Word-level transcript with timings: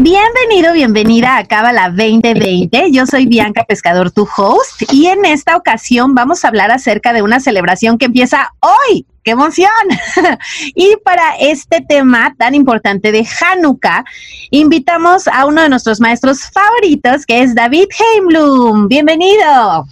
Bienvenido, 0.00 0.74
bienvenida 0.74 1.38
a 1.38 1.44
Cábala 1.44 1.88
2020. 1.88 2.92
Yo 2.92 3.04
soy 3.04 3.26
Bianca 3.26 3.64
Pescador, 3.64 4.12
tu 4.12 4.28
host, 4.36 4.82
y 4.92 5.06
en 5.06 5.24
esta 5.24 5.56
ocasión 5.56 6.14
vamos 6.14 6.44
a 6.44 6.48
hablar 6.48 6.70
acerca 6.70 7.12
de 7.12 7.20
una 7.20 7.40
celebración 7.40 7.98
que 7.98 8.04
empieza 8.04 8.52
hoy. 8.60 9.04
¡Qué 9.24 9.32
emoción! 9.32 9.68
y 10.76 10.94
para 11.02 11.34
este 11.40 11.80
tema 11.80 12.32
tan 12.38 12.54
importante 12.54 13.10
de 13.10 13.26
Hanukkah, 13.26 14.04
invitamos 14.52 15.26
a 15.26 15.46
uno 15.46 15.62
de 15.62 15.68
nuestros 15.68 15.98
maestros 15.98 16.48
favoritos, 16.48 17.26
que 17.26 17.42
es 17.42 17.56
David 17.56 17.88
Heimblum. 17.98 18.86
Bienvenido. 18.86 19.84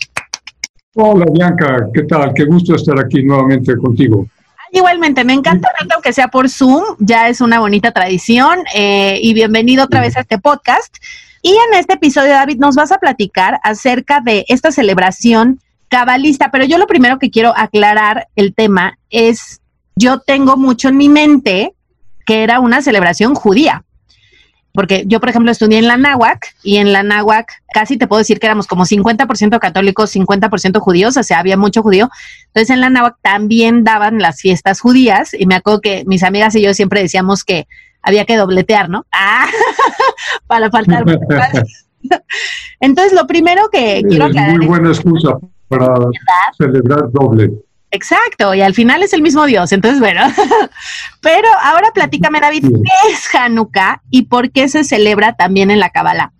Hola 0.95 1.27
Bianca, 1.33 1.89
¿qué 1.93 2.05
tal? 2.05 2.33
Qué 2.33 2.45
gusto 2.45 2.77
estar 2.77 2.97
aquí 3.05 3.25
nuevamente 3.25 3.77
contigo. 3.77 4.25
Igualmente, 4.77 5.25
me 5.25 5.33
encanta 5.33 5.71
aunque 5.95 6.13
sea 6.13 6.29
por 6.29 6.51
Zoom, 6.51 6.85
ya 6.99 7.31
es 7.31 7.41
una 7.41 7.61
bonita 7.61 7.93
tradición 7.93 8.59
eh, 8.75 9.19
y 9.23 9.33
bienvenido 9.33 9.85
otra 9.85 10.03
vez 10.03 10.19
a 10.19 10.21
este 10.21 10.37
podcast. 10.37 10.95
Y 11.41 11.53
en 11.53 11.79
este 11.79 11.95
episodio, 11.95 12.33
David, 12.33 12.59
nos 12.59 12.77
vas 12.77 12.93
a 12.93 12.99
platicar 12.99 13.59
acerca 13.63 14.21
de 14.21 14.45
esta 14.49 14.71
celebración 14.71 15.61
cabalista, 15.89 16.51
pero 16.51 16.67
yo 16.67 16.77
lo 16.77 16.87
primero 16.87 17.19
que 17.19 17.31
quiero 17.31 17.55
aclarar 17.57 18.29
el 18.37 18.55
tema 18.55 18.99
es, 19.09 19.63
yo 19.95 20.21
tengo 20.21 20.59
mucho 20.59 20.91
en 20.91 20.99
mi 20.99 21.09
mente 21.09 21.73
que 22.27 22.43
era 22.43 22.61
una 22.61 22.83
celebración 22.83 23.35
judía 23.35 23.83
porque 24.77 25.05
yo, 25.07 25.19
por 25.19 25.31
ejemplo, 25.31 25.51
estudié 25.51 25.79
en 25.79 25.89
la 25.89 25.97
náhuac 25.97 26.55
y 26.63 26.77
en 26.77 26.93
la 26.93 27.03
náhuac 27.03 27.51
casi 27.73 27.97
te 27.97 28.07
puedo 28.07 28.19
decir 28.19 28.39
que 28.39 28.47
éramos 28.47 28.69
como 28.69 28.85
50% 28.85 29.59
católicos, 29.59 30.15
50% 30.15 30.79
judíos, 30.79 31.17
o 31.17 31.23
sea, 31.25 31.41
había 31.41 31.57
mucho 31.57 31.83
judío. 31.83 32.09
Entonces 32.47 32.71
en 32.71 32.81
la 32.81 32.91
náhuac 32.91 33.17
también 33.23 33.83
daban 33.83 34.21
las 34.21 34.41
fiestas 34.41 34.81
judías 34.81 35.35
y 35.35 35.47
me 35.47 35.57
acuerdo 35.57 35.81
que 35.81 36.05
mis 36.07 36.23
amigas 36.23 36.55
y 36.55 36.63
yo 36.63 36.75
siempre 36.75 37.01
decíamos 37.01 37.43
que 37.43 37.67
había 38.03 38.25
que 38.25 38.37
dobletear, 38.37 38.89
¿no? 38.89 39.05
Ah, 39.13 39.47
para 40.47 40.71
faltar. 40.71 41.05
Entonces, 42.81 43.13
lo 43.13 43.27
primero 43.27 43.69
que 43.73 44.03
quiero 44.09 44.27
aclarar. 44.27 44.57
Muy 44.57 44.67
buena 44.67 44.91
excusa 44.91 45.39
para 45.69 45.95
celebrar 46.57 47.11
doble. 47.11 47.53
Exacto, 47.97 48.55
y 48.55 48.61
al 48.61 48.75
final 48.75 49.03
es 49.03 49.15
el 49.15 49.23
mismo 49.23 49.47
Dios, 49.47 49.73
entonces 49.73 50.01
bueno. 50.01 50.21
Pero 51.23 51.49
ahora 51.65 51.89
platícame, 51.95 52.41
David, 52.41 52.63
¿qué 52.63 53.13
es 53.13 53.35
Hanukkah 53.35 54.03
y 54.11 54.25
por 54.25 54.51
qué 54.51 54.69
se 54.69 54.85
celebra 54.85 55.35
también 55.35 55.71
en 55.71 55.81
la 55.81 55.89
Kabbalah? 55.89 56.31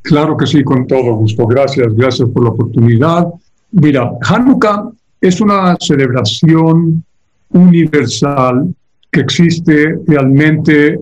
Claro 0.00 0.36
que 0.36 0.46
sí, 0.46 0.64
con 0.64 0.86
todo 0.86 1.16
gusto. 1.16 1.46
Gracias, 1.46 1.94
gracias 1.94 2.28
por 2.30 2.44
la 2.44 2.50
oportunidad. 2.50 3.26
Mira, 3.72 4.10
Hanukkah 4.22 4.88
es 5.20 5.40
una 5.42 5.76
celebración 5.80 7.04
universal 7.50 8.74
que 9.12 9.20
existe 9.20 9.98
realmente 10.06 10.98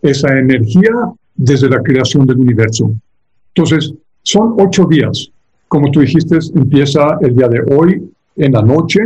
esa 0.00 0.38
energía 0.38 0.92
desde 1.34 1.68
la 1.68 1.80
creación 1.80 2.26
del 2.26 2.38
universo. 2.38 2.92
Entonces, 3.54 3.92
son 4.22 4.54
ocho 4.58 4.86
días. 4.86 5.28
Como 5.68 5.90
tú 5.90 6.00
dijiste, 6.00 6.38
empieza 6.54 7.18
el 7.20 7.36
día 7.36 7.48
de 7.48 7.60
hoy 7.74 8.10
en 8.36 8.52
la 8.52 8.62
noche 8.62 9.00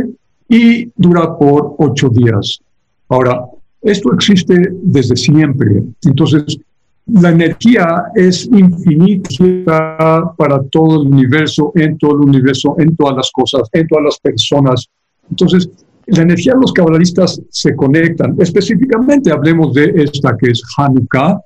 y 0.49 0.91
dura 0.95 1.37
por 1.37 1.75
ocho 1.77 2.09
días. 2.09 2.59
Ahora, 3.07 3.45
esto 3.81 4.13
existe 4.13 4.69
desde 4.83 5.15
siempre. 5.15 5.83
Entonces, 6.03 6.59
la 7.05 7.29
energía 7.29 8.03
es 8.15 8.45
infinita 8.45 10.33
para 10.37 10.61
todo 10.63 11.01
el 11.01 11.07
universo, 11.07 11.71
en 11.75 11.97
todo 11.97 12.15
el 12.15 12.29
universo, 12.29 12.75
en 12.77 12.95
todas 12.95 13.15
las 13.15 13.31
cosas, 13.31 13.69
en 13.71 13.87
todas 13.87 14.05
las 14.05 14.19
personas. 14.19 14.87
Entonces, 15.29 15.69
la 16.07 16.23
energía 16.23 16.53
de 16.53 16.61
los 16.61 16.73
cabalistas 16.73 17.41
se 17.49 17.75
conectan. 17.75 18.35
Específicamente 18.39 19.31
hablemos 19.31 19.73
de 19.73 19.93
esta 19.95 20.35
que 20.37 20.51
es 20.51 20.61
Hanukkah, 20.77 21.39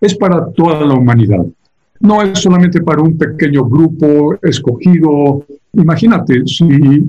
es 0.00 0.14
para 0.16 0.50
toda 0.52 0.84
la 0.84 0.94
humanidad. 0.94 1.44
No 2.00 2.22
es 2.22 2.38
solamente 2.38 2.82
para 2.82 3.02
un 3.02 3.16
pequeño 3.16 3.64
grupo 3.64 4.36
escogido. 4.42 5.44
Imagínate 5.72 6.46
si 6.46 6.64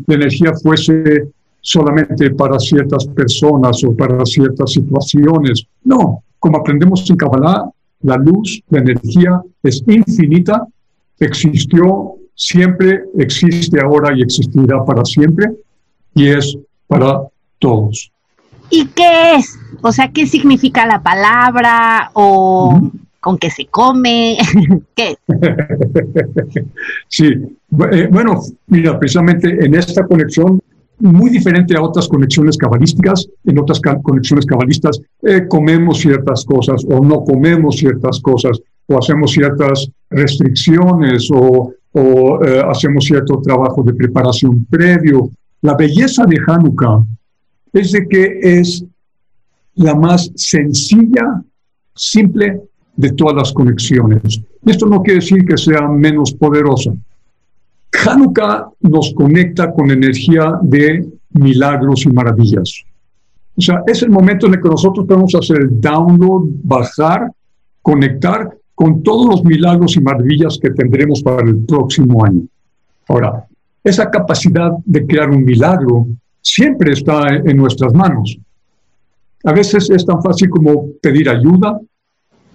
la 0.06 0.16
energía 0.16 0.54
fuese 0.54 1.28
solamente 1.68 2.32
para 2.32 2.58
ciertas 2.60 3.06
personas 3.08 3.84
o 3.84 3.94
para 3.94 4.26
ciertas 4.26 4.72
situaciones. 4.72 5.68
No, 5.84 6.24
como 6.40 6.60
aprendemos 6.60 7.10
en 7.10 7.18
Kabbalah, 7.18 7.70
la 8.04 8.16
luz, 8.16 8.64
la 8.70 8.80
energía 8.80 9.42
es 9.62 9.84
infinita, 9.86 10.66
existió 11.20 12.14
siempre, 12.34 13.04
existe 13.18 13.82
ahora 13.82 14.18
y 14.18 14.22
existirá 14.22 14.86
para 14.86 15.04
siempre, 15.04 15.52
y 16.14 16.30
es 16.30 16.58
para 16.88 17.24
todos. 17.60 18.14
¿Y 18.70 18.86
qué 18.86 19.36
es? 19.36 19.60
O 19.82 19.92
sea, 19.92 20.10
¿qué 20.14 20.26
significa 20.26 20.86
la 20.86 21.04
palabra 21.04 22.12
o 22.14 22.80
con 23.20 23.38
qué 23.38 23.50
se 23.50 23.66
come? 23.66 24.38
¿Qué? 24.96 25.18
sí, 27.10 27.26
eh, 27.92 28.08
bueno, 28.10 28.40
mira, 28.68 28.98
precisamente 28.98 29.50
en 29.66 29.76
esta 29.76 30.08
conexión 30.08 30.62
muy 31.00 31.30
diferente 31.30 31.76
a 31.76 31.82
otras 31.82 32.08
conexiones 32.08 32.58
cabalísticas. 32.58 33.28
En 33.46 33.60
otras 33.60 33.80
conexiones 34.02 34.46
cabalistas 34.46 35.00
eh, 35.22 35.48
comemos 35.48 36.00
ciertas 36.00 36.44
cosas 36.46 36.84
o 36.90 37.04
no 37.04 37.24
comemos 37.24 37.78
ciertas 37.78 38.20
cosas 38.20 38.60
o 38.88 38.98
hacemos 38.98 39.32
ciertas 39.32 39.90
restricciones 40.10 41.30
o, 41.32 41.74
eh, 41.94 42.62
hacemos 42.70 43.06
cierto 43.06 43.42
trabajo 43.42 43.84
de 43.84 43.94
preparación 43.94 44.66
previo. 44.66 45.30
La 45.62 45.76
belleza 45.76 46.26
de 46.26 46.40
Hanukkah 46.46 47.04
es 47.74 47.92
de 47.92 48.08
que 48.08 48.40
es 48.42 48.86
la 49.76 49.96
más 49.96 50.32
sencilla, 50.36 51.42
simple 51.96 52.62
de 52.96 53.12
todas 53.12 53.36
las 53.36 53.54
conexiones. 53.54 54.42
Esto 54.66 54.86
no 54.86 55.02
quiere 55.02 55.20
decir 55.20 55.46
que 55.46 55.58
sea 55.58 55.88
menos 55.88 56.34
poderosa. 56.34 56.94
Hanukkah 58.08 58.70
nos 58.82 59.14
conecta 59.14 59.74
con 59.74 59.92
energía 59.92 60.58
de 60.62 61.06
milagros 61.32 62.06
y 62.06 62.10
maravillas. 62.10 62.84
O 63.56 63.62
sea, 63.62 63.82
es 63.86 64.02
el 64.04 64.10
momento 64.10 64.48
en 64.48 64.54
el 64.54 64.62
que 64.62 64.70
nosotros 64.70 65.06
podemos 65.06 65.34
hacer 65.36 65.58
el 65.62 65.82
download, 65.82 66.44
bajar, 66.64 67.32
conectar 67.82 68.56
con 68.76 69.02
todos 69.02 69.28
los 69.28 69.44
milagros 69.44 69.98
y 69.98 70.02
maravillas 70.02 70.60
que 70.62 70.70
tendremos 70.70 71.24
para 71.24 71.42
el 71.48 71.58
próximo 71.66 72.24
año. 72.24 72.44
Ahora, 73.08 73.46
esa 73.84 74.10
capacidad 74.10 74.72
de 74.86 75.06
crear 75.06 75.30
un 75.30 75.44
milagro 75.44 76.08
siempre 76.42 76.94
está 76.94 77.28
en 77.30 77.58
nuestras 77.58 77.94
manos. 77.94 78.38
A 79.44 79.54
veces 79.54 79.90
es 79.90 80.06
tan 80.06 80.22
fácil 80.22 80.50
como 80.50 80.88
pedir 81.02 81.30
ayuda 81.30 81.80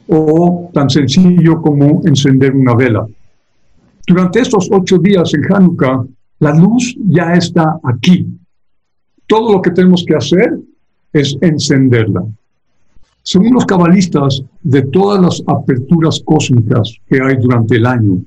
o 0.08 0.70
tan 0.72 0.88
sencillo 0.90 1.60
como 1.60 2.00
encender 2.04 2.54
una 2.54 2.74
vela. 2.74 3.06
Durante 4.06 4.40
estos 4.40 4.68
ocho 4.72 4.98
días 4.98 5.32
en 5.34 5.52
Hanukkah, 5.52 6.04
la 6.40 6.54
luz 6.54 6.96
ya 7.08 7.34
está 7.34 7.78
aquí. 7.84 8.26
Todo 9.26 9.52
lo 9.52 9.62
que 9.62 9.70
tenemos 9.70 10.04
que 10.06 10.16
hacer 10.16 10.58
es 11.12 11.36
encenderla. 11.40 12.24
Según 13.22 13.54
los 13.54 13.64
cabalistas, 13.64 14.42
de 14.62 14.82
todas 14.82 15.22
las 15.22 15.42
aperturas 15.46 16.20
cósmicas 16.24 16.96
que 17.08 17.20
hay 17.22 17.36
durante 17.36 17.76
el 17.76 17.86
año, 17.86 18.24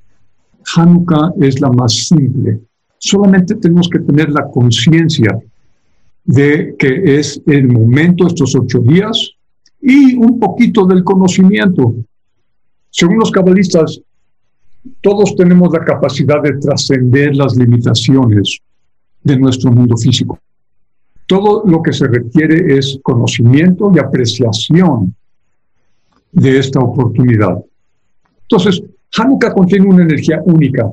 Hanukkah 0.75 1.33
es 1.41 1.59
la 1.59 1.69
más 1.69 2.07
simple. 2.07 2.61
Solamente 2.97 3.55
tenemos 3.55 3.89
que 3.89 3.99
tener 3.99 4.29
la 4.29 4.47
conciencia 4.49 5.37
de 6.23 6.75
que 6.79 7.19
es 7.19 7.41
el 7.45 7.67
momento, 7.67 8.25
estos 8.25 8.55
ocho 8.55 8.79
días, 8.79 9.31
y 9.81 10.15
un 10.15 10.39
poquito 10.39 10.85
del 10.85 11.03
conocimiento. 11.03 11.93
Según 12.89 13.19
los 13.19 13.29
cabalistas, 13.29 14.01
todos 15.01 15.35
tenemos 15.35 15.71
la 15.71 15.83
capacidad 15.83 16.41
de 16.41 16.53
trascender 16.53 17.35
las 17.35 17.55
limitaciones 17.55 18.59
de 19.23 19.37
nuestro 19.37 19.71
mundo 19.71 19.97
físico. 19.97 20.39
Todo 21.27 21.63
lo 21.65 21.81
que 21.81 21.91
se 21.91 22.07
requiere 22.07 22.77
es 22.77 22.99
conocimiento 23.01 23.91
y 23.93 23.99
apreciación 23.99 25.15
de 26.31 26.59
esta 26.59 26.79
oportunidad. 26.79 27.57
Entonces, 28.41 28.83
Hanukkah 29.17 29.53
contiene 29.53 29.87
una 29.87 30.03
energía 30.03 30.41
única. 30.45 30.91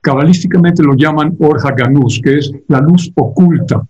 Cabalísticamente 0.00 0.82
lo 0.82 0.94
llaman 0.94 1.36
Orja 1.40 1.72
Ganus, 1.72 2.20
que 2.22 2.38
es 2.38 2.52
la 2.68 2.80
luz 2.80 3.12
oculta. 3.16 3.86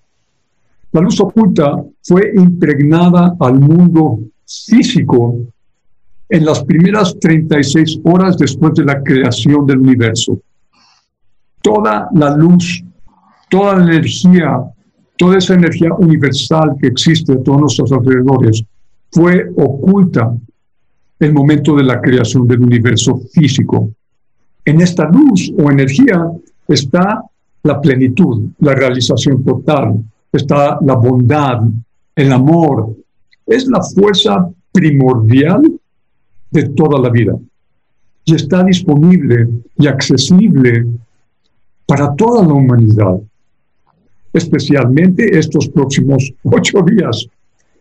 La 0.93 1.01
luz 1.01 1.21
oculta 1.21 1.85
fue 2.03 2.33
impregnada 2.35 3.37
al 3.39 3.61
mundo 3.61 4.21
físico 4.47 5.39
en 6.29 6.45
las 6.45 6.65
primeras 6.65 7.19
36 7.21 8.01
horas 8.05 8.37
después 8.37 8.75
de 8.75 8.85
la 8.85 9.03
creación 9.03 9.67
del 9.67 9.79
universo. 9.79 10.41
Toda 11.63 12.09
la 12.13 12.37
luz 12.37 12.85
toda 13.49 13.77
la 13.77 13.85
energía, 13.85 14.61
toda 15.17 15.39
esa 15.39 15.55
energía 15.55 15.93
universal 15.95 16.77
que 16.81 16.89
existe 16.89 17.33
a 17.33 17.43
todos 17.43 17.61
nuestros 17.61 17.93
alrededores, 17.93 18.63
fue 19.11 19.51
oculta 19.57 20.35
el 21.19 21.33
momento 21.33 21.75
de 21.77 21.85
la 21.85 22.01
creación 22.01 22.47
del 22.47 22.63
universo 22.63 23.19
físico. 23.33 23.91
En 24.65 24.81
esta 24.81 25.09
luz 25.09 25.53
o 25.59 25.71
energía 25.71 26.31
está 26.69 27.23
la 27.63 27.81
plenitud, 27.81 28.51
la 28.59 28.75
realización 28.75 29.43
total, 29.45 30.03
está 30.33 30.79
la 30.83 30.95
bondad, 30.95 31.61
el 32.15 32.33
amor. 32.33 32.95
Es 33.47 33.67
la 33.69 33.81
fuerza 33.81 34.51
primordial 34.73 35.76
de 36.51 36.69
toda 36.71 37.01
la 37.01 37.11
vida 37.11 37.37
y 38.27 38.35
está 38.35 38.65
disponible 38.65 39.49
y 39.79 39.87
accesible 39.87 40.85
para 41.87 42.15
toda 42.17 42.45
la 42.45 42.53
humanidad, 42.53 43.21
especialmente 44.33 45.39
estos 45.39 45.69
próximos 45.69 46.33
ocho 46.43 46.83
días, 46.83 47.27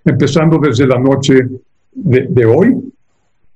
empezando 0.05 0.59
desde 0.59 0.85
la 0.85 0.99
noche 0.99 1.49
de, 1.93 2.45
hoy, 2.45 2.75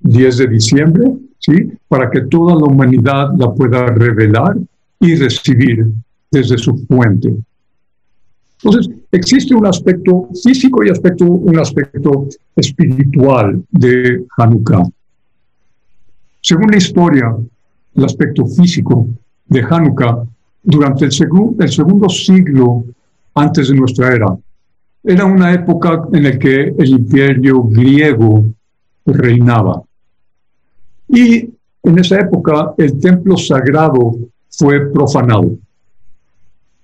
10 0.00 0.36
de 0.38 0.46
diciembre, 0.48 1.12
¿sí? 1.38 1.70
para 1.86 2.10
que 2.10 2.22
toda 2.22 2.56
la 2.56 2.64
humanidad 2.64 3.30
la 3.38 3.52
pueda 3.52 3.86
revelar 3.86 4.56
y 4.98 5.14
recibir 5.14 5.86
desde 6.30 6.58
su 6.58 6.76
fuente. 6.88 7.32
Entonces, 8.62 8.92
existe 9.12 9.54
un 9.54 9.66
aspecto 9.66 10.28
físico 10.42 10.84
y 10.84 10.90
aspecto, 10.90 11.24
un 11.24 11.58
aspecto 11.58 12.26
espiritual 12.56 13.62
de 13.70 14.24
Hanukkah. 14.36 14.84
Según 16.40 16.70
la 16.70 16.76
historia, 16.78 17.36
el 17.94 18.04
aspecto 18.04 18.46
físico 18.46 19.06
de 19.46 19.62
Hanukkah, 19.62 20.24
durante 20.62 21.06
el, 21.06 21.12
el 21.58 21.68
segundo 21.70 22.08
siglo 22.08 22.84
antes 23.34 23.68
de 23.68 23.74
nuestra 23.74 24.14
era, 24.14 24.36
era 25.02 25.24
una 25.24 25.52
época 25.52 26.02
en 26.12 26.24
la 26.24 26.38
que 26.38 26.74
el 26.78 26.88
imperio 26.88 27.62
griego 27.62 28.44
reinaba. 29.06 29.82
Y 31.08 31.48
en 31.82 31.98
esa 31.98 32.20
época 32.20 32.74
el 32.76 33.00
templo 33.00 33.36
sagrado 33.36 34.16
fue 34.50 34.92
profanado. 34.92 35.56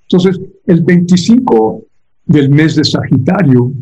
Entonces, 0.09 0.41
el 0.67 0.83
25 0.83 1.83
del 2.25 2.49
mes 2.51 2.77
de 2.77 2.85
Sagitario, 2.85 3.73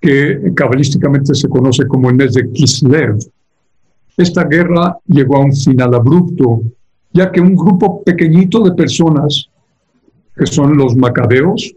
que 0.00 0.52
cabalísticamente 0.54 1.34
se 1.34 1.48
conoce 1.48 1.86
como 1.86 2.10
el 2.10 2.16
mes 2.16 2.34
de 2.34 2.50
Kislev, 2.52 3.18
esta 4.16 4.44
guerra 4.44 4.96
llegó 5.06 5.36
a 5.36 5.44
un 5.44 5.52
final 5.52 5.94
abrupto, 5.94 6.62
ya 7.12 7.30
que 7.30 7.40
un 7.40 7.54
grupo 7.54 8.02
pequeñito 8.02 8.62
de 8.62 8.72
personas, 8.72 9.48
que 10.36 10.46
son 10.46 10.76
los 10.76 10.96
macabeos, 10.96 11.74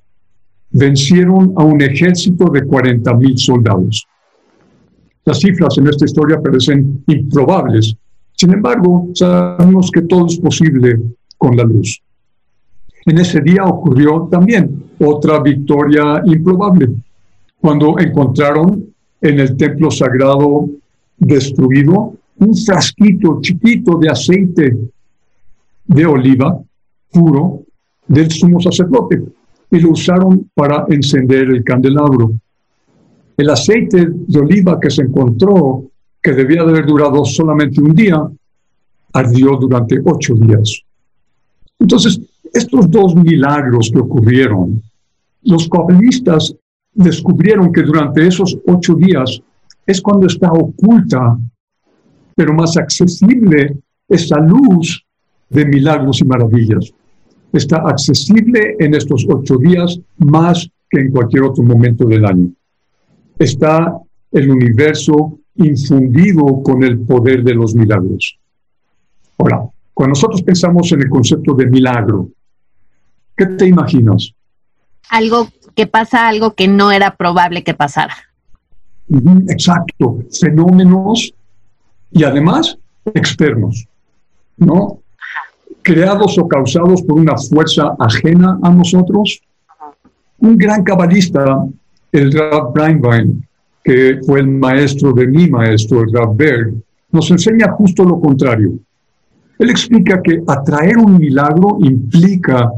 vencieron 0.69 1.53
a 1.55 1.63
un 1.63 1.81
ejército 1.81 2.45
de 2.45 2.63
40.000 2.63 3.37
soldados. 3.37 4.05
Las 5.25 5.39
cifras 5.39 5.77
en 5.77 5.87
esta 5.87 6.05
historia 6.05 6.41
parecen 6.41 7.03
improbables. 7.07 7.95
Sin 8.33 8.53
embargo, 8.53 9.09
sabemos 9.13 9.89
que 9.91 10.03
todo 10.03 10.27
es 10.27 10.37
posible 10.37 10.99
con 11.37 11.57
la 11.57 11.63
luz. 11.63 12.01
En 13.05 13.17
ese 13.19 13.41
día 13.41 13.63
ocurrió 13.63 14.27
también 14.29 14.83
otra 14.99 15.39
victoria 15.39 16.21
improbable, 16.25 16.89
cuando 17.59 17.97
encontraron 17.99 18.85
en 19.21 19.39
el 19.39 19.57
templo 19.57 19.89
sagrado 19.89 20.67
destruido 21.17 22.13
un 22.39 22.55
frasquito 22.55 23.39
chiquito 23.41 23.97
de 23.97 24.09
aceite 24.09 24.77
de 25.85 26.05
oliva 26.05 26.59
puro 27.11 27.63
del 28.07 28.29
sumo 28.31 28.59
sacerdote 28.59 29.23
y 29.71 29.79
lo 29.79 29.91
usaron 29.91 30.49
para 30.53 30.85
encender 30.89 31.49
el 31.49 31.63
candelabro. 31.63 32.33
El 33.35 33.49
aceite 33.49 34.07
de 34.09 34.39
oliva 34.39 34.79
que 34.79 34.89
se 34.89 35.03
encontró, 35.03 35.89
que 36.21 36.33
debía 36.33 36.63
de 36.63 36.69
haber 36.71 36.85
durado 36.85 37.23
solamente 37.25 37.81
un 37.81 37.93
día, 37.93 38.27
ardió 39.13 39.57
durante 39.57 39.99
ocho 40.03 40.35
días. 40.35 40.81
Entonces, 41.79 42.19
estos 42.53 42.89
dos 42.89 43.15
milagros 43.15 43.91
que 43.91 43.99
ocurrieron, 43.99 44.81
los 45.43 45.67
cabalistas 45.69 46.55
descubrieron 46.93 47.71
que 47.71 47.83
durante 47.83 48.25
esos 48.25 48.57
ocho 48.65 48.95
días 48.95 49.41
es 49.85 50.01
cuando 50.01 50.27
está 50.27 50.51
oculta 50.51 51.37
pero 52.37 52.53
más 52.53 52.77
accesible 52.77 53.75
esa 54.07 54.37
luz 54.37 55.03
de 55.49 55.65
milagros 55.65 56.21
y 56.21 56.25
maravillas. 56.25 56.93
Está 57.51 57.77
accesible 57.77 58.75
en 58.77 58.93
estos 58.93 59.25
ocho 59.27 59.57
días 59.57 59.99
más 60.17 60.69
que 60.87 60.99
en 60.99 61.11
cualquier 61.11 61.45
otro 61.45 61.63
momento 61.63 62.05
del 62.05 62.23
año. 62.25 62.49
Está 63.39 63.91
el 64.31 64.51
universo 64.51 65.39
infundido 65.55 66.61
con 66.61 66.83
el 66.83 66.99
poder 66.99 67.43
de 67.43 67.55
los 67.55 67.73
milagros. 67.73 68.37
Ahora, 69.39 69.63
cuando 69.91 70.11
nosotros 70.11 70.43
pensamos 70.43 70.91
en 70.91 71.01
el 71.01 71.09
concepto 71.09 71.55
de 71.55 71.65
milagro, 71.65 72.29
¿qué 73.35 73.47
te 73.47 73.65
imaginas? 73.65 74.31
Algo 75.09 75.47
que 75.73 75.87
pasa, 75.87 76.27
algo 76.27 76.53
que 76.53 76.67
no 76.67 76.91
era 76.91 77.15
probable 77.15 77.63
que 77.63 77.73
pasara. 77.73 78.15
Exacto, 79.49 80.19
fenómenos 80.39 81.33
y 82.11 82.23
además 82.23 82.77
externos, 83.13 83.87
¿no? 84.57 84.99
Creados 85.81 86.37
o 86.37 86.47
causados 86.47 87.01
por 87.03 87.19
una 87.19 87.37
fuerza 87.37 87.95
ajena 87.99 88.59
a 88.61 88.69
nosotros. 88.71 89.41
Un 90.39 90.57
gran 90.57 90.83
cabalista, 90.83 91.65
el 92.11 92.31
Rav 92.31 92.73
Breinbein, 92.73 93.47
que 93.83 94.19
fue 94.25 94.41
el 94.41 94.47
maestro 94.47 95.13
de 95.13 95.27
mi 95.27 95.49
maestro, 95.49 96.01
el 96.01 96.13
Rav 96.13 96.35
Berg, 96.35 96.73
nos 97.11 97.31
enseña 97.31 97.71
justo 97.71 98.03
lo 98.03 98.19
contrario. 98.19 98.77
Él 99.59 99.69
explica 99.69 100.21
que 100.21 100.43
atraer 100.45 100.97
un 100.97 101.17
milagro 101.17 101.77
implica 101.81 102.69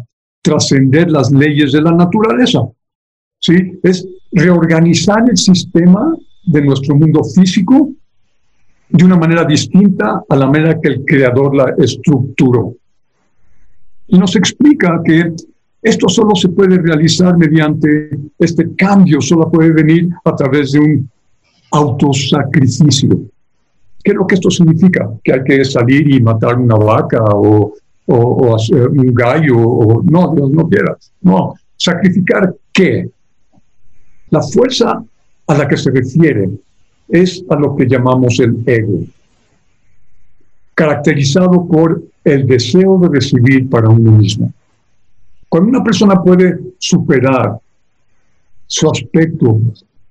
trascender 0.41 1.11
las 1.11 1.31
leyes 1.31 1.71
de 1.71 1.81
la 1.81 1.91
naturaleza. 1.91 2.59
¿sí? 3.39 3.79
Es 3.83 4.07
reorganizar 4.31 5.29
el 5.29 5.37
sistema 5.37 6.15
de 6.45 6.61
nuestro 6.61 6.95
mundo 6.95 7.21
físico 7.23 7.91
de 8.89 9.05
una 9.05 9.17
manera 9.17 9.45
distinta 9.45 10.23
a 10.27 10.35
la 10.35 10.47
manera 10.47 10.79
que 10.81 10.89
el 10.89 11.05
creador 11.05 11.55
la 11.55 11.75
estructuró. 11.77 12.73
Y 14.07 14.17
nos 14.17 14.35
explica 14.35 14.99
que 15.05 15.33
esto 15.81 16.09
solo 16.09 16.35
se 16.35 16.49
puede 16.49 16.77
realizar 16.77 17.37
mediante 17.37 18.17
este 18.37 18.75
cambio, 18.75 19.21
solo 19.21 19.49
puede 19.49 19.71
venir 19.71 20.09
a 20.25 20.35
través 20.35 20.71
de 20.71 20.79
un 20.79 21.09
autosacrificio. 21.71 23.09
¿Qué 24.03 24.11
es 24.11 24.15
lo 24.15 24.25
que 24.25 24.35
esto 24.35 24.49
significa? 24.49 25.09
Que 25.23 25.33
hay 25.33 25.43
que 25.43 25.63
salir 25.63 26.11
y 26.11 26.21
matar 26.21 26.57
una 26.57 26.75
vaca 26.75 27.23
o, 27.31 27.75
un 28.07 29.13
gallo, 29.13 29.55
o 29.57 30.01
no, 30.03 30.33
Dios 30.35 30.49
no 30.49 30.67
quiera. 30.67 30.97
No, 31.21 31.53
sacrificar 31.77 32.55
qué? 32.73 33.07
La 34.31 34.41
fuerza 34.41 35.03
a 35.47 35.53
la 35.53 35.67
que 35.67 35.77
se 35.77 35.91
refiere 35.91 36.49
es 37.09 37.43
a 37.49 37.55
lo 37.55 37.75
que 37.75 37.87
llamamos 37.87 38.39
el 38.39 38.63
ego, 38.65 38.99
caracterizado 40.75 41.67
por 41.67 42.01
el 42.23 42.47
deseo 42.47 42.97
de 42.99 43.09
recibir 43.09 43.69
para 43.69 43.89
uno 43.89 44.11
mismo. 44.11 44.51
Cuando 45.47 45.69
una 45.69 45.83
persona 45.83 46.21
puede 46.21 46.59
superar 46.77 47.59
su 48.67 48.89
aspecto 48.89 49.59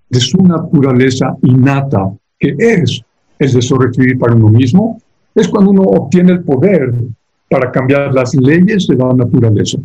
de 0.09 0.21
su 0.21 0.39
naturaleza 0.43 1.37
innata, 1.43 2.11
que 2.39 2.55
es 2.59 3.03
el 3.39 3.53
deseo 3.53 3.79
de 3.79 3.87
recibir 3.87 4.19
para 4.19 4.35
uno 4.35 4.49
mismo, 4.49 5.01
es 5.35 5.47
cuando 5.47 5.71
uno 5.71 5.83
obtiene 5.83 6.33
el 6.33 6.43
poder 6.43 6.93
para 7.49 7.71
cambiar 7.71 8.13
las 8.13 8.35
leyes 8.35 8.87
de 8.89 8.97
la 8.97 9.13
naturaleza. 9.13 9.79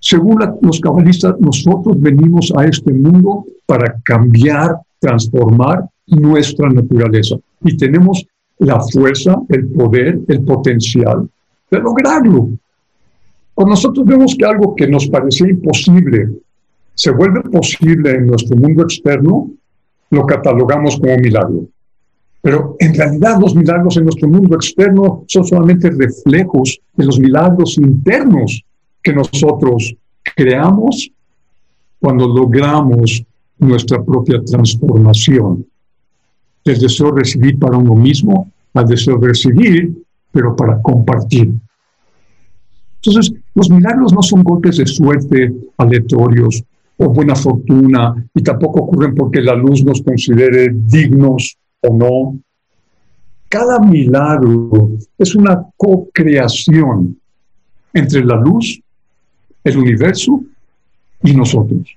Según 0.00 0.38
los 0.60 0.80
cabalistas, 0.80 1.34
nosotros 1.40 2.00
venimos 2.00 2.52
a 2.56 2.64
este 2.64 2.92
mundo 2.92 3.44
para 3.64 3.96
cambiar 4.04 4.76
transformar 4.98 5.84
nuestra 6.06 6.68
naturaleza. 6.68 7.36
Y 7.62 7.76
tenemos 7.76 8.26
la 8.58 8.80
fuerza, 8.80 9.36
el 9.48 9.68
poder, 9.68 10.20
el 10.28 10.42
potencial 10.42 11.28
de 11.70 11.78
lograrlo. 11.78 12.50
Cuando 13.54 13.70
nosotros 13.70 14.06
vemos 14.06 14.34
que 14.38 14.44
algo 14.44 14.74
que 14.74 14.86
nos 14.86 15.06
parecía 15.08 15.48
imposible 15.48 16.30
se 16.94 17.10
vuelve 17.10 17.42
posible 17.42 18.10
en 18.12 18.26
nuestro 18.26 18.56
mundo 18.56 18.82
externo, 18.82 19.50
lo 20.10 20.26
catalogamos 20.26 20.98
como 20.98 21.16
milagro. 21.18 21.66
Pero 22.40 22.76
en 22.78 22.94
realidad 22.94 23.40
los 23.40 23.54
milagros 23.54 23.96
en 23.96 24.04
nuestro 24.04 24.28
mundo 24.28 24.54
externo 24.56 25.24
son 25.26 25.44
solamente 25.44 25.90
reflejos 25.90 26.80
de 26.94 27.04
los 27.04 27.18
milagros 27.18 27.76
internos 27.76 28.62
que 29.02 29.12
nosotros 29.12 29.94
creamos 30.34 31.10
cuando 31.98 32.26
logramos 32.28 33.24
nuestra 33.58 34.02
propia 34.02 34.42
transformación. 34.44 35.66
Del 36.64 36.78
deseo 36.78 37.12
de 37.12 37.20
recibir 37.20 37.58
para 37.58 37.76
uno 37.76 37.94
mismo 37.94 38.50
al 38.74 38.86
deseo 38.86 39.18
de 39.18 39.28
recibir, 39.28 39.96
pero 40.30 40.54
para 40.54 40.80
compartir. 40.82 41.52
Entonces, 42.96 43.32
los 43.54 43.70
milagros 43.70 44.12
no 44.12 44.22
son 44.22 44.42
golpes 44.42 44.76
de 44.76 44.86
suerte 44.86 45.54
aleatorios 45.78 46.62
o 46.98 47.08
buena 47.08 47.34
fortuna 47.34 48.14
y 48.34 48.42
tampoco 48.42 48.80
ocurren 48.80 49.14
porque 49.14 49.40
la 49.40 49.54
luz 49.54 49.84
nos 49.84 50.02
considere 50.02 50.70
dignos 50.74 51.56
o 51.82 51.96
no. 51.96 52.38
Cada 53.48 53.78
milagro 53.78 54.90
es 55.16 55.34
una 55.34 55.66
co-creación 55.76 57.18
entre 57.92 58.24
la 58.24 58.36
luz, 58.36 58.80
el 59.64 59.78
universo 59.78 60.42
y 61.22 61.32
nosotros. 61.32 61.96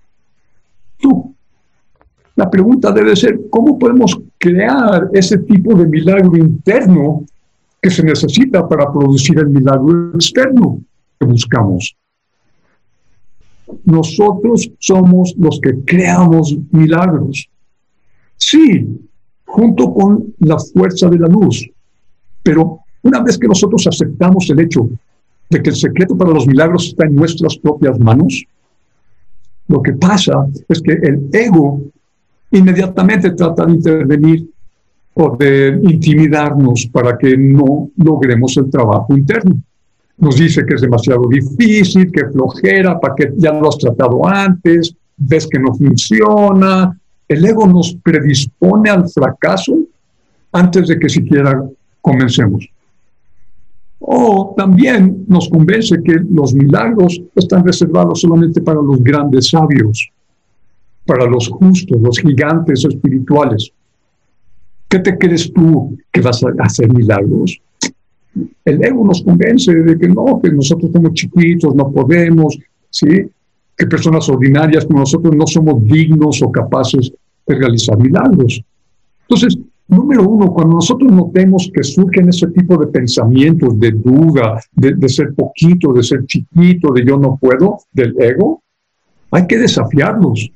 Tú. 0.97 1.28
La 2.39 2.49
pregunta 2.49 2.93
debe 2.93 3.17
ser, 3.17 3.37
¿cómo 3.49 3.77
podemos 3.77 4.17
crear 4.37 5.09
ese 5.11 5.39
tipo 5.39 5.75
de 5.75 5.85
milagro 5.85 6.37
interno 6.37 7.25
que 7.81 7.89
se 7.89 8.01
necesita 8.01 8.65
para 8.65 8.89
producir 8.93 9.39
el 9.39 9.49
milagro 9.49 10.11
externo 10.13 10.79
que 11.19 11.25
buscamos? 11.25 11.97
Nosotros 13.83 14.71
somos 14.79 15.35
los 15.37 15.59
que 15.59 15.83
creamos 15.83 16.55
milagros. 16.71 17.49
Sí, 18.37 18.87
junto 19.43 19.93
con 19.93 20.33
la 20.39 20.57
fuerza 20.59 21.09
de 21.09 21.19
la 21.19 21.27
luz. 21.27 21.69
Pero 22.41 22.79
una 23.01 23.21
vez 23.21 23.37
que 23.37 23.49
nosotros 23.49 23.85
aceptamos 23.85 24.49
el 24.49 24.61
hecho 24.61 24.89
de 25.49 25.61
que 25.61 25.71
el 25.71 25.75
secreto 25.75 26.17
para 26.17 26.31
los 26.31 26.47
milagros 26.47 26.87
está 26.87 27.05
en 27.05 27.15
nuestras 27.15 27.57
propias 27.57 27.99
manos, 27.99 28.45
lo 29.67 29.81
que 29.81 29.91
pasa 29.91 30.47
es 30.69 30.81
que 30.81 30.93
el 30.93 31.27
ego 31.33 31.81
inmediatamente 32.51 33.31
trata 33.31 33.65
de 33.65 33.73
intervenir 33.73 34.49
o 35.13 35.35
de 35.35 35.79
intimidarnos 35.83 36.87
para 36.91 37.17
que 37.17 37.37
no 37.37 37.89
logremos 37.97 38.55
el 38.57 38.69
trabajo 38.69 39.15
interno. 39.15 39.55
Nos 40.17 40.37
dice 40.37 40.65
que 40.65 40.75
es 40.75 40.81
demasiado 40.81 41.27
difícil, 41.27 42.11
que 42.11 42.27
flojera, 42.27 42.99
para 42.99 43.15
que 43.15 43.33
ya 43.37 43.53
lo 43.53 43.69
has 43.69 43.77
tratado 43.77 44.25
antes, 44.27 44.93
ves 45.17 45.47
que 45.47 45.59
no 45.59 45.73
funciona. 45.73 46.97
El 47.27 47.45
ego 47.45 47.67
nos 47.67 47.95
predispone 48.03 48.89
al 48.89 49.07
fracaso 49.09 49.77
antes 50.51 50.87
de 50.87 50.99
que 50.99 51.09
siquiera 51.09 51.63
comencemos. 52.01 52.67
O 53.99 54.53
también 54.57 55.25
nos 55.27 55.49
convence 55.49 56.01
que 56.01 56.15
los 56.31 56.53
milagros 56.53 57.21
están 57.35 57.65
reservados 57.65 58.21
solamente 58.21 58.61
para 58.61 58.81
los 58.81 59.03
grandes 59.03 59.49
sabios, 59.49 60.09
para 61.09 61.25
los 61.25 61.49
justos, 61.49 61.99
los 61.99 62.19
gigantes 62.19 62.85
espirituales. 62.85 63.71
¿Qué 64.87 64.99
te 64.99 65.17
crees 65.17 65.51
tú 65.51 65.97
que 66.11 66.21
vas 66.21 66.43
a 66.43 66.49
hacer 66.59 66.93
milagros? 66.93 67.59
El 68.63 68.85
ego 68.85 69.03
nos 69.03 69.23
convence 69.23 69.73
de 69.73 69.97
que 69.97 70.07
no, 70.07 70.39
que 70.39 70.51
nosotros 70.51 70.91
somos 70.93 71.13
chiquitos, 71.13 71.73
no 71.73 71.91
podemos, 71.91 72.59
¿sí? 72.91 73.25
que 73.75 73.87
personas 73.87 74.29
ordinarias 74.29 74.85
como 74.85 74.99
nosotros 74.99 75.35
no 75.35 75.47
somos 75.47 75.83
dignos 75.83 76.43
o 76.43 76.51
capaces 76.51 77.11
de 77.47 77.55
realizar 77.55 77.97
milagros. 77.97 78.61
Entonces, 79.21 79.57
Número 79.89 80.21
uno, 80.29 80.53
cuando 80.53 80.75
nosotros 80.75 81.11
notemos 81.11 81.71
que 81.73 81.81
surgen 81.81 82.29
ese 82.29 82.45
tipo 82.49 82.77
de 82.77 82.85
pensamientos 82.85 83.79
de 83.79 83.89
duda, 83.89 84.61
de, 84.71 85.09
ser 85.09 85.33
poquito, 85.33 85.91
de 85.91 86.03
ser 86.03 86.27
chiquito, 86.27 86.93
de 86.93 87.03
yo 87.03 87.17
no 87.17 87.39
puedo, 87.41 87.79
del 87.91 88.13
ego, 88.21 88.61
hay 89.31 89.47
que 89.47 89.57
desafiarlos. 89.57 90.51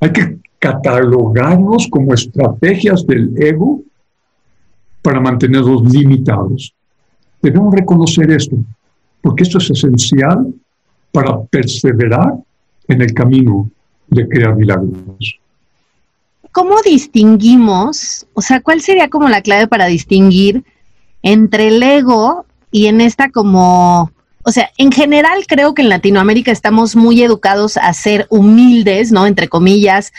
Hay 0.00 0.12
que 0.12 0.38
catalogarlos 0.58 1.88
como 1.90 2.14
estrategias 2.14 3.06
del 3.06 3.30
ego 3.40 3.82
para 5.02 5.20
mantenerlos 5.20 5.82
limitados. 5.84 6.74
Debemos 7.40 7.74
reconocer 7.74 8.30
esto, 8.30 8.56
porque 9.20 9.44
esto 9.44 9.58
es 9.58 9.70
esencial 9.70 10.52
para 11.12 11.42
perseverar 11.44 12.34
en 12.88 13.02
el 13.02 13.12
camino 13.12 13.70
de 14.08 14.28
crear 14.28 14.56
milagros. 14.56 15.38
¿cómo 16.56 16.80
distinguimos? 16.80 18.26
O 18.32 18.40
sea, 18.40 18.62
¿cuál 18.62 18.80
sería 18.80 19.10
como 19.10 19.28
la 19.28 19.42
clave 19.42 19.68
para 19.68 19.84
distinguir 19.84 20.64
entre 21.22 21.68
el 21.68 21.82
ego 21.82 22.46
y 22.70 22.86
en 22.86 23.02
esta 23.02 23.30
como, 23.30 24.10
o 24.46 24.52
sea, 24.52 24.70
en 24.78 24.92
general 24.92 25.44
creo 25.48 25.74
que 25.74 25.82
en 25.82 25.88
Latinoamérica 25.88 26.52
estamos 26.52 26.94
muy 26.94 27.20
educados 27.20 27.76
a 27.76 27.92
ser 27.92 28.28
humildes, 28.30 29.10
¿no? 29.10 29.26
Entre 29.26 29.48
comillas, 29.48 30.12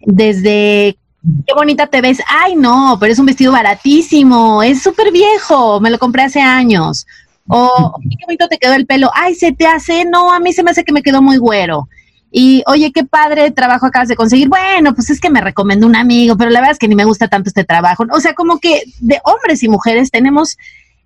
desde 0.00 0.98
qué 1.46 1.54
bonita 1.54 1.86
te 1.86 2.02
ves, 2.02 2.18
ay 2.28 2.56
no, 2.56 2.98
pero 3.00 3.10
es 3.10 3.18
un 3.18 3.24
vestido 3.24 3.52
baratísimo, 3.52 4.62
es 4.62 4.82
súper 4.82 5.10
viejo, 5.10 5.80
me 5.80 5.88
lo 5.88 5.98
compré 5.98 6.24
hace 6.24 6.42
años. 6.42 7.06
O 7.48 7.94
qué 8.02 8.26
bonito 8.26 8.48
te 8.48 8.58
quedó 8.58 8.74
el 8.74 8.84
pelo, 8.84 9.10
ay, 9.14 9.34
se 9.34 9.52
te 9.52 9.66
hace, 9.66 10.04
no, 10.04 10.30
a 10.30 10.40
mí 10.40 10.52
se 10.52 10.62
me 10.62 10.72
hace 10.72 10.84
que 10.84 10.92
me 10.92 11.02
quedó 11.02 11.22
muy 11.22 11.38
güero. 11.38 11.88
Y 12.30 12.62
oye, 12.66 12.92
qué 12.92 13.04
padre 13.04 13.50
trabajo 13.50 13.86
acabas 13.86 14.08
de 14.08 14.14
conseguir. 14.14 14.50
Bueno, 14.50 14.94
pues 14.94 15.08
es 15.08 15.20
que 15.20 15.30
me 15.30 15.40
recomendó 15.40 15.86
un 15.86 15.96
amigo, 15.96 16.36
pero 16.36 16.50
la 16.50 16.60
verdad 16.60 16.72
es 16.72 16.78
que 16.78 16.86
ni 16.86 16.94
me 16.94 17.06
gusta 17.06 17.28
tanto 17.28 17.48
este 17.48 17.64
trabajo. 17.64 18.04
O 18.12 18.20
sea, 18.20 18.34
como 18.34 18.58
que 18.58 18.82
de 19.00 19.20
hombres 19.24 19.62
y 19.62 19.68
mujeres 19.68 20.10
tenemos 20.10 20.58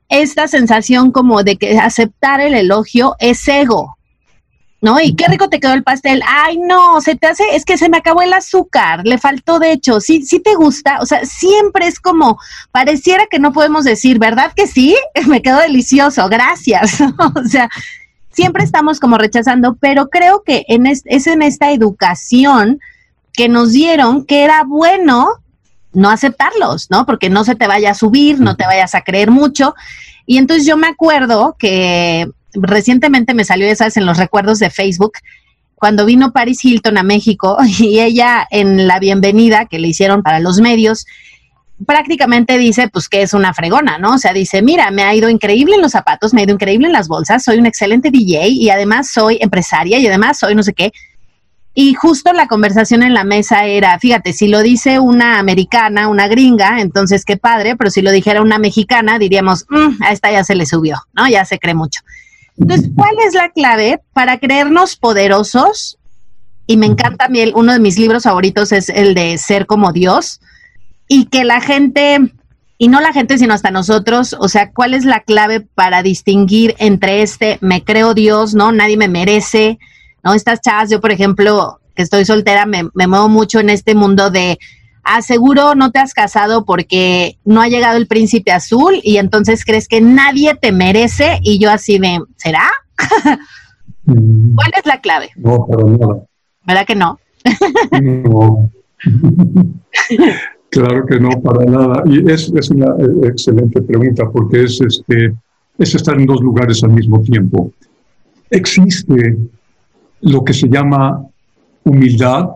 esta 0.09 0.49
sensación 0.49 1.11
como 1.11 1.43
de 1.43 1.57
que 1.57 1.79
aceptar 1.79 2.41
el 2.41 2.55
elogio 2.55 3.17
es 3.19 3.47
ego. 3.49 3.97
¿No? 4.81 5.01
Y 5.01 5.17
qué 5.17 5.27
rico 5.29 5.49
te 5.49 5.61
quedó 5.61 5.73
el 5.73 5.83
pastel. 5.83 6.21
Ay, 6.29 6.59
no, 6.59 7.01
se 7.01 7.15
te 7.17 7.27
hace, 7.27 7.43
es 7.55 7.65
que 7.65 7.79
se 7.79 7.89
me 7.89 7.97
acabó 7.97 8.21
el 8.21 8.35
azúcar, 8.35 9.07
le 9.07 9.17
faltó 9.17 9.59
de 9.59 9.73
hecho. 9.73 9.99
Sí, 9.99 10.27
sí 10.27 10.41
te 10.41 10.55
gusta. 10.57 10.99
O 11.01 11.07
sea, 11.07 11.25
siempre 11.25 11.87
es 11.87 11.99
como, 11.99 12.39
pareciera 12.71 13.27
que 13.31 13.39
no 13.39 13.55
podemos 13.55 13.85
decir, 13.85 14.19
¿verdad 14.19 14.53
que 14.55 14.67
sí? 14.67 14.95
Me 15.27 15.41
quedó 15.41 15.59
delicioso, 15.59 16.29
gracias. 16.29 17.01
o 17.35 17.49
sea, 17.49 17.71
siempre 18.35 18.65
estamos 18.65 19.01
como 19.01 19.17
rechazando, 19.17 19.77
pero 19.77 20.11
creo 20.11 20.43
que 20.45 20.65
en 20.69 20.87
es, 20.87 21.05
en 21.07 21.43
esta 21.43 21.71
educación 21.71 22.81
que 23.33 23.49
nos 23.49 23.73
dieron 23.73 24.25
que 24.25 24.45
era 24.45 24.65
bueno 24.65 25.29
no 25.95 26.11
aceptarlos, 26.11 26.91
¿no? 26.91 27.07
Porque 27.07 27.31
no 27.31 27.45
se 27.45 27.55
te 27.55 27.67
vaya 27.67 27.93
a 27.93 27.95
subir, 27.95 28.41
no 28.41 28.57
te 28.57 28.67
vayas 28.67 28.95
a 28.95 29.03
creer 29.03 29.31
mucho. 29.31 29.75
Y 30.27 30.39
entonces 30.39 30.67
yo 30.67 30.77
me 30.77 30.89
acuerdo 30.89 31.57
que 31.59 32.29
recientemente 32.55 33.35
me 33.35 33.45
salió 33.45 33.67
esas 33.67 33.97
en 33.97 34.07
los 34.07 34.19
recuerdos 34.19 34.59
de 34.59 34.71
Facebook, 34.71 35.15
cuando 35.75 36.07
vino 36.07 36.33
Paris 36.33 36.65
Hilton 36.65 36.97
a 36.99 37.03
México 37.03 37.59
y 37.79 38.01
ella 38.01 38.47
en 38.51 38.87
la 38.87 38.99
bienvenida 38.99 39.67
que 39.67 39.79
le 39.79 39.89
hicieron 39.89 40.23
para 40.23 40.41
los 40.41 40.61
medios, 40.61 41.07
prácticamente 41.87 42.57
dice 42.57 42.89
pues 42.89 43.09
que 43.09 43.23
es 43.23 43.35
una 43.35 43.53
fregona, 43.53 43.99
¿no? 43.99 44.15
O 44.15 44.19
sea, 44.19 44.33
dice, 44.33 44.63
mira, 44.63 44.91
me 44.91 45.03
ha 45.03 45.15
ido 45.15 45.29
increíble 45.29 45.75
en 45.75 45.83
los 45.83 45.93
zapatos, 45.93 46.33
me 46.33 46.41
ha 46.41 46.45
ido 46.45 46.55
increíble 46.55 46.87
en 46.87 46.93
las 46.93 47.09
bolsas, 47.09 47.45
soy 47.45 47.59
un 47.59 47.67
excelente 47.67 48.11
DJ 48.11 48.49
y 48.49 48.71
además 48.71 49.11
soy 49.11 49.39
empresaria 49.41 49.99
y 49.99 50.07
además 50.07 50.39
soy 50.39 50.55
no 50.55 50.63
sé 50.63 50.73
qué. 50.73 50.93
Y 51.77 51.95
justo 51.95 52.33
la 52.33 52.47
conversación 52.47 53.03
en 53.03 53.15
la 53.15 53.25
mesa 53.25 53.65
era, 53.65 53.99
fíjate, 53.99 54.33
si 54.33 54.47
lo 54.47 54.63
dice 54.63 55.01
una 55.01 55.41
americana, 55.41 56.07
una 56.07 56.29
gringa, 56.29 56.81
entonces 56.81 57.25
qué 57.25 57.37
padre, 57.37 57.77
pero 57.77 57.91
si 57.91 58.01
lo 58.01 58.13
dijera 58.13 58.43
una 58.43 58.59
mexicana, 58.59 59.19
diríamos, 59.19 59.67
mm, 59.69 60.03
a 60.03 60.13
esta 60.13 60.31
ya 60.31 60.45
se 60.45 60.55
le 60.55 60.67
subió, 60.67 60.99
¿no? 61.15 61.29
Ya 61.29 61.45
se 61.45 61.59
cree 61.59 61.75
mucho. 61.75 62.01
Entonces, 62.57 62.91
¿cuál 62.95 63.17
es 63.27 63.35
la 63.35 63.49
clave 63.51 64.01
para 64.13 64.39
creernos 64.39 64.95
poderosos? 64.95 65.99
Y 66.69 66.77
me 66.77 66.87
encanta 66.87 67.25
a 67.25 67.29
mí, 67.29 67.53
uno 67.57 67.73
de 67.73 67.81
mis 67.81 67.99
libros 67.99 68.23
favoritos 68.23 68.71
es 68.71 68.89
el 68.89 69.15
de 69.15 69.37
Ser 69.37 69.67
como 69.67 69.93
Dios, 69.93 70.41
y 71.09 71.27
que 71.27 71.45
la 71.45 71.61
gente, 71.61 72.33
y 72.79 72.87
no 72.87 73.01
la 73.01 73.13
gente, 73.13 73.37
sino 73.37 73.53
hasta 73.53 73.73
nosotros, 73.73 74.37
o 74.39 74.49
sea, 74.49 74.71
¿cuál 74.71 74.95
es 74.95 75.05
la 75.05 75.21
clave 75.21 75.61
para 75.61 76.05
distinguir 76.05 76.77
entre 76.79 77.23
este 77.23 77.59
me 77.61 77.83
creo 77.83 78.15
Dios, 78.15 78.55
¿no? 78.55 78.71
Nadie 78.71 78.97
me 78.97 79.09
merece, 79.09 79.81
¿no? 80.25 80.35
Estas 80.35 80.61
chavas, 80.61 80.91
yo 80.91 81.01
por 81.01 81.13
ejemplo, 81.13 81.81
que 81.95 82.03
estoy 82.03 82.25
soltera, 82.25 82.67
me, 82.67 82.89
me 82.95 83.07
muevo 83.07 83.29
mucho 83.29 83.61
en 83.61 83.71
este 83.71 83.95
mundo 83.95 84.31
de 84.31 84.59
aseguro 85.05 85.75
no 85.75 85.91
te 85.91 85.99
has 85.99 86.15
casado 86.15 86.65
porque 86.65 87.39
no 87.45 87.61
ha 87.61 87.69
llegado 87.69 87.99
el 87.99 88.07
príncipe 88.07 88.51
azul 88.51 89.01
y 89.03 89.19
entonces 89.19 89.65
crees 89.65 89.87
que 89.87 90.01
nadie 90.01 90.55
te 90.55 90.73
merece 90.73 91.39
y 91.43 91.59
yo 91.59 91.71
así 91.71 91.99
de, 91.99 92.21
¿será? 92.37 92.65
Mm. 94.07 94.55
¿Cuál 94.55 94.71
es 94.77 94.87
la 94.87 95.01
clave? 95.01 95.31
No, 95.37 95.67
pero 95.67 95.89
no. 95.89 96.27
¿Verdad 96.67 96.87
que 96.87 96.95
no? 96.95 97.19
no. 98.03 98.71
Claro 100.71 101.07
que 101.07 101.21
no, 101.21 101.31
para 101.41 101.65
nada. 101.67 102.03
Y 102.05 102.29
es, 102.29 102.53
es 102.53 102.69
una 102.69 102.87
eh, 102.99 103.29
excelente 103.29 103.81
pregunta 103.81 104.29
porque 104.29 104.65
es, 104.65 104.81
este, 104.81 105.33
es 105.79 105.95
estar 105.95 106.19
en 106.19 106.27
dos 106.27 106.41
lugares 106.41 106.83
al 106.83 106.91
mismo 106.91 107.23
tiempo. 107.23 107.71
Existe 108.51 109.39
lo 110.25 110.45
que 110.45 110.53
se 110.53 110.69
llama 110.69 111.25
humildad, 111.85 112.49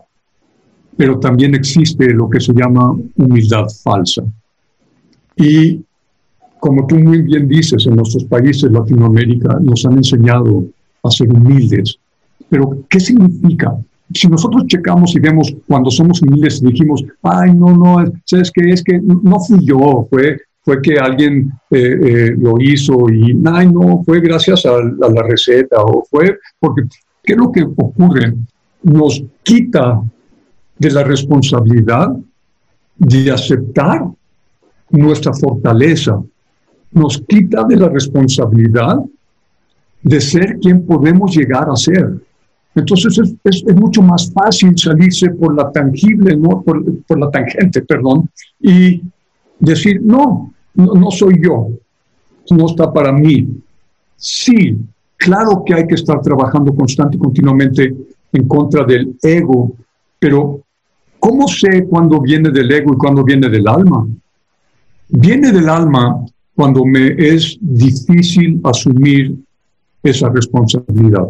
pero 0.96 1.18
también 1.18 1.54
existe 1.54 2.12
lo 2.12 2.28
que 2.28 2.40
se 2.40 2.52
llama 2.52 2.96
humildad 3.16 3.66
falsa. 3.82 4.22
Y 5.36 5.80
como 6.58 6.86
tú 6.86 6.96
muy 6.96 7.22
bien 7.22 7.48
dices, 7.48 7.86
en 7.86 7.96
nuestros 7.96 8.24
países, 8.24 8.70
Latinoamérica, 8.70 9.58
nos 9.60 9.84
han 9.86 9.98
enseñado 9.98 10.64
a 11.02 11.10
ser 11.10 11.32
humildes. 11.32 11.98
Pero, 12.48 12.84
¿qué 12.88 12.98
significa? 12.98 13.76
si 14.12 14.28
nosotros 14.28 14.64
checamos 14.66 15.14
y 15.14 15.20
vemos 15.20 15.54
cuando 15.66 15.90
somos 15.90 16.22
humildes 16.22 16.62
y 16.62 16.66
dijimos, 16.66 17.04
ay, 17.22 17.54
no, 17.54 17.76
no, 17.76 18.04
¿sabes 18.24 18.50
qué? 18.50 18.70
Es 18.70 18.82
que 18.82 19.00
no 19.02 19.38
fui 19.40 19.64
yo, 19.64 20.06
fue, 20.08 20.38
fue 20.62 20.80
que 20.80 20.98
alguien 20.98 21.52
eh, 21.70 21.98
eh, 22.02 22.34
lo 22.38 22.54
hizo 22.58 23.08
y 23.10 23.34
no, 23.34 24.02
fue 24.04 24.20
gracias 24.20 24.64
a, 24.64 24.76
a, 24.76 25.10
la 25.10 25.22
receta 25.22 25.82
o 25.82 26.04
fue 26.10 26.38
porque, 26.58 26.82
¿qué 27.28 27.34
es 27.34 27.38
lo 27.38 27.52
que 27.52 27.62
ocurre? 27.62 28.34
Nos 28.84 29.22
quita 29.42 30.02
de 30.78 30.90
la 30.90 31.04
responsabilidad 31.04 32.16
de 32.96 33.30
aceptar 33.30 34.06
nuestra 34.88 35.34
fortaleza, 35.34 36.22
nos 36.92 37.22
quita 37.28 37.64
de 37.64 37.76
la 37.76 37.90
responsabilidad 37.90 38.96
de 40.02 40.20
ser 40.22 40.58
quien 40.58 40.86
podemos 40.86 41.36
llegar 41.36 41.68
a 41.68 41.76
ser. 41.76 42.14
Entonces 42.74 43.20
es, 43.44 43.64
mucho 43.76 44.00
más 44.00 44.32
fácil 44.32 44.72
salirse 44.78 45.28
por 45.28 45.54
la 45.54 45.70
tangible, 45.70 46.34
¿no? 46.34 46.62
por, 46.62 46.82
la 47.18 47.30
tangente, 47.30 47.82
perdón, 47.82 48.30
y 48.58 49.02
decir, 49.58 50.00
no, 50.02 50.54
no, 50.74 50.94
no 50.94 51.10
soy 51.10 51.42
yo, 51.42 51.68
no 52.50 52.66
está 52.66 52.90
para 52.90 53.12
mí. 53.12 53.48
Sí, 54.16 54.78
claro 55.18 55.62
que 55.66 55.74
hay 55.74 55.86
que 55.86 55.96
estar 55.96 56.20
trabajando 56.22 56.74
constante 56.74 57.16
y 57.16 57.20
continuamente 57.20 57.94
en 58.32 58.48
contra 58.48 58.84
del 58.84 59.16
ego, 59.22 59.72
pero 60.18 60.60
¿cómo 61.18 61.46
sé 61.48 61.84
cuándo 61.84 62.20
viene 62.20 62.50
del 62.50 62.70
ego 62.70 62.94
y 62.94 62.96
cuándo 62.96 63.24
viene 63.24 63.48
del 63.48 63.68
alma? 63.68 64.06
Viene 65.08 65.52
del 65.52 65.68
alma 65.68 66.24
cuando 66.54 66.84
me 66.84 67.08
es 67.18 67.58
difícil 67.60 68.60
asumir 68.64 69.36
esa 70.02 70.28
responsabilidad. 70.28 71.26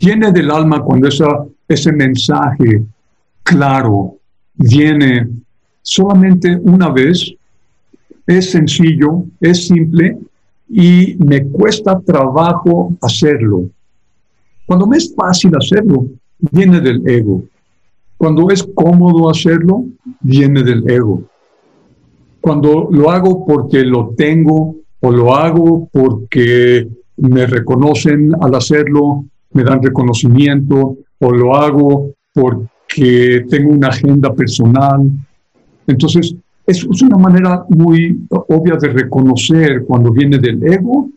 Viene 0.00 0.30
del 0.30 0.50
alma 0.50 0.82
cuando 0.82 1.08
esa, 1.08 1.44
ese 1.66 1.92
mensaje 1.92 2.82
claro 3.42 4.16
viene 4.54 5.28
solamente 5.82 6.56
una 6.62 6.90
vez, 6.90 7.32
es 8.26 8.50
sencillo, 8.50 9.24
es 9.40 9.66
simple 9.68 10.18
y 10.68 11.16
me 11.18 11.44
cuesta 11.46 11.98
trabajo 12.00 12.92
hacerlo. 13.00 13.68
Cuando 14.66 14.86
me 14.86 14.98
es 14.98 15.14
fácil 15.14 15.52
hacerlo, 15.56 16.06
viene 16.38 16.80
del 16.80 17.06
ego. 17.08 17.42
Cuando 18.16 18.50
es 18.50 18.68
cómodo 18.74 19.30
hacerlo, 19.30 19.84
viene 20.20 20.62
del 20.62 20.88
ego. 20.90 21.22
Cuando 22.40 22.88
lo 22.90 23.10
hago 23.10 23.46
porque 23.46 23.84
lo 23.84 24.10
tengo 24.16 24.76
o 25.00 25.10
lo 25.10 25.34
hago 25.34 25.88
porque 25.92 26.88
me 27.16 27.46
reconocen 27.46 28.32
al 28.40 28.54
hacerlo, 28.54 29.24
me 29.52 29.64
dan 29.64 29.82
reconocimiento 29.82 30.98
o 31.18 31.30
lo 31.30 31.56
hago 31.56 32.10
porque 32.32 33.44
tengo 33.48 33.72
una 33.72 33.88
agenda 33.88 34.34
personal. 34.34 35.10
Entonces, 35.86 36.34
es, 36.68 37.02
una 37.02 37.16
manera 37.16 37.64
muy 37.70 38.26
obvia 38.28 38.76
de 38.76 38.88
reconocer 38.88 39.84
cuando 39.86 40.12
viene 40.12 40.38
del 40.38 40.62
ego 40.62 41.08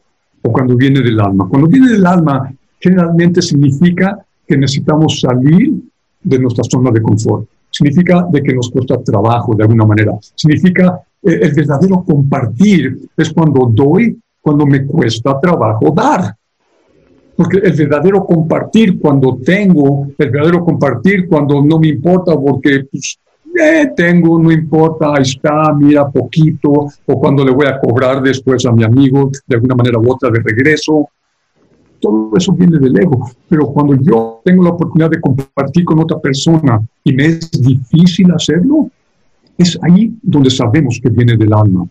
o 0.41 0.51
cuando 0.51 0.77
viene 0.77 1.01
del 1.01 1.20
alma. 1.20 1.48
Cuando 1.50 1.67
viene 1.67 1.89
del 1.89 2.05
alma, 2.05 2.51
generalmente 2.79 3.41
significa 3.41 4.25
que 4.48 4.58
necesitamos 4.58 5.20
salir 5.20 5.74
de 6.24 6.39
nuestra 6.39 6.63
zona 6.63 6.89
de 6.91 7.01
confort. 7.01 7.48
Significa 7.70 8.25
de 8.31 8.41
que 8.41 8.53
nos 8.53 8.70
cuesta 8.70 9.03
trabajo 9.03 9.53
de 9.53 9.63
alguna 9.63 9.86
manera. 9.86 10.13
Significa 10.36 11.01
eh, 11.22 11.39
el 11.41 11.53
verdadero 11.53 12.01
compartir 12.03 13.10
es 13.17 13.34
cuando 13.34 13.70
doy, 13.74 14.17
cuando 14.39 14.65
me 14.65 14.86
cuesta 14.86 15.38
trabajo 15.38 15.91
dar. 15.91 16.34
Porque 17.36 17.58
el 17.58 17.74
verdadero 17.74 18.25
compartir 18.25 19.00
cuando 19.00 19.38
tengo, 19.43 20.08
el 20.17 20.29
verdadero 20.29 20.63
compartir 20.63 21.27
cuando 21.27 21.62
no 21.62 21.77
me 21.77 21.89
importa 21.89 22.39
porque 22.39 22.86
pues, 22.89 23.20
eh, 23.62 23.94
tengo, 23.96 24.39
no 24.39 24.51
importa, 24.51 25.13
ahí 25.15 25.22
está, 25.22 25.74
mira, 25.74 26.10
poquito, 26.10 26.88
o 27.06 27.20
cuando 27.20 27.46
le 27.46 27.51
voy 27.51 27.68
a 27.68 27.80
cobrar 27.80 28.22
después 28.22 28.65
a 28.65 28.72
mi 28.72 28.84
amigo 28.84 29.30
de 29.46 29.56
alguna 29.56 29.75
manera 29.75 30.00
u 30.00 30.12
otra 30.12 30.30
de 30.30 30.39
regreso. 30.39 31.10
Todo 32.00 32.32
eso 32.36 32.51
viene 32.53 32.80
del 32.80 33.00
ego. 33.00 33.30
Pero 33.48 33.68
cuando 33.68 33.96
yo 34.01 34.41
tengo 34.44 34.63
la 34.63 34.72
oportunidad 34.72 35.12
de 35.12 35.22
compartir 35.22 35.86
con 35.86 36.00
otra 36.00 36.19
persona 36.19 36.82
y 37.04 37.13
me 37.13 37.26
es 37.28 37.52
difícil 37.52 38.32
hacerlo, 38.32 38.89
es 39.58 39.78
ahí 39.84 40.12
donde 40.21 40.50
sabemos 40.50 41.00
que 41.02 41.10
viene 41.10 41.38
del 41.38 41.54
alma. 41.54 41.88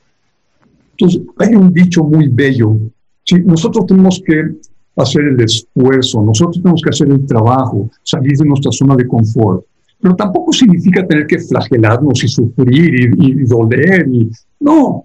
Entonces, 0.93 1.23
hay 1.39 1.55
un 1.55 1.73
dicho 1.73 2.03
muy 2.03 2.27
bello. 2.29 2.77
Si 3.25 3.39
nosotros 3.41 3.87
tenemos 3.87 4.21
que 4.27 4.57
hacer 4.97 5.23
el 5.23 5.41
esfuerzo, 5.41 6.23
nosotros 6.23 6.61
tenemos 6.61 6.83
que 6.83 6.91
hacer 6.91 7.09
el 7.09 7.25
trabajo, 7.25 7.89
salir 8.03 8.37
de 8.37 8.45
nuestra 8.45 8.73
zona 8.73 8.97
de 8.97 9.07
confort. 9.07 9.65
Pero 10.01 10.17
tampoco 10.17 10.53
significa 10.53 11.07
tener 11.07 11.27
que 11.27 11.39
flagelarnos 11.39 12.25
y 12.25 12.29
sufrir 12.29 13.15
y, 13.19 13.45
doler. 13.45 14.09
Y, 14.09 14.31
no, 14.61 15.05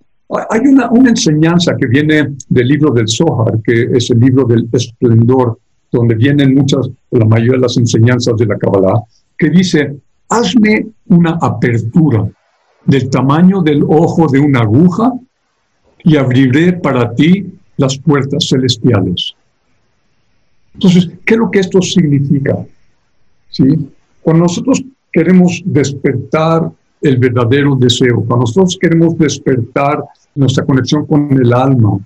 hay 0.49 0.61
una, 0.61 0.89
una, 0.89 1.09
enseñanza 1.09 1.75
que 1.75 1.87
viene 1.87 2.35
del 2.47 2.67
libro 2.67 2.91
del 2.91 3.07
Zohar, 3.07 3.59
que 3.63 3.89
es 3.93 4.09
el 4.09 4.19
libro 4.19 4.45
del 4.45 4.69
esplendor, 4.71 5.59
donde 5.91 6.15
vienen 6.15 6.55
muchas, 6.55 6.89
la 7.11 7.25
mayoría 7.25 7.53
de 7.53 7.59
las 7.59 7.77
enseñanzas 7.77 8.35
de 8.37 8.45
la 8.45 8.57
Kabbalah, 8.57 9.01
que 9.37 9.49
dice, 9.49 9.95
hazme 10.29 10.87
una 11.07 11.37
apertura 11.41 12.27
del 12.85 13.09
tamaño 13.09 13.61
del 13.61 13.83
ojo 13.83 14.27
de 14.27 14.39
una 14.39 14.61
aguja 14.61 15.11
y 16.03 16.17
abriré 16.17 16.73
para 16.73 17.13
ti 17.13 17.53
las 17.77 17.97
puertas 17.97 18.47
celestiales. 18.47 19.35
Entonces, 20.75 21.09
¿qué 21.25 21.33
es 21.33 21.39
lo 21.39 21.49
que 21.49 21.59
esto 21.59 21.81
significa? 21.81 22.65
¿Sí? 23.49 23.63
Cuando 24.25 24.45
nosotros 24.45 24.83
queremos 25.13 25.61
despertar 25.63 26.71
el 26.99 27.17
verdadero 27.17 27.75
deseo, 27.75 28.23
cuando 28.25 28.37
nosotros 28.37 28.75
queremos 28.81 29.15
despertar 29.19 30.03
nuestra 30.33 30.65
conexión 30.65 31.05
con 31.05 31.31
el 31.31 31.53
alma, 31.53 31.99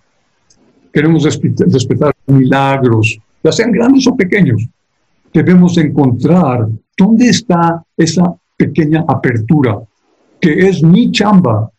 queremos 0.91 1.23
despertar 1.23 2.13
milagros, 2.27 3.17
ya 3.41 3.53
sean 3.53 3.71
grandes 3.71 4.05
o 4.05 4.17
pequeños, 4.17 4.67
debemos 5.33 5.77
encontrar 5.77 6.67
dónde 6.97 7.29
está 7.29 7.81
esa 7.95 8.35
pequeña 8.57 9.05
apertura, 9.07 9.79
que 10.41 10.67
es 10.67 10.83
mi 10.83 11.11
chamba 11.11 11.71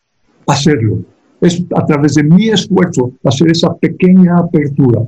hacerlo. 0.47 1.01
Es 1.39 1.63
a 1.77 1.85
través 1.85 2.15
de 2.15 2.23
mi 2.23 2.49
esfuerzo 2.49 3.13
hacer 3.25 3.51
esa 3.51 3.75
pequeña 3.75 4.39
apertura. 4.39 5.03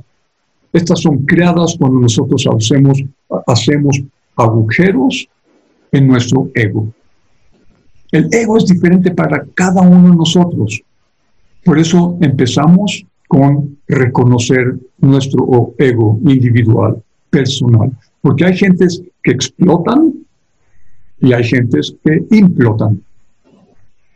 Estas 0.71 1.01
son 1.01 1.25
creadas 1.25 1.75
cuando 1.79 2.01
nosotros 2.01 2.47
hacemos, 2.55 3.03
hacemos 3.47 3.99
agujeros 4.35 5.27
en 5.91 6.07
nuestro 6.07 6.49
ego. 6.55 6.93
El 8.11 8.27
ego 8.31 8.57
es 8.57 8.65
diferente 8.65 9.11
para 9.11 9.45
cada 9.55 9.81
uno 9.81 10.11
de 10.11 10.15
nosotros. 10.15 10.81
Por 11.63 11.79
eso 11.79 12.17
empezamos 12.21 13.05
con 13.27 13.77
reconocer 13.87 14.75
nuestro 14.99 15.73
ego 15.77 16.19
individual, 16.23 17.01
personal. 17.29 17.91
Porque 18.21 18.45
hay 18.45 18.55
gentes 18.55 19.01
que 19.23 19.31
explotan 19.31 20.13
y 21.19 21.33
hay 21.33 21.43
gentes 21.43 21.95
que 22.03 22.23
implotan. 22.31 23.01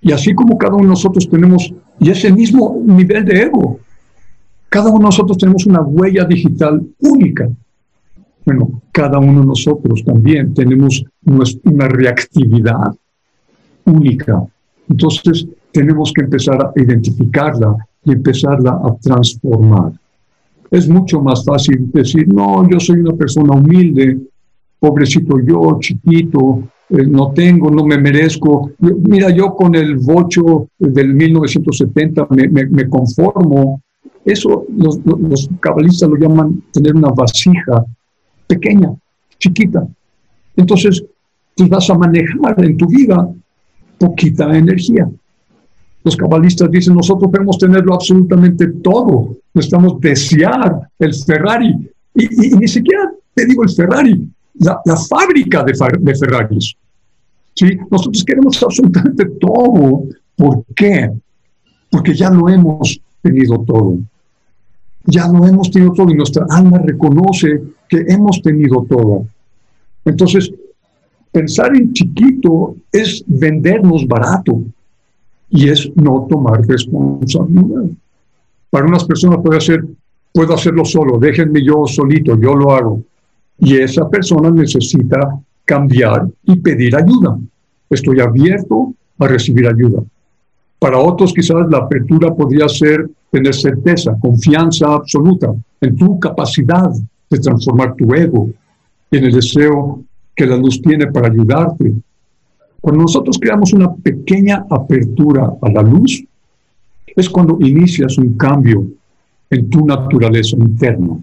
Y 0.01 0.11
así 0.11 0.35
como 0.35 0.57
cada 0.57 0.75
uno 0.75 0.83
de 0.83 0.89
nosotros 0.89 1.27
tenemos, 1.29 1.73
y 1.99 2.11
es 2.11 2.23
el 2.23 2.35
mismo 2.35 2.79
nivel 2.85 3.25
de 3.25 3.41
ego, 3.43 3.79
cada 4.69 4.89
uno 4.89 4.99
de 4.99 5.05
nosotros 5.05 5.37
tenemos 5.37 5.65
una 5.65 5.81
huella 5.81 6.25
digital 6.25 6.85
única. 6.99 7.49
Bueno, 8.47 8.81
cada 8.93 9.19
uno 9.19 9.41
de 9.41 9.45
nosotros 9.45 10.05
también 10.05 10.53
tenemos 10.53 11.03
una 11.25 11.89
reactividad 11.89 12.95
única. 13.83 14.41
Entonces, 14.87 15.45
tenemos 15.73 16.13
que 16.13 16.21
empezar 16.21 16.55
a 16.63 16.71
identificarla 16.77 17.75
y 18.05 18.13
empezarla 18.13 18.71
a 18.71 18.95
transformar. 19.01 19.91
Es 20.71 20.87
mucho 20.87 21.21
más 21.21 21.43
fácil 21.43 21.91
decir, 21.91 22.25
no, 22.29 22.65
yo 22.69 22.79
soy 22.79 23.01
una 23.01 23.17
persona 23.17 23.51
humilde, 23.51 24.17
pobrecito 24.79 25.41
yo, 25.45 25.77
chiquito, 25.81 26.69
eh, 26.89 27.05
no 27.05 27.33
tengo, 27.33 27.69
no 27.69 27.85
me 27.85 27.97
merezco. 27.97 28.71
mira, 28.79 29.29
yo 29.29 29.57
con 29.57 29.75
el 29.75 29.97
bocho 29.97 30.69
del 30.79 31.13
1970 31.13 32.29
me, 32.29 32.87
conformo, 32.87 33.81
eso 34.23 34.63
los, 34.69 35.01
cabalistas 35.59 36.09
lo 36.09 36.15
llaman 36.15 36.63
tener 36.71 36.95
una 36.95 37.09
vasija 37.09 37.85
pequeña, 38.47 38.93
chiquita. 39.37 39.85
Entonces, 40.55 41.03
tú 41.55 41.67
vas 41.67 41.89
a 41.89 41.97
manejar 41.97 42.63
en 42.63 42.77
tu 42.77 42.87
vida 42.87 43.29
poquita 43.97 44.55
energía. 44.55 45.09
Los 46.03 46.15
cabalistas 46.15 46.71
dicen, 46.71 46.95
nosotros 46.95 47.29
podemos 47.31 47.57
tenerlo 47.57 47.93
absolutamente 47.93 48.67
todo. 48.81 49.37
Necesitamos 49.53 49.99
desear 49.99 50.89
el 50.99 51.13
Ferrari. 51.13 51.75
Y, 52.15 52.55
ni 52.55 52.67
siquiera 52.67 53.11
te 53.33 53.45
digo 53.45 53.63
el 53.63 53.69
Ferrari, 53.69 54.27
la, 54.55 54.79
la 54.85 54.95
fábrica 54.95 55.63
de, 55.63 55.73
de 55.99 56.15
Ferraris. 56.15 56.75
¿Sí? 57.53 57.77
Nosotros 57.91 58.23
queremos 58.23 58.61
absolutamente 58.63 59.25
todo. 59.39 60.03
¿Por 60.35 60.63
qué? 60.75 61.11
Porque 61.89 62.13
ya 62.13 62.29
lo 62.29 62.47
hemos 62.49 62.99
tenido 63.21 63.59
todo 63.59 63.97
ya 65.07 65.27
no 65.29 65.47
hemos 65.47 65.71
tenido 65.71 65.93
todo 65.93 66.11
y 66.11 66.15
nuestra 66.15 66.45
alma 66.49 66.79
reconoce 66.79 67.61
que 67.87 68.05
hemos 68.07 68.41
tenido 68.41 68.85
todo. 68.87 69.25
Entonces, 70.05 70.51
pensar 71.31 71.75
en 71.75 71.93
chiquito 71.93 72.75
es 72.91 73.23
vendernos 73.27 74.07
barato. 74.07 74.63
y 75.49 75.69
es 75.69 75.89
no 75.95 76.27
tomar 76.29 76.59
responsabilidad. 76.67 77.85
Para 78.69 78.85
unas 78.85 79.05
personas 79.05 79.39
puede 79.41 79.61
ser, 79.61 79.85
puedo 80.33 80.53
hacerlo 80.53 80.83
solo, 80.83 81.17
déjenme 81.17 81.63
yo 81.63 81.85
solito, 81.85 82.37
yo 82.37 82.53
lo 82.53 82.73
hago. 82.73 83.01
Y 83.57 83.77
esa 83.77 84.09
persona 84.09 84.51
necesita 84.51 85.39
cambiar 85.63 86.27
y 86.43 86.57
pedir 86.57 86.97
ayuda. 86.97 87.37
Estoy 87.89 88.19
abierto 88.19 88.93
a 89.19 89.27
recibir 89.27 89.67
ayuda. 89.67 90.03
Para 90.79 90.99
otros 90.99 91.33
quizás 91.33 91.65
la 91.69 91.79
apertura 91.79 92.33
podría 92.35 92.67
ser 92.67 93.09
tener 93.31 93.55
certeza, 93.55 94.15
confianza 94.19 94.93
absoluta 94.93 95.53
en 95.81 95.95
tu 95.95 96.19
capacidad 96.19 96.91
de 97.29 97.39
transformar 97.39 97.95
tu 97.95 98.13
ego, 98.13 98.49
en 99.11 99.23
el 99.23 99.33
deseo 99.33 100.03
que 100.35 100.45
la 100.45 100.57
luz 100.57 100.81
tiene 100.81 101.07
para 101.07 101.27
ayudarte. 101.27 101.93
Cuando 102.81 103.01
nosotros 103.01 103.37
creamos 103.39 103.73
una 103.73 103.93
pequeña 103.93 104.65
apertura 104.69 105.51
a 105.61 105.69
la 105.69 105.81
luz, 105.81 106.23
es 107.15 107.29
cuando 107.29 107.57
inicias 107.59 108.17
un 108.17 108.37
cambio 108.37 108.85
en 109.49 109.69
tu 109.69 109.85
naturaleza 109.85 110.55
interna. 110.57 111.17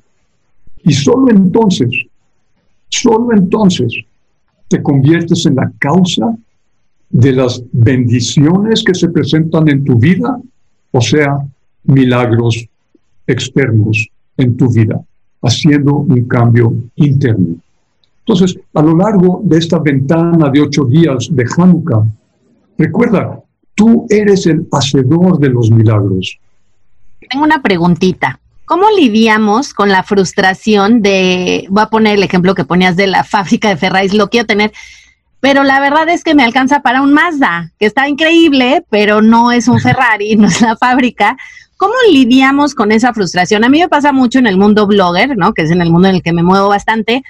Y 0.83 0.93
solo 0.93 1.31
entonces, 1.31 1.90
solo 2.88 3.33
entonces 3.33 3.95
te 4.69 4.83
conviertes 4.83 5.47
en 5.47 5.57
la 5.57 5.73
causa 5.79 6.37
de 7.11 7.33
las 7.33 7.62
bendiciones 7.73 8.83
que 8.83 8.95
se 8.95 9.09
presentan 9.09 9.69
en 9.69 9.85
tu 9.85 9.97
vida, 9.97 10.37
o 10.90 11.01
sea, 11.01 11.38
milagros 11.85 12.67
externos 13.27 14.09
en 14.37 14.57
tu 14.57 14.73
vida, 14.73 15.01
haciendo 15.44 15.94
un 15.94 16.24
cambio 16.26 16.74
interno. 16.96 17.57
Entonces, 18.26 18.59
a 18.72 18.83
lo 18.83 18.96
largo 18.96 19.42
de 19.44 19.59
esta 19.59 19.78
ventana 19.78 20.48
de 20.50 20.62
ocho 20.62 20.85
días 20.85 21.28
de 21.30 21.44
Hanukkah, 21.57 22.04
recuerda, 22.78 23.40
tú 23.74 24.07
eres 24.09 24.46
el 24.46 24.66
hacedor 24.72 25.38
de 25.38 25.50
los 25.50 25.70
milagros. 25.70 26.38
Tengo 27.30 27.44
una 27.44 27.61
preguntita. 27.62 28.40
¿Cómo 28.64 28.87
lidiamos 28.96 29.74
con 29.74 29.90
la 29.90 30.02
frustración 30.02 31.02
de, 31.02 31.66
voy 31.68 31.83
a 31.83 31.90
poner 31.90 32.14
el 32.14 32.22
ejemplo 32.22 32.54
que 32.54 32.64
ponías 32.64 32.96
de 32.96 33.07
la 33.07 33.24
fábrica 33.24 33.68
de 33.68 33.76
Ferraris, 33.76 34.14
lo 34.14 34.30
quiero 34.30 34.46
tener, 34.46 34.72
pero 35.44 35.62
la 35.62 35.78
verdad 35.78 36.09
es 36.09 36.24
que 36.24 36.35
me 36.35 36.42
alcanza 36.42 36.80
para 36.80 37.02
un 37.02 37.12
Mazda, 37.12 37.70
que 37.78 37.85
está 37.85 38.09
increíble, 38.09 38.83
pero 38.88 39.20
no 39.20 39.52
es 39.52 39.68
un 39.68 39.78
Ferrari, 39.87 40.37
no 40.37 40.48
es 40.48 40.62
la 40.62 40.74
fábrica. 40.74 41.37
¿Cómo 41.77 41.95
lidiamos 42.11 42.75
con 42.75 42.93
esa 42.93 43.13
frustración? 43.13 43.65
A 43.65 43.69
mí 43.69 43.81
me 43.81 43.89
pasa 43.89 44.13
mucho 44.13 44.39
en 44.39 44.47
el 44.47 44.57
mundo 44.57 44.87
blogger, 44.87 45.37
¿no? 45.37 45.53
Que 45.55 45.63
es 45.63 45.71
en 45.71 45.83
el 45.83 45.91
mundo 45.91 46.09
en 46.09 46.17
el 46.17 46.23
que 46.23 46.33
me 46.33 46.43
muevo 46.43 46.69
bastante, 46.69 47.23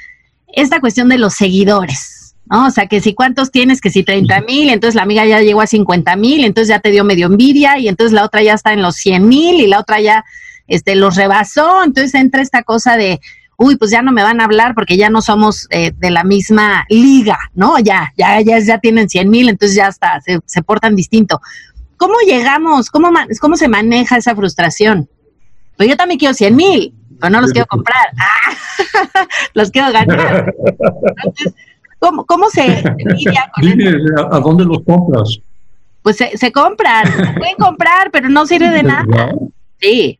esta 0.52 0.80
cuestión 0.80 1.08
de 1.08 1.18
los 1.18 1.34
seguidores, 1.34 2.36
¿no? 2.46 2.66
O 2.66 2.70
sea, 2.70 2.86
que 2.86 3.00
si 3.00 3.14
cuántos 3.14 3.50
tienes, 3.50 3.80
que 3.80 3.90
si 3.90 4.04
30 4.04 4.42
mil, 4.42 4.70
entonces 4.70 4.94
la 4.94 5.02
amiga 5.02 5.24
ya 5.24 5.40
llegó 5.40 5.60
a 5.60 5.66
50 5.66 6.16
mil, 6.16 6.44
entonces 6.44 6.68
ya 6.68 6.78
te 6.78 6.90
dio 6.90 7.04
medio 7.04 7.26
envidia 7.26 7.78
y 7.78 7.88
entonces 7.88 8.12
la 8.12 8.24
otra 8.24 8.42
ya 8.42 8.54
está 8.54 8.72
en 8.72 8.82
los 8.82 8.96
100 8.96 9.26
mil 9.26 9.60
y 9.60 9.66
la 9.66 9.80
otra 9.80 10.00
ya 10.00 10.24
este, 10.66 10.94
los 10.94 11.16
rebasó, 11.16 11.82
entonces 11.84 12.14
entra 12.14 12.42
esta 12.42 12.62
cosa 12.62 12.96
de, 12.96 13.20
uy, 13.56 13.76
pues 13.76 13.90
ya 13.90 14.02
no 14.02 14.12
me 14.12 14.22
van 14.22 14.40
a 14.40 14.44
hablar 14.44 14.74
porque 14.74 14.96
ya 14.96 15.10
no 15.10 15.22
somos 15.22 15.66
eh, 15.70 15.92
de 15.96 16.10
la 16.10 16.24
misma 16.24 16.84
liga, 16.88 17.38
¿no? 17.54 17.78
Ya, 17.78 18.12
ya, 18.16 18.40
ya, 18.40 18.58
ya 18.58 18.78
tienen 18.78 19.08
100 19.08 19.30
mil, 19.30 19.48
entonces 19.48 19.76
ya 19.76 19.88
está, 19.88 20.20
se, 20.20 20.40
se, 20.46 20.62
portan 20.62 20.96
distinto. 20.96 21.40
¿Cómo 21.96 22.14
llegamos? 22.26 22.90
¿Cómo, 22.90 23.10
¿Cómo 23.40 23.56
se 23.56 23.68
maneja 23.68 24.16
esa 24.16 24.34
frustración? 24.34 25.08
Pues 25.76 25.88
yo 25.88 25.96
también 25.96 26.18
quiero 26.18 26.34
100 26.34 26.56
mil, 26.56 26.94
pero 27.20 27.30
no 27.30 27.40
los 27.40 27.52
quiero 27.52 27.66
comprar. 27.66 28.08
¡Ah! 28.18 28.54
los 29.54 29.70
quiero 29.70 29.92
ganar. 29.92 30.54
Entonces, 30.66 31.54
¿cómo, 31.98 32.24
¿cómo, 32.24 32.48
se 32.48 32.82
lidia 32.98 33.50
con 33.54 33.64
Dime, 33.64 33.92
¿a 34.30 34.38
dónde 34.40 34.64
los 34.64 34.82
compras? 34.82 35.38
Pues 36.02 36.16
se, 36.16 36.36
se 36.36 36.52
compran, 36.52 37.06
se 37.06 37.32
pueden 37.38 37.56
comprar, 37.58 38.10
pero 38.10 38.28
no 38.28 38.46
sirve 38.46 38.70
de 38.70 38.82
nada. 38.82 39.34
Sí, 39.80 40.18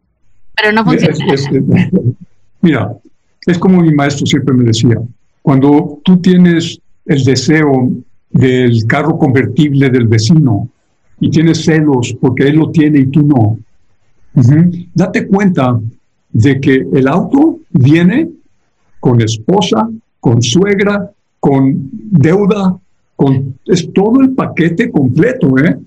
pero 0.57 0.73
no 0.73 0.85
funciona. 0.85 1.15
Es, 1.33 1.47
es, 1.47 1.51
mira, 2.61 2.93
es 3.47 3.59
como 3.59 3.83
mi 3.83 3.93
maestro 3.93 4.27
siempre 4.27 4.55
me 4.55 4.65
decía, 4.65 4.97
cuando 5.43 6.01
tú 6.05 6.21
tienes 6.21 6.79
el 7.05 7.25
deseo 7.25 7.91
del 8.31 8.87
carro 8.87 9.19
convertible 9.19 9.91
del 9.91 10.09
vecino 10.09 10.69
y 11.20 11.31
tienes 11.31 11.64
celos 11.64 12.16
porque 12.20 12.48
él 12.48 12.57
lo 12.57 12.70
tiene 12.70 13.00
y 13.00 13.07
tú 13.07 13.22
no, 13.22 13.59
date 14.94 15.27
cuenta 15.27 15.79
de 16.33 16.61
que 16.61 16.87
el 16.92 17.07
auto 17.09 17.61
viene 17.70 18.31
con 18.98 19.20
esposa, 19.20 19.88
con 20.18 20.42
suegra, 20.42 21.11
con 21.38 21.88
deuda, 21.92 22.77
con 23.14 23.57
es 23.66 23.92
todo 23.92 24.20
el 24.20 24.31
paquete 24.31 24.90
completo, 24.90 25.57
¿eh? 25.59 25.79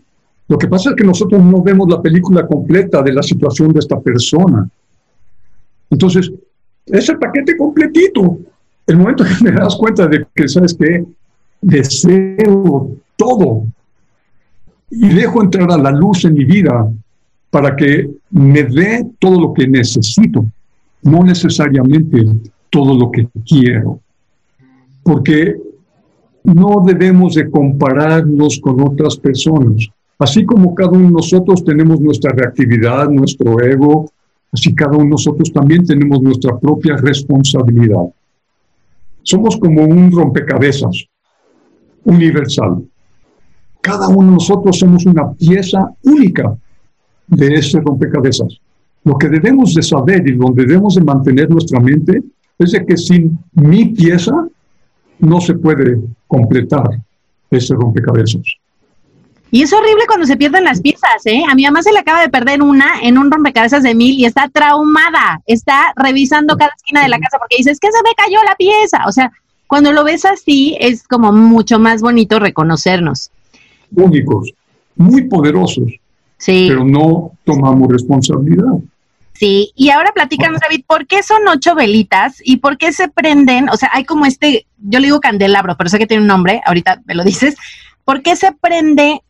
Lo 0.47 0.57
que 0.57 0.67
pasa 0.67 0.91
es 0.91 0.95
que 0.95 1.03
nosotros 1.03 1.43
no 1.43 1.61
vemos 1.61 1.89
la 1.89 2.01
película 2.01 2.47
completa 2.47 3.01
de 3.01 3.11
la 3.11 3.21
situación 3.21 3.73
de 3.73 3.79
esta 3.79 3.99
persona. 3.99 4.69
Entonces, 5.89 6.31
es 6.85 7.09
el 7.09 7.17
paquete 7.17 7.57
completito. 7.57 8.39
El 8.85 8.97
momento 8.97 9.25
que 9.37 9.43
me 9.43 9.51
das 9.51 9.75
cuenta 9.75 10.07
de 10.07 10.25
que, 10.33 10.47
¿sabes 10.47 10.73
qué? 10.73 11.03
Deseo 11.61 12.91
todo 13.17 13.65
y 14.89 15.09
dejo 15.09 15.43
entrar 15.43 15.71
a 15.71 15.77
la 15.77 15.91
luz 15.91 16.25
en 16.25 16.33
mi 16.33 16.45
vida 16.45 16.91
para 17.49 17.75
que 17.75 18.09
me 18.31 18.63
dé 18.63 19.05
todo 19.19 19.39
lo 19.39 19.53
que 19.53 19.67
necesito, 19.67 20.45
no 21.03 21.23
necesariamente 21.23 22.25
todo 22.69 22.97
lo 22.97 23.11
que 23.11 23.27
quiero. 23.45 23.99
Porque 25.03 25.55
no 26.43 26.83
debemos 26.85 27.35
de 27.35 27.49
compararnos 27.49 28.59
con 28.59 28.81
otras 28.81 29.17
personas. 29.17 29.87
Así 30.19 30.45
como 30.45 30.73
cada 30.73 30.91
uno 30.91 31.07
de 31.07 31.11
nosotros 31.11 31.63
tenemos 31.63 31.99
nuestra 32.01 32.31
reactividad, 32.31 33.09
nuestro 33.09 33.61
ego, 33.61 34.11
así 34.51 34.73
cada 34.73 34.93
uno 34.93 35.03
de 35.03 35.09
nosotros 35.11 35.51
también 35.51 35.85
tenemos 35.85 36.21
nuestra 36.21 36.57
propia 36.57 36.97
responsabilidad. 36.97 38.05
Somos 39.23 39.57
como 39.57 39.83
un 39.83 40.11
rompecabezas 40.11 41.05
universal. 42.05 42.83
Cada 43.87 44.07
uno 44.09 44.27
de 44.27 44.33
nosotros 44.33 44.77
somos 44.77 45.05
una 45.05 45.31
pieza 45.31 45.89
única 46.03 46.55
de 47.27 47.55
ese 47.55 47.79
rompecabezas. 47.79 48.59
Lo 49.03 49.17
que 49.17 49.29
debemos 49.29 49.73
de 49.73 49.81
saber 49.81 50.27
y 50.27 50.33
donde 50.33 50.65
debemos 50.65 50.95
de 50.95 51.01
mantener 51.01 51.49
nuestra 51.49 51.79
mente 51.79 52.21
es 52.59 52.71
de 52.71 52.85
que 52.85 52.97
sin 52.97 53.39
mi 53.53 53.85
pieza 53.85 54.33
no 55.19 55.39
se 55.39 55.53
puede 55.53 55.99
completar 56.27 56.89
ese 57.49 57.73
rompecabezas. 57.75 58.43
Y 59.49 59.63
es 59.63 59.71
horrible 59.71 60.03
cuando 60.07 60.25
se 60.25 60.35
pierden 60.35 60.65
las 60.65 60.81
piezas, 60.81 61.25
¿eh? 61.25 61.43
A 61.49 61.55
mi 61.55 61.63
mamá 61.63 61.81
se 61.81 61.93
le 61.93 61.99
acaba 61.99 62.21
de 62.21 62.27
perder 62.27 62.61
una 62.61 62.99
en 63.01 63.17
un 63.17 63.31
rompecabezas 63.31 63.81
de 63.83 63.95
mil 63.95 64.19
y 64.19 64.25
está 64.25 64.49
traumada. 64.49 65.41
Está 65.45 65.93
revisando 65.95 66.57
cada 66.57 66.71
esquina 66.75 67.03
de 67.03 67.07
la 67.07 67.19
casa 67.19 67.37
porque 67.39 67.55
dice, 67.57 67.71
es 67.71 67.79
que 67.79 67.89
se 67.89 68.03
me 68.03 68.13
cayó 68.15 68.43
la 68.43 68.55
pieza. 68.55 69.05
O 69.07 69.11
sea, 69.13 69.31
cuando 69.67 69.93
lo 69.93 70.03
ves 70.03 70.25
así, 70.25 70.75
es 70.81 71.07
como 71.07 71.31
mucho 71.31 71.79
más 71.79 72.01
bonito 72.01 72.39
reconocernos. 72.39 73.31
Únicos, 73.95 74.51
muy 74.95 75.23
poderosos. 75.23 75.85
Sí. 76.37 76.65
Pero 76.69 76.83
no 76.85 77.31
tomamos 77.43 77.87
responsabilidad. 77.91 78.73
Sí, 79.33 79.71
y 79.75 79.89
ahora 79.89 80.11
platícanos, 80.13 80.61
David, 80.61 80.83
¿por 80.87 81.05
qué 81.05 81.21
son 81.21 81.47
ocho 81.47 81.75
velitas 81.75 82.41
y 82.43 82.57
por 82.57 82.77
qué 82.77 82.91
se 82.91 83.07
prenden? 83.07 83.69
O 83.69 83.77
sea, 83.77 83.89
hay 83.93 84.03
como 84.03 84.25
este, 84.25 84.65
yo 84.77 84.99
le 84.99 85.07
digo 85.07 85.19
candelabro, 85.19 85.77
pero 85.77 85.89
sé 85.89 85.99
que 85.99 86.07
tiene 86.07 86.21
un 86.21 86.27
nombre, 86.27 86.61
ahorita 86.65 87.01
me 87.05 87.13
lo 87.13 87.23
dices. 87.23 87.55
¿Por 88.03 88.23
qué 88.23 88.35
se 88.35 88.51
prende 88.51 89.21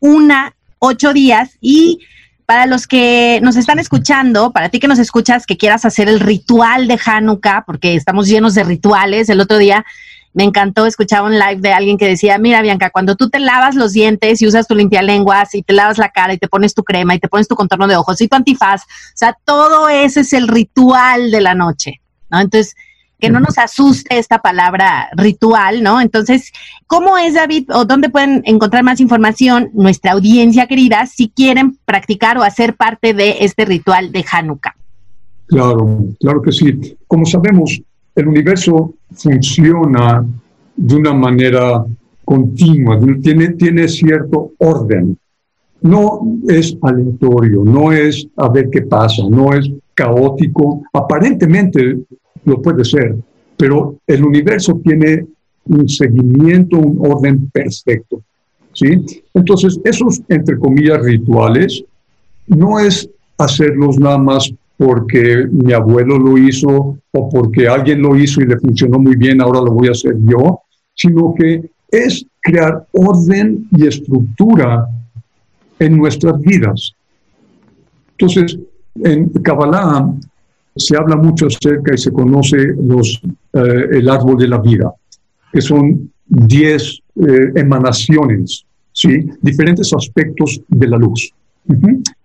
una, 0.00 0.54
ocho 0.80 1.12
días 1.12 1.58
y 1.60 2.00
para 2.44 2.66
los 2.66 2.88
que 2.88 3.38
nos 3.42 3.54
están 3.54 3.78
escuchando, 3.78 4.50
para 4.50 4.68
ti 4.68 4.80
que 4.80 4.88
nos 4.88 4.98
escuchas, 4.98 5.46
que 5.46 5.56
quieras 5.56 5.84
hacer 5.84 6.08
el 6.08 6.18
ritual 6.18 6.88
de 6.88 6.98
Hanukkah, 7.02 7.62
porque 7.64 7.94
estamos 7.94 8.26
llenos 8.26 8.54
de 8.54 8.64
rituales, 8.64 9.28
el 9.28 9.40
otro 9.40 9.58
día 9.58 9.86
me 10.34 10.44
encantó, 10.44 10.86
escuchar 10.86 11.22
un 11.22 11.32
live 11.32 11.60
de 11.60 11.72
alguien 11.72 11.98
que 11.98 12.08
decía, 12.08 12.38
mira 12.38 12.62
Bianca, 12.62 12.90
cuando 12.90 13.16
tú 13.16 13.28
te 13.28 13.38
lavas 13.38 13.74
los 13.74 13.92
dientes 13.92 14.40
y 14.40 14.46
usas 14.46 14.66
tu 14.66 14.74
limpialenguas 14.74 15.54
y 15.54 15.62
te 15.62 15.72
lavas 15.72 15.98
la 15.98 16.10
cara 16.10 16.32
y 16.32 16.38
te 16.38 16.48
pones 16.48 16.74
tu 16.74 16.82
crema 16.82 17.14
y 17.14 17.18
te 17.18 17.28
pones 17.28 17.48
tu 17.48 17.54
contorno 17.54 17.86
de 17.86 17.96
ojos 17.96 18.20
y 18.20 18.28
tu 18.28 18.36
antifaz, 18.36 18.82
o 18.82 19.16
sea, 19.16 19.36
todo 19.44 19.88
ese 19.88 20.20
es 20.20 20.32
el 20.32 20.48
ritual 20.48 21.30
de 21.30 21.40
la 21.40 21.54
noche, 21.54 22.00
¿no? 22.30 22.40
Entonces, 22.40 22.74
que 23.22 23.30
no 23.30 23.38
nos 23.38 23.56
asuste 23.56 24.18
esta 24.18 24.40
palabra 24.40 25.08
ritual, 25.16 25.80
¿no? 25.84 26.00
Entonces, 26.00 26.50
¿cómo 26.88 27.16
es 27.16 27.34
David 27.34 27.70
o 27.72 27.84
dónde 27.84 28.10
pueden 28.10 28.42
encontrar 28.46 28.82
más 28.82 28.98
información 28.98 29.70
nuestra 29.74 30.12
audiencia 30.12 30.66
querida 30.66 31.06
si 31.06 31.28
quieren 31.28 31.78
practicar 31.84 32.36
o 32.36 32.42
hacer 32.42 32.74
parte 32.74 33.14
de 33.14 33.36
este 33.40 33.64
ritual 33.64 34.10
de 34.10 34.24
Hanukkah? 34.28 34.74
Claro, 35.46 36.04
claro 36.18 36.42
que 36.42 36.50
sí. 36.50 36.96
Como 37.06 37.24
sabemos, 37.24 37.80
el 38.14 38.28
universo 38.28 38.94
funciona 39.14 40.24
de 40.76 40.94
una 40.96 41.12
manera 41.12 41.84
continua, 42.24 42.98
tiene, 43.22 43.88
cierto 43.88 44.52
orden. 44.58 45.16
No 45.80 46.20
es 46.48 46.76
aleatorio, 46.80 47.64
no 47.64 47.92
es 47.92 48.26
a 48.36 48.48
ver 48.48 48.70
qué 48.70 48.82
pasa, 48.82 49.22
no 49.28 49.52
es 49.52 49.70
caótico. 49.94 50.82
Aparentemente 50.92 51.98
lo 52.44 52.62
puede 52.62 52.84
ser, 52.84 53.16
pero 53.56 53.96
el 54.06 54.24
universo 54.24 54.80
tiene 54.82 55.26
un 55.66 55.88
seguimiento, 55.88 56.78
un 56.78 56.98
orden 57.04 57.50
perfecto. 57.50 58.22
¿sí? 58.72 59.04
Entonces, 59.34 59.80
esos, 59.84 60.22
entre 60.28 60.58
comillas, 60.58 61.02
rituales, 61.02 61.84
no 62.46 62.78
es 62.78 63.08
hacerlos 63.38 63.98
nada 63.98 64.18
más 64.18 64.52
porque 64.84 65.46
mi 65.48 65.72
abuelo 65.72 66.18
lo 66.18 66.36
hizo 66.36 66.98
o 67.12 67.28
porque 67.30 67.68
alguien 67.68 68.02
lo 68.02 68.16
hizo 68.16 68.40
y 68.40 68.46
le 68.46 68.58
funcionó 68.58 68.98
muy 68.98 69.14
bien, 69.14 69.40
ahora 69.40 69.60
lo 69.60 69.70
voy 69.70 69.86
a 69.86 69.92
hacer 69.92 70.16
yo, 70.24 70.62
sino 70.92 71.32
que 71.38 71.70
es 71.88 72.26
crear 72.40 72.84
orden 72.90 73.68
y 73.70 73.86
estructura 73.86 74.88
en 75.78 75.96
nuestras 75.96 76.40
vidas. 76.40 76.94
Entonces, 78.18 78.58
en 79.04 79.28
Kabbalah 79.28 80.12
se 80.74 80.96
habla 80.96 81.14
mucho 81.14 81.46
acerca 81.46 81.94
y 81.94 81.98
se 81.98 82.10
conoce 82.10 82.56
los, 82.76 83.22
eh, 83.52 83.86
el 83.92 84.08
árbol 84.08 84.36
de 84.36 84.48
la 84.48 84.58
vida, 84.58 84.92
que 85.52 85.60
son 85.60 86.10
10 86.26 86.82
eh, 86.82 87.52
emanaciones, 87.54 88.64
¿sí? 88.92 89.30
diferentes 89.40 89.92
aspectos 89.92 90.60
de 90.66 90.88
la 90.88 90.96
luz. 90.96 91.32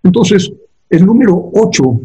Entonces, 0.01 0.51
el 0.89 1.05
número 1.05 1.51
8 1.53 2.01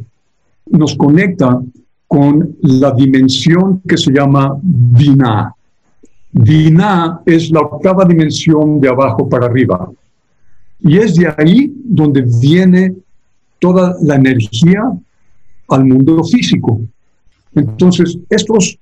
nos 0.73 0.97
conecta 0.97 1.61
con 2.07 2.57
la 2.63 2.91
dimensión 2.93 3.81
que 3.89 3.97
se 3.97 4.13
llama 4.13 4.59
Vina. 4.63 5.55
Vina 6.33 7.21
es 7.25 7.51
la 7.51 7.61
octava 7.61 8.05
dimensión 8.05 8.81
de 8.81 8.89
abajo 8.89 9.29
para 9.29 9.47
arriba. 9.47 9.91
Y 10.81 10.99
es 10.99 11.15
de 11.15 11.33
ahí 11.37 11.73
donde 11.85 12.25
viene 12.41 12.95
toda 13.59 13.97
la 14.03 14.17
energía 14.17 14.83
al 15.69 15.85
mundo 15.85 16.25
físico. 16.25 16.81
Entonces, 17.55 18.19
estos 18.29 18.79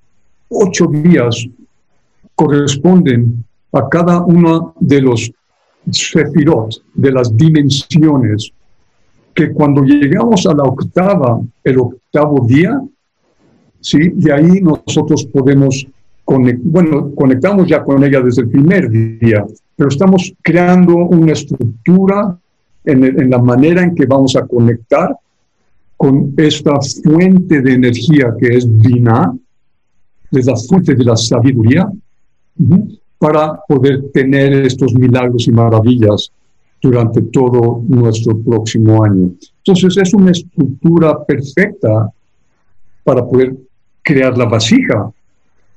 ocho 0.49 0.87
días 0.87 1.47
corresponden 2.35 3.45
a 3.73 3.89
cada 3.89 4.25
uno 4.25 4.75
de 4.81 5.03
los 5.03 5.31
sefirot, 5.91 6.83
de 6.95 7.13
las 7.13 7.37
dimensiones, 7.37 8.53
que 9.41 9.53
cuando 9.53 9.83
llegamos 9.83 10.47
a 10.47 10.55
la 10.55 10.65
octava, 10.65 11.41
el 11.65 11.79
octavo 11.79 12.47
día, 12.47 12.79
¿sí? 13.81 14.11
de 14.11 14.33
ahí 14.35 14.61
nosotros 14.61 15.25
podemos, 15.33 15.87
bueno, 16.27 17.15
conectamos 17.15 17.67
ya 17.67 17.83
con 17.83 18.05
ella 18.05 18.21
desde 18.21 18.43
el 18.43 18.51
primer 18.51 18.91
día, 18.91 19.47
pero 19.75 19.89
estamos 19.89 20.35
creando 20.43 20.95
una 20.95 21.33
estructura 21.33 22.39
en, 22.85 23.03
en 23.03 23.31
la 23.31 23.39
manera 23.39 23.83
en 23.83 23.95
que 23.95 24.05
vamos 24.05 24.37
a 24.37 24.47
conectar 24.47 25.17
con 25.97 26.35
esta 26.37 26.79
fuente 27.03 27.63
de 27.63 27.73
energía 27.73 28.35
que 28.39 28.59
es 28.59 28.67
Vina, 28.79 29.35
es 30.33 30.45
la 30.45 30.57
fuente 30.57 30.95
de 30.95 31.05
la 31.05 31.17
sabiduría, 31.17 31.91
para 33.19 33.59
poder 33.67 34.11
tener 34.13 34.53
estos 34.67 34.93
milagros 34.95 35.49
y 35.49 35.51
maravillas 35.51 36.31
durante 36.83 37.21
todo 37.23 37.83
nuestro 37.89 38.39
próximo 38.39 39.05
año. 39.05 39.31
Entonces 39.65 39.97
es 39.97 40.15
una 40.15 40.31
estructura 40.31 41.25
perfecta 41.25 42.11
para 43.05 43.25
poder 43.27 43.55
crear 44.03 44.37
la 44.37 44.47
vasija 44.47 45.11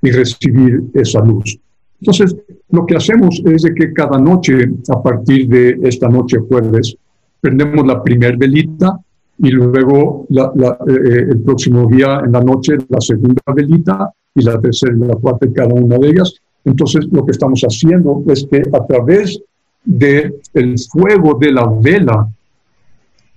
y 0.02 0.12
recibir 0.12 0.84
esa 0.94 1.20
luz. 1.20 1.60
Entonces, 2.00 2.36
lo 2.70 2.86
que 2.86 2.98
hacemos 2.98 3.42
es 3.46 3.62
de 3.62 3.74
que 3.74 3.94
cada 3.94 4.20
noche, 4.20 4.70
a 4.90 5.02
partir 5.02 5.48
de 5.48 5.80
esta 5.84 6.10
noche 6.10 6.38
jueves, 6.40 6.98
prendemos 7.40 7.88
la 7.88 8.04
primer 8.04 8.38
velita 8.38 9.00
y 9.38 9.50
luego 9.52 10.28
eh, 10.30 10.42
eh, 10.88 11.26
el 11.32 11.42
próximo 11.42 11.88
día 11.88 12.22
en 12.26 12.34
la 12.34 12.42
noche 12.42 12.74
la 12.90 13.00
segunda 13.00 13.42
velita 13.56 14.12
y 14.36 14.44
la 14.44 14.60
tercera 14.60 14.94
y 14.96 15.08
la 15.08 15.16
cuarta 15.16 15.48
cada 15.54 15.74
una 15.74 15.98
de 15.98 16.10
ellas. 16.10 16.34
Entonces, 16.66 17.08
lo 17.12 17.26
que 17.26 17.32
estamos 17.32 17.62
haciendo 17.62 18.24
es 18.28 18.46
que 18.50 18.62
a 18.74 18.86
través 18.86 19.42
del 19.84 20.36
el 20.54 20.76
fuego 20.80 21.38
de 21.40 21.52
la 21.52 21.66
vela 21.66 22.28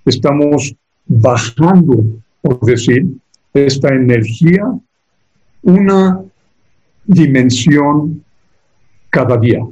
estamos 0.05 0.75
bajando, 1.05 2.03
por 2.41 2.59
decir, 2.61 3.07
esta 3.53 3.93
energía 3.93 4.63
una 5.63 6.21
dimensión 7.05 8.23
cada 9.09 9.37
día. 9.37 9.65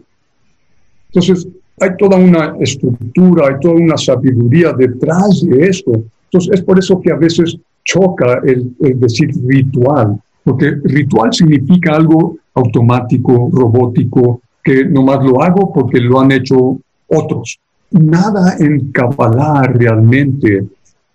Entonces, 1.08 1.48
hay 1.80 1.90
toda 1.98 2.18
una 2.18 2.56
estructura, 2.60 3.48
hay 3.48 3.60
toda 3.62 3.76
una 3.76 3.98
sabiduría 3.98 4.74
detrás 4.74 5.46
de 5.46 5.68
esto. 5.68 5.92
Entonces, 6.26 6.54
es 6.54 6.62
por 6.64 6.80
eso 6.80 7.00
que 7.02 7.12
a 7.12 7.18
veces 7.18 7.58
choca 7.84 8.42
el, 8.46 8.76
el 8.80 9.00
decir 9.00 9.30
ritual, 9.46 10.20
porque 10.44 10.72
ritual 10.84 11.34
significa 11.34 11.96
algo 11.96 12.38
automático, 12.54 13.50
robótico, 13.52 14.42
que 14.66 14.84
nomás 14.84 15.24
lo 15.24 15.42
hago 15.44 15.72
porque 15.72 16.00
lo 16.00 16.20
han 16.20 16.32
hecho 16.32 16.80
otros. 17.08 17.60
Nada 17.92 18.56
en 18.60 18.92
Kabbalah 18.92 19.62
realmente 19.72 20.66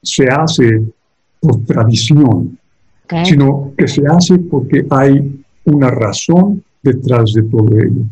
se 0.00 0.28
hace 0.28 0.80
por 1.40 1.64
tradición, 1.64 2.56
sino 3.24 3.72
que 3.76 3.88
se 3.88 4.06
hace 4.06 4.38
porque 4.38 4.86
hay 4.88 5.42
una 5.64 5.90
razón 5.90 6.62
detrás 6.80 7.32
de 7.32 7.42
todo 7.42 7.76
ello. 7.76 8.02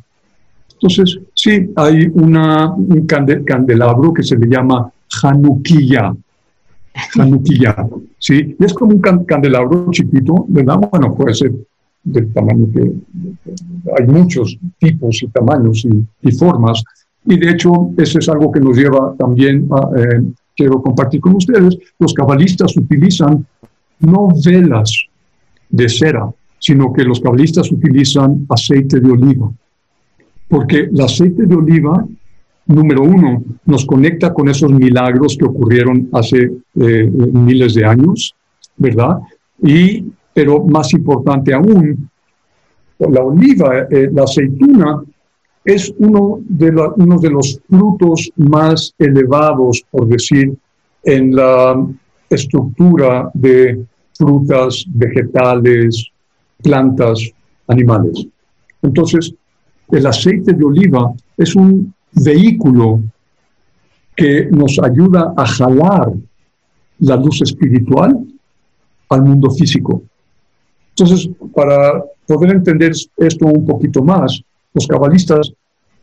Entonces, 0.72 1.20
sí, 1.34 1.70
hay 1.76 2.10
una, 2.14 2.74
un 2.74 3.06
candelabro 3.06 4.12
que 4.12 4.24
se 4.24 4.36
le 4.36 4.48
llama 4.48 4.90
Hanukkah. 5.22 6.16
Hanukkah, 7.14 7.88
¿sí? 8.18 8.56
es 8.58 8.74
como 8.74 8.96
un 8.96 9.00
candelabro 9.00 9.88
chiquito, 9.92 10.46
¿verdad? 10.48 10.78
Bueno, 10.90 11.14
puede 11.14 11.34
ser 11.34 11.52
del 12.04 12.32
tamaño 12.32 12.66
que 12.72 12.92
hay 13.98 14.06
muchos 14.06 14.58
tipos 14.78 15.22
y 15.22 15.28
tamaños 15.28 15.86
y, 16.22 16.32
formas. 16.32 16.82
Y 17.24 17.38
de 17.38 17.50
hecho, 17.50 17.90
eso 17.96 18.18
es 18.18 18.28
algo 18.28 18.50
que 18.50 18.60
nos 18.60 18.76
lleva 18.76 19.14
también 19.18 19.68
a, 19.70 20.00
eh, 20.00 20.22
quiero 20.58 20.82
compartir 20.82 21.20
con 21.20 21.36
ustedes, 21.36 21.78
los 21.98 22.12
cabalistas 22.12 22.76
utilizan 22.76 23.46
no 24.00 24.28
velas 24.44 25.06
de 25.68 25.88
cera, 25.88 26.28
sino 26.58 26.92
que 26.92 27.04
los 27.04 27.20
cabalistas 27.20 27.70
utilizan 27.70 28.44
aceite 28.48 28.98
de 29.00 29.10
oliva. 29.10 29.50
Porque 30.48 30.88
el 30.92 31.00
aceite 31.00 31.46
de 31.46 31.54
oliva, 31.54 32.04
número 32.66 33.02
uno, 33.02 33.44
nos 33.66 33.86
conecta 33.86 34.32
con 34.32 34.48
esos 34.48 34.72
milagros 34.72 35.36
que 35.38 35.44
ocurrieron 35.44 36.08
hace 36.12 36.50
eh, 36.74 37.10
miles 37.32 37.74
de 37.74 37.84
años, 37.84 38.34
¿verdad? 38.76 39.18
Y 39.62 40.04
pero 40.38 40.64
más 40.64 40.92
importante 40.92 41.52
aún, 41.52 42.08
la 43.00 43.24
oliva, 43.24 43.88
eh, 43.90 44.08
la 44.12 44.22
aceituna, 44.22 45.02
es 45.64 45.92
uno 45.98 46.38
de, 46.44 46.70
uno 46.94 47.18
de 47.18 47.30
los 47.30 47.60
frutos 47.68 48.30
más 48.36 48.94
elevados, 48.98 49.82
por 49.90 50.06
decir, 50.06 50.56
en 51.02 51.34
la 51.34 51.84
estructura 52.30 53.28
de 53.34 53.84
frutas, 54.16 54.84
vegetales, 54.90 56.06
plantas, 56.62 57.18
animales. 57.66 58.24
Entonces, 58.80 59.34
el 59.90 60.06
aceite 60.06 60.52
de 60.52 60.64
oliva 60.64 61.12
es 61.36 61.56
un 61.56 61.92
vehículo 62.12 63.02
que 64.14 64.46
nos 64.52 64.78
ayuda 64.78 65.34
a 65.36 65.44
jalar 65.44 66.12
la 67.00 67.16
luz 67.16 67.42
espiritual 67.42 68.24
al 69.08 69.22
mundo 69.22 69.50
físico. 69.50 70.02
Entonces, 70.98 71.30
para 71.54 72.02
poder 72.26 72.50
entender 72.50 72.92
esto 73.18 73.46
un 73.46 73.64
poquito 73.64 74.02
más, 74.02 74.42
los 74.74 74.86
cabalistas 74.86 75.52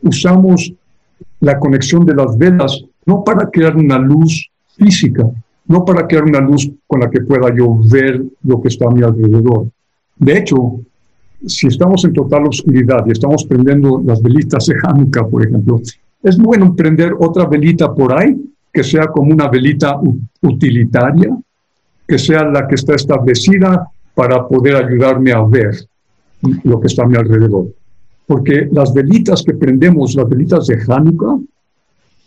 usamos 0.02 0.72
la 1.40 1.58
conexión 1.58 2.04
de 2.06 2.14
las 2.14 2.36
velas 2.38 2.82
no 3.04 3.22
para 3.22 3.50
crear 3.50 3.76
una 3.76 3.98
luz 3.98 4.50
física, 4.76 5.28
no 5.66 5.84
para 5.84 6.06
crear 6.06 6.24
una 6.24 6.40
luz 6.40 6.70
con 6.86 7.00
la 7.00 7.10
que 7.10 7.20
pueda 7.20 7.54
yo 7.54 7.76
ver 7.90 8.22
lo 8.42 8.60
que 8.60 8.68
está 8.68 8.86
a 8.86 8.90
mi 8.90 9.02
alrededor. 9.02 9.68
De 10.16 10.38
hecho, 10.38 10.80
si 11.46 11.66
estamos 11.66 12.04
en 12.04 12.14
total 12.14 12.46
oscuridad 12.46 13.04
y 13.06 13.12
estamos 13.12 13.44
prendiendo 13.44 14.02
las 14.04 14.22
velitas 14.22 14.66
de 14.66 14.76
Hanukkah, 14.82 15.26
por 15.26 15.46
ejemplo, 15.46 15.80
es 16.22 16.38
bueno 16.38 16.74
prender 16.74 17.12
otra 17.18 17.44
velita 17.46 17.94
por 17.94 18.18
ahí 18.18 18.34
que 18.72 18.82
sea 18.82 19.06
como 19.08 19.32
una 19.32 19.48
velita 19.48 20.00
utilitaria, 20.42 21.36
que 22.08 22.18
sea 22.18 22.44
la 22.44 22.66
que 22.66 22.76
está 22.76 22.94
establecida 22.94 23.90
para 24.16 24.48
poder 24.48 24.76
ayudarme 24.76 25.30
a 25.30 25.42
ver 25.42 25.76
lo 26.64 26.80
que 26.80 26.86
está 26.86 27.02
a 27.02 27.06
mi 27.06 27.16
alrededor. 27.16 27.66
Porque 28.26 28.66
las 28.72 28.94
velitas 28.94 29.42
que 29.42 29.52
prendemos, 29.52 30.14
las 30.14 30.26
velitas 30.26 30.66
de 30.66 30.82
Hanukkah, 30.88 31.38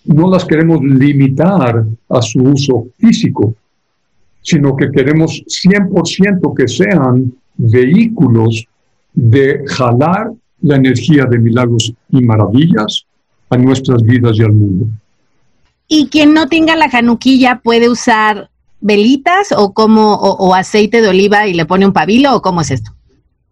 no 0.06 0.30
las 0.30 0.45
queremos 0.45 0.84
limitar 0.84 1.84
a 2.10 2.21
su 2.21 2.43
uso 2.43 2.86
físico, 2.99 3.56
sino 4.41 4.75
que 4.75 4.91
queremos 4.91 5.43
100% 5.47 6.54
que 6.56 6.67
sean 6.67 7.34
vehículos 7.58 8.67
de 9.12 9.63
jalar 9.67 10.32
la 10.62 10.75
energía 10.75 11.25
de 11.25 11.39
milagros 11.39 11.91
y 12.12 12.21
maravillas 12.21 13.04
a 13.49 13.58
nuestras 13.58 14.04
vidas 14.04 14.38
y 14.38 14.43
al 14.43 14.54
mundo. 14.54 14.86
Y 15.88 16.08
quien 16.10 16.36
no 16.36 16.47
tenga 16.47 16.75
la 16.75 16.91
januquilla 16.91 17.62
puede 17.63 17.89
usar 17.89 18.48
velitas 18.81 19.51
o 19.55 19.73
como 19.73 20.13
o, 20.15 20.53
aceite 20.53 21.01
de 21.01 21.09
oliva 21.09 21.47
y 21.47 21.53
le 21.53 21.65
pone 21.65 21.85
un 21.85 21.93
pabilo 21.93 22.35
o 22.35 22.41
cómo 22.41 22.61
es 22.61 22.71
esto? 22.71 22.91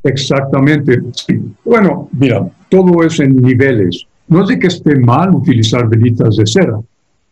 Exactamente. 0.03 1.01
Sí. 1.13 1.39
Bueno, 1.65 2.09
mira, 2.13 2.47
todo 2.69 3.03
es 3.03 3.19
en 3.19 3.35
niveles. 3.37 4.05
No 4.27 4.41
es 4.41 4.49
de 4.49 4.59
que 4.59 4.67
esté 4.67 4.97
mal 4.99 5.33
utilizar 5.33 5.87
velitas 5.87 6.35
de 6.35 6.45
cera. 6.45 6.79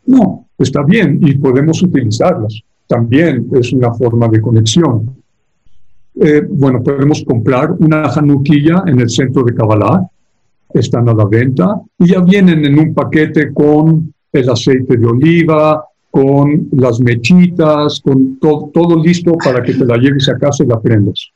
No, 0.06 0.48
está 0.58 0.84
bien 0.84 1.20
y 1.22 1.36
podemos 1.36 1.82
utilizarlas. 1.82 2.62
También 2.88 3.48
es 3.54 3.74
una 3.74 3.94
forma 3.94 4.28
de 4.28 4.42
conexión. 4.42 5.16
Eh, 6.20 6.42
bueno, 6.48 6.82
podemos 6.82 7.24
comprar 7.24 7.74
una 7.80 8.10
januquilla 8.10 8.84
en 8.88 9.00
el 9.02 9.10
centro 9.10 9.44
de 9.44 9.54
Kabbalah, 9.54 10.08
están 10.74 11.08
a 11.10 11.14
la 11.14 11.26
venta 11.26 11.82
y 12.00 12.12
ya 12.12 12.22
vienen 12.22 12.66
en 12.66 12.80
un 12.80 12.94
paquete 12.94 13.54
con 13.54 14.14
el 14.32 14.50
aceite 14.50 14.98
de 14.98 15.06
oliva, 15.06 15.84
con 16.16 16.70
las 16.72 17.02
mechitas, 17.02 18.00
con 18.00 18.40
todo 18.40 19.04
listo 19.04 19.34
para 19.34 19.62
que 19.62 19.74
te 19.74 19.84
la 19.84 19.98
lleves 19.98 20.30
a 20.30 20.38
casa 20.38 20.64
y 20.64 20.68
la 20.68 20.80
prendas. 20.80 21.30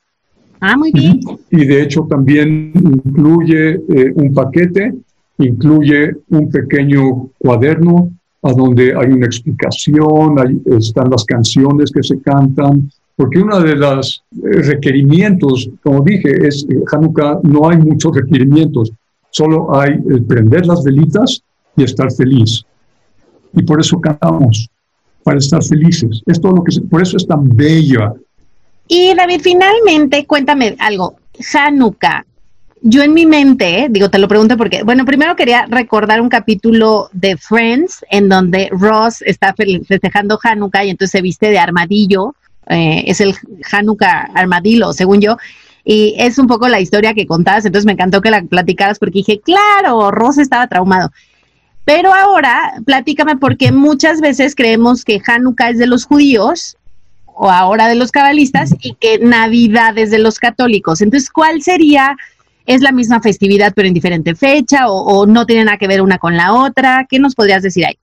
Ah, 0.62 0.78
muy 0.78 0.94
bien. 0.94 1.20
Y 1.52 1.66
de 1.66 1.84
hecho 1.84 2.08
también 2.10 2.72
incluye 2.74 3.72
eh, 3.72 4.14
un 4.16 4.34
paquete, 4.34 4.94
incluye 5.38 6.16
un 6.30 6.50
pequeño 6.50 7.30
cuaderno 7.38 8.10
a 8.42 8.54
donde 8.54 8.96
hay 8.96 9.12
una 9.12 9.26
explicación, 9.26 10.40
ahí 10.40 10.62
están 10.78 11.10
las 11.10 11.26
canciones 11.26 11.92
que 11.92 12.02
se 12.02 12.22
cantan, 12.22 12.90
porque 13.18 13.40
uno 13.40 13.60
de 13.60 13.76
los 13.76 14.24
eh, 14.32 14.62
requerimientos, 14.62 15.70
como 15.84 16.04
dije, 16.04 16.48
es 16.48 16.66
en 16.70 16.84
Hanukkah 16.90 17.42
no 17.44 17.68
hay 17.68 17.80
muchos 17.80 18.16
requerimientos, 18.16 18.94
solo 19.30 19.78
hay 19.78 20.00
el 20.10 20.24
prender 20.24 20.66
las 20.66 20.86
velitas 20.86 21.44
y 21.76 21.84
estar 21.84 22.10
feliz. 22.14 22.64
Y 23.54 23.64
por 23.64 23.80
eso 23.80 24.00
cantamos, 24.00 24.70
para 25.24 25.38
estar 25.38 25.64
felices. 25.64 26.22
Es 26.26 26.40
todo 26.40 26.54
lo 26.54 26.64
que 26.64 26.80
por 26.82 27.02
eso 27.02 27.18
es 27.18 27.28
tan 27.28 27.48
bella. 27.50 28.14
Y 28.88 29.14
David, 29.16 29.42
finalmente, 29.42 30.26
cuéntame 30.26 30.76
algo. 30.80 31.16
Hanukkah, 31.54 32.26
yo 32.82 33.04
en 33.04 33.14
mi 33.14 33.26
mente, 33.26 33.88
digo, 33.90 34.10
te 34.10 34.20
lo 34.20 34.28
pregunto 34.28 34.58
porque, 34.58 34.84
bueno, 34.84 35.06
primero 35.06 35.36
quería 35.36 35.66
recordar 35.68 36.22
un 36.22 36.30
capítulo 36.30 37.10
de 37.12 37.38
Friends 37.38 38.06
en 38.10 38.30
donde 38.30 38.70
Ross 38.72 39.22
está 39.22 39.54
festejando 39.54 40.40
Hanukkah 40.42 40.86
y 40.86 40.90
entonces 40.90 41.12
se 41.12 41.22
viste 41.22 41.50
de 41.50 41.60
armadillo, 41.60 42.36
eh, 42.68 43.04
es 43.08 43.20
el 43.22 43.36
Hanukkah 43.72 44.32
armadillo, 44.34 44.94
según 44.94 45.20
yo, 45.20 45.38
y 45.84 46.16
es 46.18 46.38
un 46.38 46.48
poco 46.48 46.68
la 46.70 46.80
historia 46.80 47.14
que 47.14 47.28
contabas, 47.28 47.66
entonces 47.66 47.86
me 47.86 47.94
encantó 47.94 48.22
que 48.22 48.32
la 48.32 48.44
platicaras 48.44 49.00
porque 49.00 49.20
dije, 49.20 49.42
claro, 49.42 50.12
Ross 50.12 50.38
estaba 50.38 50.68
traumado. 50.68 51.12
Pero 51.90 52.14
ahora, 52.14 52.74
platícame 52.86 53.36
porque 53.38 53.72
muchas 53.72 54.22
veces 54.22 54.54
creemos 54.54 55.04
que 55.04 55.20
Hanukkah 55.26 55.72
es 55.72 55.80
de 55.80 55.88
los 55.88 56.06
judíos 56.06 56.78
o 57.26 57.50
ahora 57.50 57.88
de 57.88 57.96
los 57.96 58.12
cabalistas 58.12 58.76
y 58.80 58.94
que 58.94 59.18
Navidad 59.18 59.98
es 59.98 60.12
de 60.12 60.20
los 60.20 60.38
católicos. 60.38 61.02
Entonces, 61.02 61.32
¿cuál 61.32 61.64
sería 61.64 62.16
¿Es 62.68 62.82
la 62.82 62.92
misma 62.92 63.20
festividad 63.20 63.74
pero 63.76 63.88
en 63.88 63.96
diferente 63.96 64.36
fecha 64.36 64.88
o, 64.88 65.26
no 65.26 65.48
tiene 65.48 65.66
nada 65.66 65.80
que 65.80 65.88
ver 65.88 66.04
una 66.04 66.20
con 66.20 66.38
la 66.38 66.54
otra? 66.54 67.08
¿Qué 67.10 67.18
nos 67.18 67.34
podrías 67.34 67.64
decir 67.64 67.88
ahí? 67.88 67.98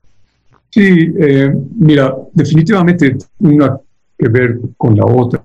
Sí, 0.70 1.12
eh, 1.20 1.54
mira, 1.78 2.12
definitivamente 2.32 3.16
una 3.38 3.78
que 4.18 4.28
ver 4.28 4.58
con 4.76 4.96
la 4.96 5.04
otra. 5.04 5.44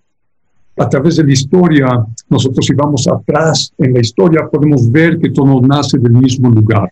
A 0.77 0.89
través 0.89 1.17
de 1.17 1.25
la 1.25 1.33
historia, 1.33 1.87
nosotros 2.27 2.65
si 2.65 2.73
vamos 2.73 3.07
atrás 3.07 3.71
en 3.77 3.93
la 3.93 3.99
historia 3.99 4.49
podemos 4.51 4.91
ver 4.91 5.19
que 5.19 5.29
todo 5.29 5.61
nace 5.61 5.99
del 5.99 6.13
mismo 6.13 6.49
lugar. 6.49 6.91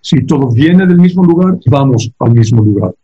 Si 0.00 0.24
todo 0.24 0.50
viene 0.50 0.86
del 0.86 0.98
mismo 0.98 1.24
lugar, 1.24 1.58
vamos 1.66 2.10
al 2.18 2.32
mismo 2.32 2.64
lugar. 2.64 2.94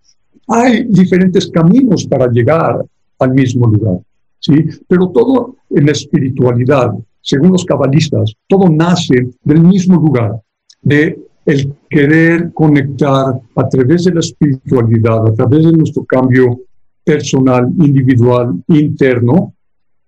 Hay 0.49 0.85
diferentes 0.85 1.51
caminos 1.51 2.07
para 2.07 2.29
llegar 2.29 2.85
al 3.19 3.33
mismo 3.33 3.67
lugar, 3.67 3.99
¿sí? 4.39 4.65
Pero 4.87 5.09
todo 5.09 5.57
en 5.71 5.87
la 5.87 5.93
espiritualidad, 5.93 6.93
según 7.21 7.53
los 7.53 7.65
cabalistas, 7.65 8.33
todo 8.47 8.69
nace 8.69 9.31
del 9.43 9.61
mismo 9.63 9.97
lugar, 9.97 10.41
de 10.83 11.19
el 11.45 11.75
querer 11.89 12.53
conectar 12.53 13.41
a 13.55 13.69
través 13.69 14.05
de 14.05 14.15
la 14.15 14.21
espiritualidad, 14.21 15.29
a 15.29 15.35
través 15.35 15.65
de 15.65 15.73
nuestro 15.73 16.05
cambio 16.05 16.61
personal, 17.05 17.69
individual, 17.79 18.63
interno, 18.69 19.55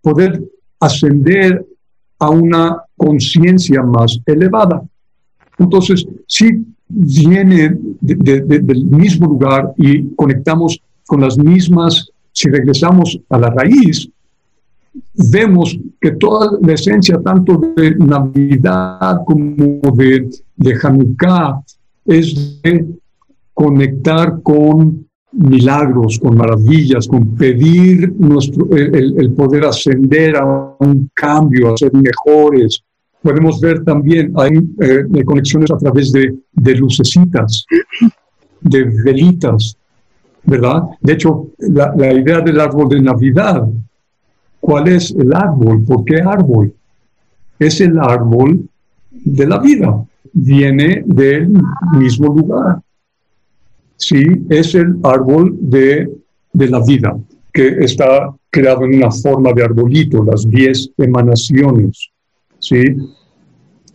poder 0.03 0.42
ascender 0.81 1.64
a 2.18 2.31
una 2.31 2.83
conciencia 2.96 3.83
más 3.83 4.20
elevada. 4.27 4.83
Entonces, 5.59 6.07
si 6.27 6.64
viene 6.88 7.77
del 8.01 8.85
mismo 8.85 9.27
lugar 9.27 9.72
y 9.77 10.14
conectamos 10.14 10.81
con 11.07 11.20
las 11.20 11.38
mismas, 11.38 12.11
si 12.33 12.48
regresamos 12.48 13.18
a 13.29 13.38
la 13.38 13.51
raíz, 13.51 14.09
vemos 15.31 15.79
que 16.01 16.12
toda 16.12 16.59
la 16.61 16.74
esencia, 16.74 17.20
tanto 17.22 17.61
de 17.77 17.96
Navidad 17.96 19.20
como 19.24 19.94
de, 19.96 20.31
de 20.57 20.79
Hanukkah, 20.83 21.61
es 22.05 22.61
conectar 23.53 24.40
con 24.42 25.09
milagros, 25.33 26.18
con 26.18 26.37
maravillas, 26.37 27.07
con 27.07 27.37
pedir 27.37 28.12
nuestro, 28.18 28.68
el, 28.70 29.33
poder 29.33 29.64
ascender 29.64 30.37
a 30.37 30.77
un 30.79 31.11
cambio, 31.14 31.74
a 31.74 31.77
ser 31.77 31.92
mejores. 31.94 32.83
Podemos 33.22 33.61
ver 33.61 33.85
también, 33.85 34.33
hay 34.37 34.52
eh, 34.81 35.24
conexiones 35.24 35.70
a 35.70 35.78
través 35.78 36.12
de, 36.12 36.37
de 36.52 36.74
lucecitas, 36.76 37.66
de 38.61 38.85
velitas, 39.04 39.76
¿verdad? 40.44 40.83
De 41.00 41.12
hecho, 41.14 41.48
la, 41.59 41.92
la 41.96 42.12
idea 42.12 42.40
del 42.40 42.61
árbol 42.61 42.88
de 42.88 43.00
Navidad 43.00 43.68
¿Cuál 44.61 44.88
es 44.88 45.11
el 45.12 45.33
árbol? 45.33 45.85
¿Por 45.85 46.04
qué 46.04 46.16
árbol? 46.16 46.74
Es 47.59 47.81
el 47.81 47.98
árbol 47.98 48.68
de 49.11 49.46
la 49.46 49.59
vida. 49.59 50.04
Viene 50.33 51.02
del 51.07 51.52
mismo 51.98 52.35
lugar. 52.35 52.81
Sí, 53.96 54.22
es 54.48 54.74
el 54.74 54.98
árbol 55.02 55.57
de, 55.61 56.09
la 56.52 56.85
vida, 56.85 57.16
que 57.52 57.68
está 57.81 58.35
creado 58.50 58.85
en 58.85 58.96
una 58.96 59.11
forma 59.11 59.52
de 59.52 59.64
arbolito, 59.64 60.24
las 60.24 60.48
diez 60.48 60.90
emanaciones. 60.96 62.11
Sí, 62.58 62.82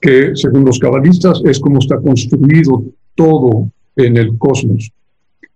que 0.02 0.36
según 0.36 0.66
los 0.66 0.80
cabalistas 0.80 1.42
es 1.46 1.60
como 1.60 1.80
está 1.80 1.98
construido 1.98 2.84
todo 3.16 3.72
en 3.96 4.18
el 4.18 4.38
cosmos. 4.38 4.92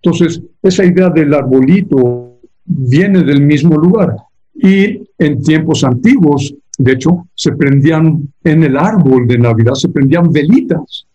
Entonces, 0.01 0.41
esa 0.61 0.85
idea 0.85 1.09
del 1.09 1.33
arbolito 1.33 2.39
viene 2.65 3.23
del 3.23 3.41
mismo 3.41 3.75
lugar. 3.75 4.15
Y 4.53 5.01
en 5.17 5.41
tiempos 5.41 5.83
antiguos, 5.83 6.53
de 6.77 6.93
hecho, 6.93 7.27
se 7.33 7.51
prendían 7.53 8.31
en 8.43 8.63
el 8.63 8.77
árbol 8.77 9.27
de 9.27 9.37
Navidad, 9.37 9.73
se 9.73 9.89
prendían 9.89 10.31
velitas, 10.31 11.07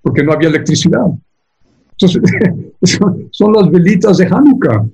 porque 0.00 0.22
no 0.22 0.32
había 0.32 0.48
electricidad. 0.48 1.06
Entonces, 1.92 2.22
son 3.30 3.52
las 3.52 3.70
velitas 3.70 4.18
de 4.18 4.26
Hanukkah, 4.26 4.86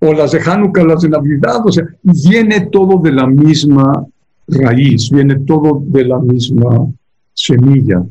o 0.00 0.12
las 0.12 0.32
de 0.32 0.40
Hanukkah, 0.40 0.84
las 0.84 1.02
de 1.02 1.08
Navidad, 1.08 1.66
o 1.66 1.72
sea, 1.72 1.84
viene 2.02 2.66
todo 2.66 3.00
de 3.00 3.12
la 3.12 3.26
misma 3.26 4.06
raíz, 4.48 5.10
viene 5.10 5.36
todo 5.40 5.82
de 5.86 6.04
la 6.04 6.18
misma 6.18 6.92
semilla. 7.32 8.04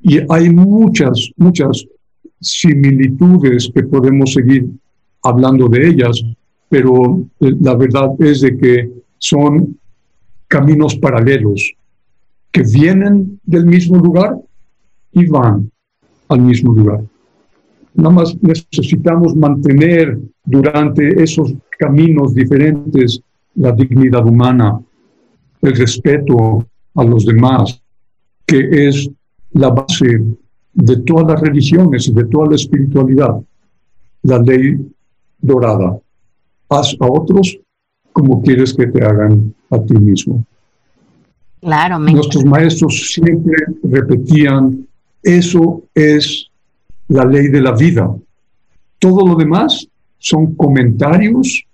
Y 0.00 0.20
hay 0.28 0.50
muchas, 0.50 1.30
muchas 1.36 1.86
similitudes 2.40 3.70
que 3.74 3.82
podemos 3.84 4.32
seguir 4.32 4.68
hablando 5.22 5.68
de 5.68 5.88
ellas, 5.88 6.24
pero 6.68 7.24
eh, 7.40 7.54
la 7.60 7.74
verdad 7.74 8.10
es 8.18 8.40
de 8.40 8.56
que 8.56 8.90
son 9.18 9.78
caminos 10.48 10.96
paralelos 10.96 11.74
que 12.50 12.62
vienen 12.62 13.40
del 13.44 13.66
mismo 13.66 13.96
lugar 13.96 14.36
y 15.12 15.26
van 15.26 15.70
al 16.28 16.40
mismo 16.40 16.74
lugar. 16.74 17.02
Nada 17.94 18.10
más 18.10 18.36
necesitamos 18.42 19.36
mantener 19.36 20.18
durante 20.44 21.22
esos 21.22 21.54
caminos 21.78 22.34
diferentes 22.34 23.22
la 23.54 23.72
dignidad 23.72 24.26
humana, 24.26 24.80
el 25.62 25.76
respeto 25.76 26.66
a 26.94 27.04
los 27.04 27.24
demás, 27.24 27.80
que 28.44 28.88
es 28.88 29.08
la 29.52 29.70
base 29.70 30.22
de 30.74 30.96
todas 30.98 31.26
las 31.28 31.40
religiones 31.40 32.08
y 32.08 32.12
de 32.12 32.24
toda 32.24 32.48
la 32.48 32.56
espiritualidad, 32.56 33.36
la 34.22 34.38
ley 34.38 34.78
dorada 35.40 35.98
haz 36.68 36.96
a 37.00 37.06
otros 37.06 37.58
como 38.12 38.42
quieres 38.42 38.74
que 38.74 38.86
te 38.86 39.04
hagan 39.04 39.54
a 39.70 39.78
ti 39.78 39.94
mismo. 39.94 40.44
Claro, 41.60 41.98
Nuestros 41.98 42.44
maestros 42.44 43.12
siempre 43.12 43.54
repetían, 43.84 44.86
eso 45.22 45.82
es 45.94 46.50
la 47.08 47.24
ley 47.24 47.48
de 47.48 47.60
la 47.60 47.72
vida. 47.72 48.12
Todo 48.98 49.26
lo 49.26 49.36
demás 49.36 49.86
son 50.18 50.54
comentarios 50.54 51.64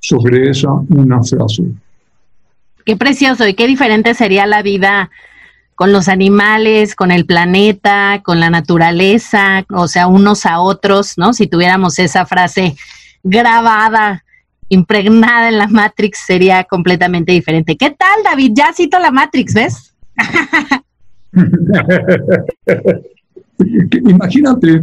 sobre 0.00 0.50
esa 0.50 0.72
una 0.72 1.22
frase. 1.22 1.64
Qué 2.84 2.96
precioso 2.96 3.46
y 3.46 3.54
qué 3.54 3.66
diferente 3.66 4.14
sería 4.14 4.46
la 4.46 4.62
vida 4.62 5.10
con 5.74 5.92
los 5.92 6.08
animales, 6.08 6.94
con 6.94 7.10
el 7.10 7.24
planeta, 7.24 8.20
con 8.22 8.38
la 8.38 8.50
naturaleza, 8.50 9.64
o 9.70 9.88
sea, 9.88 10.08
unos 10.08 10.44
a 10.44 10.60
otros, 10.60 11.16
¿no? 11.16 11.32
Si 11.32 11.46
tuviéramos 11.46 11.98
esa 11.98 12.26
frase 12.26 12.76
grabada 13.22 14.24
impregnada 14.68 15.48
en 15.48 15.58
la 15.58 15.68
Matrix 15.68 16.18
sería 16.26 16.64
completamente 16.64 17.32
diferente. 17.32 17.76
¿Qué 17.76 17.90
tal, 17.90 18.22
David? 18.24 18.52
Ya 18.54 18.72
cito 18.74 18.98
la 18.98 19.10
Matrix, 19.10 19.54
¿ves? 19.54 19.94
imagínate 24.06 24.82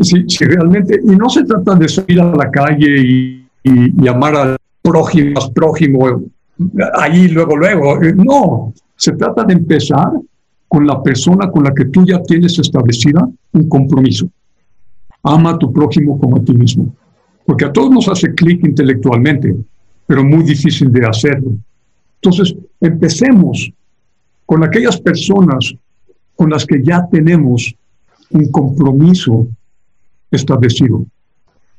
si, 0.00 0.44
realmente, 0.44 1.00
y 1.02 1.16
no 1.16 1.28
se 1.28 1.44
trata 1.44 1.74
de 1.74 1.88
salir 1.88 2.20
a 2.20 2.34
la 2.34 2.50
calle 2.50 3.00
y, 3.00 3.46
y, 3.62 4.08
amar 4.08 4.34
al 4.36 4.56
prójimo, 4.80 5.52
prójimo, 5.52 6.22
ahí 6.94 7.28
luego, 7.28 7.56
luego, 7.56 7.98
no, 8.16 8.74
se 8.96 9.12
trata 9.12 9.44
de 9.44 9.54
empezar 9.54 10.12
con 10.68 10.86
la 10.86 11.02
persona 11.02 11.50
con 11.50 11.64
la 11.64 11.74
que 11.74 11.86
tú 11.86 12.04
ya 12.04 12.22
tienes 12.22 12.58
establecida 12.58 13.28
un 13.52 13.68
compromiso. 13.68 14.28
Ama 15.22 15.50
a 15.50 15.58
tu 15.58 15.72
prójimo 15.72 16.18
como 16.18 16.36
a 16.36 16.44
ti 16.44 16.54
mismo. 16.54 16.94
Porque 17.44 17.66
a 17.66 17.72
todos 17.72 17.90
nos 17.90 18.08
hace 18.08 18.34
clic 18.34 18.64
intelectualmente, 18.64 19.54
pero 20.06 20.24
muy 20.24 20.42
difícil 20.44 20.90
de 20.92 21.06
hacerlo. 21.06 21.52
Entonces, 22.22 22.54
empecemos 22.80 23.70
con 24.46 24.64
aquellas 24.64 25.00
personas 25.00 25.74
con 26.36 26.50
las 26.50 26.64
que 26.64 26.82
ya 26.82 27.06
tenemos 27.10 27.74
un 28.30 28.50
compromiso 28.50 29.48
establecido. 30.30 31.04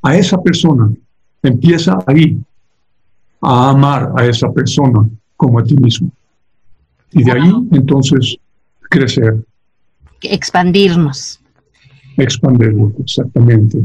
A 0.01 0.15
esa 0.15 0.41
persona 0.41 0.91
empieza 1.41 1.97
ahí 2.05 2.39
a 3.43 3.69
amar 3.69 4.11
a 4.15 4.25
esa 4.25 4.51
persona 4.51 5.07
como 5.35 5.59
a 5.59 5.63
ti 5.63 5.75
mismo. 5.75 6.09
Y 7.11 7.23
de 7.23 7.31
ahí 7.31 7.51
entonces 7.71 8.37
crecer. 8.89 9.35
Expandirnos. 10.21 11.39
Expandirnos, 12.17 12.93
exactamente. 12.99 13.79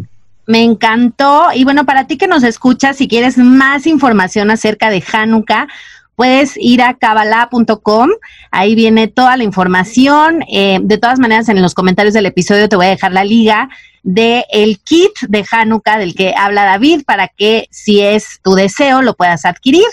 Me 0.47 0.63
encantó. 0.63 1.47
Y 1.55 1.65
bueno, 1.65 1.85
para 1.85 2.07
ti 2.07 2.17
que 2.17 2.27
nos 2.27 2.43
escuchas, 2.43 2.97
si 2.97 3.09
quieres 3.09 3.37
más 3.37 3.87
información 3.87 4.51
acerca 4.51 4.89
de 4.91 5.03
Hanukkah, 5.13 5.69
puedes 6.15 6.57
ir 6.57 6.83
a 6.83 6.95
kabbalah.com, 6.95 8.11
ahí 8.51 8.75
viene 8.75 9.09
toda 9.09 9.37
la 9.37 9.45
información. 9.45 10.43
Eh, 10.51 10.81
de 10.83 10.99
todas 10.99 11.19
maneras, 11.19 11.49
en 11.49 11.61
los 11.63 11.75
comentarios 11.75 12.15
del 12.15 12.27
episodio 12.27 12.69
te 12.69 12.77
voy 12.77 12.87
a 12.87 12.91
dejar 12.91 13.13
la 13.13 13.25
liga 13.25 13.69
del 14.03 14.45
el 14.51 14.79
kit 14.81 15.13
de 15.29 15.45
Hanukkah 15.51 15.99
del 15.99 16.15
que 16.15 16.35
habla 16.37 16.65
David 16.65 17.03
para 17.07 17.29
que 17.29 17.69
si 17.71 18.01
es 18.01 18.41
tu 18.43 18.55
deseo 18.55 19.03
lo 19.03 19.15
puedas 19.15 19.45
adquirir. 19.45 19.87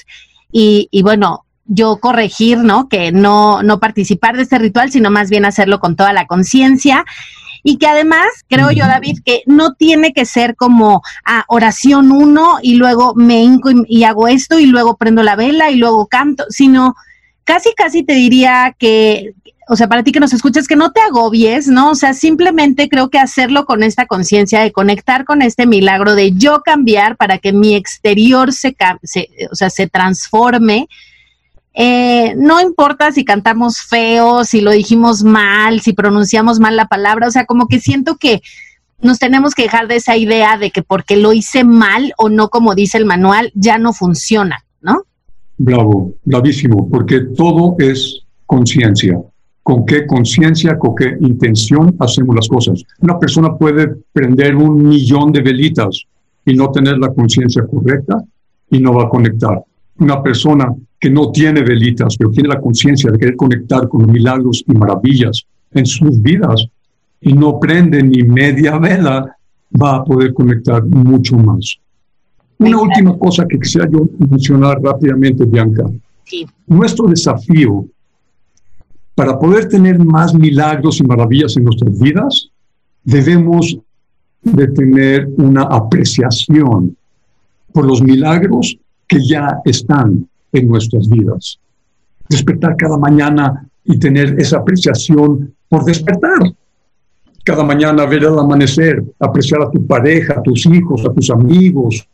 Y, 0.51 0.87
y 0.91 1.01
bueno, 1.01 1.45
yo 1.65 1.97
corregir, 1.97 2.59
¿no? 2.59 2.87
Que 2.87 3.11
no, 3.11 3.63
no 3.63 3.79
participar 3.79 4.35
de 4.37 4.43
este 4.43 4.59
ritual, 4.59 4.91
sino 4.91 5.09
más 5.09 5.29
bien 5.29 5.45
hacerlo 5.45 5.79
con 5.79 5.95
toda 5.95 6.13
la 6.13 6.27
conciencia 6.27 7.03
y 7.67 7.77
que 7.77 7.87
además, 7.87 8.27
creo 8.47 8.69
yo, 8.69 8.85
David, 8.85 9.21
que 9.25 9.41
no 9.47 9.73
tiene 9.73 10.13
que 10.13 10.25
ser 10.25 10.55
como 10.55 11.01
a 11.25 11.39
ah, 11.39 11.45
oración 11.47 12.11
uno 12.11 12.59
y 12.61 12.75
luego 12.75 13.15
me 13.15 13.41
hinco 13.41 13.71
y, 13.87 14.03
hago 14.03 14.27
esto 14.27 14.59
y 14.59 14.67
luego 14.67 14.97
prendo 14.97 15.23
la 15.23 15.35
vela 15.35 15.71
y 15.71 15.77
luego 15.77 16.05
canto, 16.05 16.45
sino 16.49 16.93
casi, 17.43 17.73
casi 17.75 18.03
te 18.03 18.13
diría 18.13 18.75
que, 18.77 19.33
o 19.67 19.75
sea, 19.75 19.87
para 19.87 20.03
ti 20.03 20.11
que 20.11 20.19
nos 20.19 20.33
escuchas, 20.33 20.67
que 20.67 20.75
no 20.75 20.91
te 20.91 21.01
agobies, 21.01 21.67
¿no? 21.67 21.91
O 21.91 21.95
sea, 21.95 22.13
simplemente 22.13 22.89
creo 22.89 23.09
que 23.09 23.19
hacerlo 23.19 23.65
con 23.65 23.83
esta 23.83 24.05
conciencia 24.05 24.61
de 24.61 24.71
conectar 24.71 25.25
con 25.25 25.41
este 25.41 25.65
milagro 25.65 26.15
de 26.15 26.33
yo 26.33 26.61
cambiar 26.63 27.17
para 27.17 27.37
que 27.37 27.53
mi 27.53 27.75
exterior 27.75 28.53
se, 28.53 28.75
o 29.51 29.55
sea, 29.55 29.69
se 29.69 29.87
transforme 29.87 30.87
eh, 31.77 32.35
no 32.37 32.61
importa 32.61 33.11
si 33.11 33.25
cantamos 33.25 33.81
feo, 33.81 34.45
si 34.45 34.61
lo 34.61 34.71
dijimos 34.71 35.23
mal, 35.23 35.81
si 35.81 35.91
pronunciamos 35.91 36.57
mal 36.61 36.77
la 36.77 36.87
palabra, 36.87 37.27
o 37.27 37.31
sea, 37.31 37.45
como 37.45 37.67
que 37.67 37.81
siento 37.81 38.15
que 38.15 38.41
nos 39.01 39.19
tenemos 39.19 39.53
que 39.53 39.63
dejar 39.63 39.89
de 39.89 39.97
esa 39.97 40.15
idea 40.15 40.57
de 40.57 40.71
que 40.71 40.83
porque 40.83 41.17
lo 41.17 41.33
hice 41.33 41.65
mal 41.65 42.13
o 42.17 42.29
no 42.29 42.47
como 42.49 42.75
dice 42.75 42.97
el 42.97 43.03
manual, 43.03 43.51
ya 43.55 43.77
no 43.77 43.91
funciona, 43.91 44.63
¿no? 44.79 45.03
Bravo, 45.57 46.13
bravísimo, 46.23 46.89
porque 46.89 47.19
todo 47.35 47.75
es 47.77 48.21
conciencia. 48.45 49.19
¿Con 49.65 49.83
qué 49.83 50.05
conciencia, 50.05 50.77
con 50.77 50.93
qué 50.93 51.17
intención 51.21 51.95
hacemos 51.97 52.35
las 52.35 52.47
cosas? 52.47 52.83
Una 52.99 53.17
persona 53.17 53.57
puede 53.57 53.95
prender 54.13 54.55
un 54.55 54.87
millón 54.87 55.31
de 55.31 55.41
velitas 55.41 56.03
y 56.45 56.53
no 56.53 56.69
tener 56.69 56.99
la 56.99 57.11
conciencia 57.11 57.65
correcta 57.65 58.23
y 58.69 58.79
no 58.79 58.93
va 58.93 59.05
a 59.05 59.09
conectar. 59.09 59.59
Una 59.97 60.21
persona 60.21 60.71
que 60.99 61.09
no 61.09 61.31
tiene 61.31 61.63
velitas, 61.63 62.15
pero 62.15 62.29
tiene 62.29 62.49
la 62.49 62.61
conciencia 62.61 63.09
de 63.09 63.17
querer 63.17 63.35
conectar 63.35 63.87
con 63.87 64.03
los 64.03 64.11
milagros 64.11 64.63
y 64.67 64.71
maravillas 64.73 65.47
en 65.71 65.87
sus 65.87 66.21
vidas 66.21 66.67
y 67.19 67.33
no 67.33 67.59
prende 67.59 68.03
ni 68.03 68.21
media 68.21 68.77
vela, 68.77 69.35
va 69.81 69.95
a 69.95 70.03
poder 70.03 70.31
conectar 70.35 70.85
mucho 70.85 71.37
más. 71.37 71.79
Una 72.59 72.81
última 72.81 73.17
cosa 73.17 73.47
que 73.47 73.57
quisiera 73.57 73.89
yo 73.89 74.07
mencionar 74.29 74.79
rápidamente, 74.79 75.43
Bianca. 75.43 75.89
Nuestro 76.67 77.07
desafío 77.07 77.87
para 79.15 79.39
poder 79.39 79.69
tener 79.69 79.97
más 79.97 80.33
milagros 80.33 80.99
y 80.99 81.03
maravillas 81.03 81.55
en 81.55 81.63
nuestras 81.63 81.97
vidas, 81.97 82.49
debemos 83.03 83.77
de 84.43 84.67
tener 84.67 85.29
una 85.37 85.63
apreciación 85.63 86.95
por 87.71 87.85
los 87.85 88.01
milagros 88.03 88.77
que 89.07 89.25
ya 89.25 89.61
están 89.65 90.27
en 90.51 90.67
nuestras 90.67 91.09
vidas. 91.09 91.59
Despertar 92.29 92.75
cada 92.75 92.97
mañana 92.97 93.67
y 93.85 93.97
tener 93.97 94.39
esa 94.39 94.57
apreciación 94.57 95.53
por 95.69 95.85
despertar. 95.85 96.53
Cada 97.43 97.63
mañana 97.63 98.05
ver 98.05 98.23
el 98.23 98.39
amanecer, 98.39 99.03
apreciar 99.19 99.61
a 99.61 99.71
tu 99.71 99.85
pareja, 99.85 100.35
a 100.39 100.41
tus 100.41 100.65
hijos, 100.65 101.05
a 101.05 101.13
tus 101.13 101.29
amigos, 101.29 102.07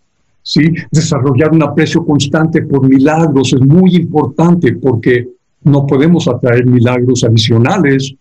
¿sí? 0.43 0.73
Desarrollar 0.91 1.51
un 1.51 1.63
aprecio 1.63 2.05
constante 2.05 2.61
por 2.63 2.87
milagros 2.87 3.53
es 3.53 3.61
muy 3.61 3.95
importante 3.95 4.73
porque 4.73 5.29
no 5.63 5.85
podemos 5.85 6.27
atraer 6.27 6.65
milagros 6.65 7.23
adicionales 7.23 8.13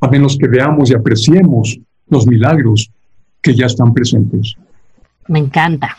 a 0.00 0.08
menos 0.08 0.36
que 0.36 0.46
veamos 0.46 0.90
y 0.90 0.94
apreciemos 0.94 1.78
los 2.08 2.26
milagros 2.26 2.90
que 3.42 3.54
ya 3.54 3.66
están 3.66 3.92
presentes. 3.92 4.54
Me 5.26 5.38
encanta. 5.38 5.96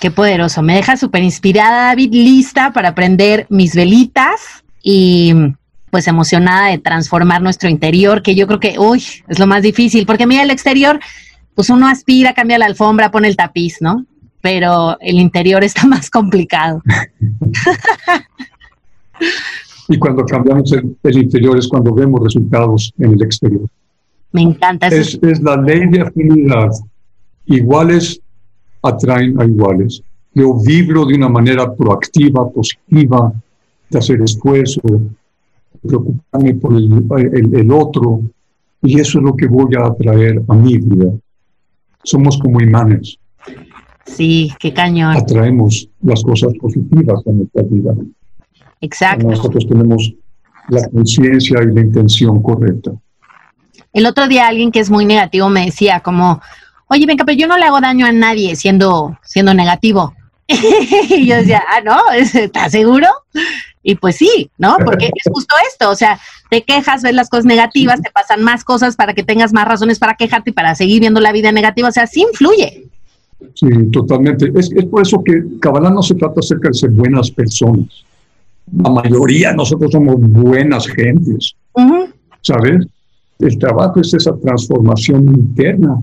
Qué 0.00 0.10
poderoso. 0.10 0.62
Me 0.62 0.74
deja 0.74 0.96
súper 0.96 1.22
inspirada, 1.22 1.88
David, 1.88 2.12
lista 2.12 2.72
para 2.72 2.94
prender 2.94 3.46
mis 3.50 3.74
velitas 3.74 4.64
y 4.82 5.34
pues 5.90 6.08
emocionada 6.08 6.68
de 6.68 6.78
transformar 6.78 7.42
nuestro 7.42 7.68
interior, 7.68 8.22
que 8.22 8.34
yo 8.34 8.46
creo 8.46 8.58
que, 8.58 8.78
uy, 8.78 9.04
es 9.28 9.38
lo 9.38 9.46
más 9.46 9.62
difícil, 9.62 10.06
porque 10.06 10.26
mira, 10.26 10.42
el 10.42 10.50
exterior, 10.50 10.98
pues 11.54 11.68
uno 11.68 11.86
aspira, 11.86 12.32
cambia 12.32 12.58
la 12.58 12.64
alfombra, 12.64 13.10
pone 13.10 13.28
el 13.28 13.36
tapiz, 13.36 13.76
¿no? 13.80 14.06
Pero 14.40 14.96
el 15.00 15.18
interior 15.18 15.62
está 15.62 15.86
más 15.86 16.08
complicado. 16.08 16.82
y 19.88 19.98
cuando 19.98 20.24
cambiamos 20.24 20.72
el, 20.72 21.18
interior 21.18 21.58
es 21.58 21.68
cuando 21.68 21.94
vemos 21.94 22.22
resultados 22.22 22.92
en 22.98 23.12
el 23.12 23.22
exterior. 23.22 23.66
Me 24.32 24.42
encanta. 24.42 24.88
Es, 24.88 25.18
es 25.22 25.42
la 25.42 25.56
ley 25.56 25.88
de 25.88 26.00
afinidad. 26.00 26.70
Iguales 27.46 28.20
atraen 28.82 29.40
a 29.40 29.44
iguales. 29.44 30.02
Yo 30.34 30.54
vibro 30.64 31.04
de 31.04 31.14
una 31.14 31.28
manera 31.28 31.74
proactiva, 31.74 32.50
positiva, 32.50 33.32
de 33.90 33.98
hacer 33.98 34.22
esfuerzo, 34.22 34.80
preocuparme 35.82 36.54
por 36.54 36.74
el, 36.74 37.70
otro, 37.70 38.22
y 38.82 38.98
eso 38.98 39.18
es 39.18 39.24
lo 39.24 39.36
que 39.36 39.46
voy 39.46 39.74
a 39.76 39.86
atraer 39.86 40.42
a 40.48 40.54
mi 40.54 40.78
vida. 40.78 41.12
Somos 42.02 42.38
como 42.38 42.60
imanes. 42.60 43.18
Sí, 44.06 44.50
qué 44.58 44.72
cañón. 44.72 45.16
Atraemos 45.16 45.88
las 46.02 46.22
cosas 46.22 46.52
positivas 46.60 47.22
a 47.26 47.30
nuestra 47.30 47.62
vida. 47.62 47.94
Exacto. 48.82 49.26
Nosotros 49.26 49.66
tenemos 49.66 50.12
la 50.68 50.86
conciencia 50.90 51.58
y 51.62 51.74
la 51.74 51.80
intención 51.80 52.42
correcta. 52.42 52.92
El 53.92 54.06
otro 54.06 54.28
día 54.28 54.48
alguien 54.48 54.70
que 54.70 54.80
es 54.80 54.90
muy 54.90 55.04
negativo 55.04 55.48
me 55.48 55.66
decía 55.66 56.00
como, 56.00 56.40
oye, 56.88 57.06
venga, 57.06 57.24
pero 57.24 57.38
yo 57.38 57.46
no 57.46 57.56
le 57.56 57.64
hago 57.64 57.80
daño 57.80 58.04
a 58.06 58.12
nadie 58.12 58.54
siendo, 58.56 59.18
siendo 59.24 59.54
negativo. 59.54 60.14
y 60.48 61.26
yo 61.26 61.36
decía, 61.36 61.62
ah, 61.68 61.80
no, 61.82 61.98
¿estás 62.14 62.72
seguro? 62.72 63.06
Y 63.82 63.94
pues 63.94 64.16
sí, 64.16 64.50
¿no? 64.58 64.76
Porque 64.84 65.06
es 65.06 65.32
justo 65.32 65.54
esto, 65.68 65.90
o 65.90 65.94
sea, 65.94 66.18
te 66.50 66.62
quejas, 66.62 67.02
ves 67.02 67.14
las 67.14 67.28
cosas 67.28 67.46
negativas, 67.46 68.00
te 68.00 68.10
pasan 68.10 68.42
más 68.42 68.64
cosas 68.64 68.96
para 68.96 69.14
que 69.14 69.22
tengas 69.22 69.52
más 69.52 69.66
razones 69.66 69.98
para 69.98 70.14
quejarte 70.14 70.50
y 70.50 70.52
para 70.52 70.74
seguir 70.74 71.00
viendo 71.00 71.20
la 71.20 71.32
vida 71.32 71.50
negativa, 71.52 71.88
o 71.88 71.92
sea, 71.92 72.06
sí 72.06 72.22
influye. 72.22 72.88
Sí, 73.54 73.66
totalmente. 73.90 74.52
Es, 74.54 74.70
por 74.86 75.02
eso 75.02 75.22
que 75.24 75.42
Kabbalah 75.60 75.90
no 75.90 76.02
se 76.02 76.14
trata 76.14 76.40
acerca 76.40 76.68
de 76.68 76.74
ser 76.74 76.90
buenas 76.90 77.30
personas. 77.30 78.04
La 78.72 78.90
mayoría 78.90 79.52
nosotros 79.52 79.92
somos 79.92 80.16
buenas 80.18 80.86
gentes, 80.86 81.54
¿sabes? 82.40 82.86
El 83.38 83.58
trabajo 83.58 84.00
es 84.00 84.14
esa 84.14 84.34
transformación 84.36 85.24
interna 85.28 86.02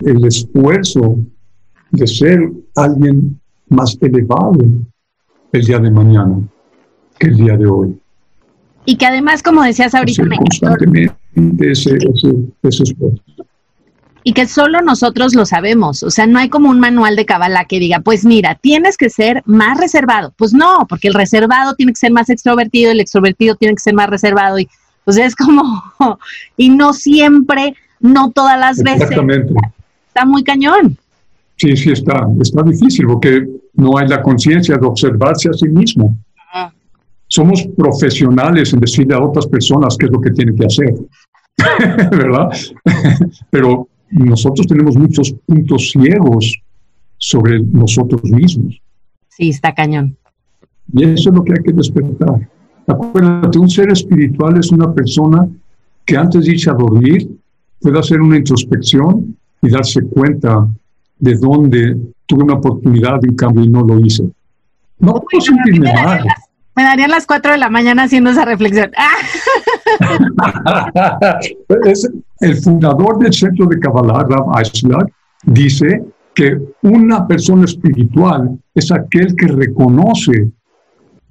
el 0.00 0.24
esfuerzo 0.24 1.18
de 1.90 2.06
ser 2.06 2.50
alguien 2.76 3.40
más 3.68 3.96
elevado 4.00 4.58
el 5.52 5.62
día 5.62 5.78
de 5.78 5.90
mañana 5.90 6.40
que 7.18 7.28
el 7.28 7.36
día 7.36 7.56
de 7.56 7.66
hoy. 7.66 7.98
Y 8.84 8.96
que 8.96 9.06
además, 9.06 9.42
como 9.42 9.62
decías 9.62 9.94
ahorita, 9.94 10.24
constantemente 10.36 11.14
ese, 11.60 11.96
esfuerzo. 11.96 13.22
Y 14.24 14.34
que 14.34 14.46
solo 14.46 14.80
nosotros 14.82 15.34
lo 15.34 15.46
sabemos. 15.46 16.02
O 16.02 16.10
sea, 16.10 16.26
no 16.26 16.38
hay 16.38 16.48
como 16.48 16.70
un 16.70 16.78
manual 16.78 17.16
de 17.16 17.26
cabala 17.26 17.64
que 17.64 17.80
diga, 17.80 18.00
pues 18.00 18.24
mira, 18.24 18.54
tienes 18.54 18.96
que 18.96 19.10
ser 19.10 19.42
más 19.46 19.78
reservado. 19.78 20.32
Pues 20.36 20.52
no, 20.52 20.86
porque 20.88 21.08
el 21.08 21.14
reservado 21.14 21.74
tiene 21.74 21.92
que 21.92 21.98
ser 21.98 22.12
más 22.12 22.30
extrovertido, 22.30 22.92
el 22.92 23.00
extrovertido 23.00 23.56
tiene 23.56 23.74
que 23.74 23.80
ser 23.80 23.94
más 23.94 24.08
reservado. 24.08 24.58
Y 24.58 24.68
sea, 25.10 25.26
es 25.26 25.34
como, 25.34 25.82
y 26.56 26.68
no 26.68 26.92
siempre, 26.92 27.74
no 28.00 28.30
todas 28.30 28.58
las 28.58 28.78
veces. 28.82 29.02
Exactamente. 29.02 29.54
Está 30.08 30.24
muy 30.24 30.44
cañón. 30.44 30.96
Sí, 31.56 31.76
sí, 31.76 31.92
está, 31.92 32.26
está 32.40 32.62
difícil 32.62 33.06
porque 33.06 33.46
no 33.74 33.96
hay 33.96 34.08
la 34.08 34.22
conciencia 34.22 34.76
de 34.76 34.86
observarse 34.86 35.48
a 35.48 35.52
sí 35.52 35.68
mismo. 35.68 36.16
Somos 37.28 37.66
profesionales 37.76 38.74
en 38.74 38.80
decirle 38.80 39.14
a 39.14 39.20
otras 39.20 39.46
personas 39.46 39.96
qué 39.96 40.06
es 40.06 40.12
lo 40.12 40.20
que 40.20 40.30
tienen 40.32 40.54
que 40.54 40.66
hacer, 40.66 40.92
¿verdad? 42.10 42.50
Pero 43.50 43.88
nosotros 44.12 44.66
tenemos 44.66 44.96
muchos 44.96 45.32
puntos 45.46 45.90
ciegos 45.90 46.60
sobre 47.18 47.62
nosotros 47.62 48.22
mismos. 48.24 48.80
Sí, 49.28 49.48
está 49.48 49.74
cañón. 49.74 50.16
Y 50.92 51.04
eso 51.04 51.30
es 51.30 51.36
lo 51.36 51.44
que 51.44 51.52
hay 51.52 51.64
que 51.64 51.72
despertar. 51.72 52.48
Acuérdate, 52.86 53.58
un 53.58 53.70
ser 53.70 53.90
espiritual 53.90 54.58
es 54.58 54.70
una 54.72 54.92
persona 54.92 55.48
que 56.04 56.16
antes 56.16 56.44
de 56.44 56.52
irse 56.52 56.68
a 56.68 56.74
dormir 56.74 57.28
puede 57.80 57.98
hacer 57.98 58.20
una 58.20 58.36
introspección 58.36 59.36
y 59.62 59.70
darse 59.70 60.02
cuenta 60.02 60.68
de 61.18 61.36
dónde 61.36 61.96
tuve 62.26 62.44
una 62.44 62.54
oportunidad 62.54 63.20
de 63.20 63.28
un 63.28 63.36
cambio 63.36 63.64
y 63.64 63.68
no 63.68 63.82
lo 63.82 64.00
hice. 64.00 64.24
No 64.98 65.12
puedo 65.12 65.40
sentirme 65.40 65.92
mal. 65.92 66.24
Me 66.74 66.84
darían 66.84 67.10
las 67.10 67.26
4 67.26 67.52
de 67.52 67.58
la 67.58 67.68
mañana 67.68 68.04
haciendo 68.04 68.30
esa 68.30 68.44
reflexión. 68.44 68.90
es, 71.84 72.10
el 72.40 72.56
fundador 72.56 73.18
del 73.18 73.32
centro 73.32 73.66
de 73.66 73.78
Kabbalah, 73.78 74.26
Rav 74.28 74.58
Eisler, 74.58 75.06
dice 75.44 76.02
que 76.34 76.58
una 76.82 77.26
persona 77.26 77.64
espiritual 77.64 78.58
es 78.74 78.90
aquel 78.90 79.34
que 79.36 79.48
reconoce 79.48 80.50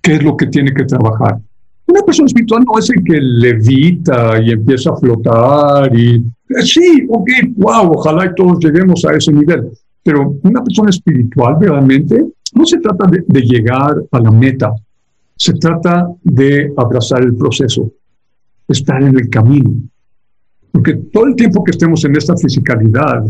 qué 0.02 0.14
es 0.14 0.24
lo 0.24 0.38
que 0.38 0.48
tiene 0.48 0.74
que 0.74 0.86
trabajar. 0.86 1.40
Una 1.88 2.02
persona 2.04 2.28
espiritual 2.28 2.64
no 2.66 2.80
es 2.80 2.90
el 2.90 3.04
que 3.04 3.20
levita 3.20 4.42
y 4.42 4.52
empieza 4.52 4.92
a 4.92 4.96
flotar 4.96 5.94
y 5.96 6.16
eh, 6.16 6.62
sí, 6.64 7.06
ok, 7.10 7.30
wow, 7.58 7.92
ojalá 7.94 8.26
y 8.28 8.36
todos 8.36 8.60
lleguemos 8.64 9.04
a 9.06 9.14
ese 9.14 9.32
nivel. 9.32 9.70
Pero 10.04 10.36
una 10.44 10.64
persona 10.64 10.90
espiritual 10.90 11.58
realmente 11.60 12.24
no 12.54 12.66
se 12.66 12.78
trata 12.78 13.08
de, 13.08 13.24
de 13.28 13.42
llegar 13.42 13.96
a 14.12 14.20
la 14.20 14.32
meta, 14.32 14.72
se 15.42 15.54
trata 15.54 16.08
de 16.22 16.72
abrazar 16.78 17.24
el 17.24 17.36
proceso, 17.36 17.92
estar 18.68 19.02
en 19.02 19.18
el 19.18 19.28
camino. 19.28 19.72
Porque 20.72 20.94
todo 21.12 21.26
el 21.26 21.36
tiempo 21.36 21.64
que 21.64 21.72
estemos 21.72 22.06
en 22.06 22.16
esta 22.16 22.38
fisicalidad, 22.38 23.26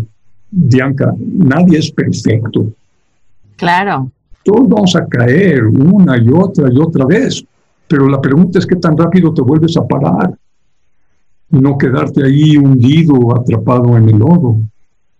Bianca, 0.50 1.14
nadie 1.18 1.80
es 1.80 1.90
perfecto. 1.90 2.68
Claro. 3.56 4.12
Todos 4.44 4.68
vamos 4.68 4.94
a 4.98 5.06
caer 5.06 5.64
una 5.64 6.18
y 6.18 6.28
otra 6.28 6.70
y 6.70 6.78
otra 6.78 7.06
vez, 7.06 7.46
pero 7.88 8.10
la 8.10 8.20
pregunta 8.20 8.60
es 8.60 8.66
qué 8.68 8.76
tan 8.76 8.98
rápido 8.98 9.34
te 9.34 9.42
vuelves 9.42 9.78
a 9.78 9.88
parar 9.88 10.34
y 11.50 11.60
no 11.60 11.78
quedarte 11.78 12.26
ahí 12.26 12.58
hundido, 12.58 13.34
atrapado 13.40 13.96
en 13.96 14.10
el 14.10 14.18
lodo. 14.18 14.58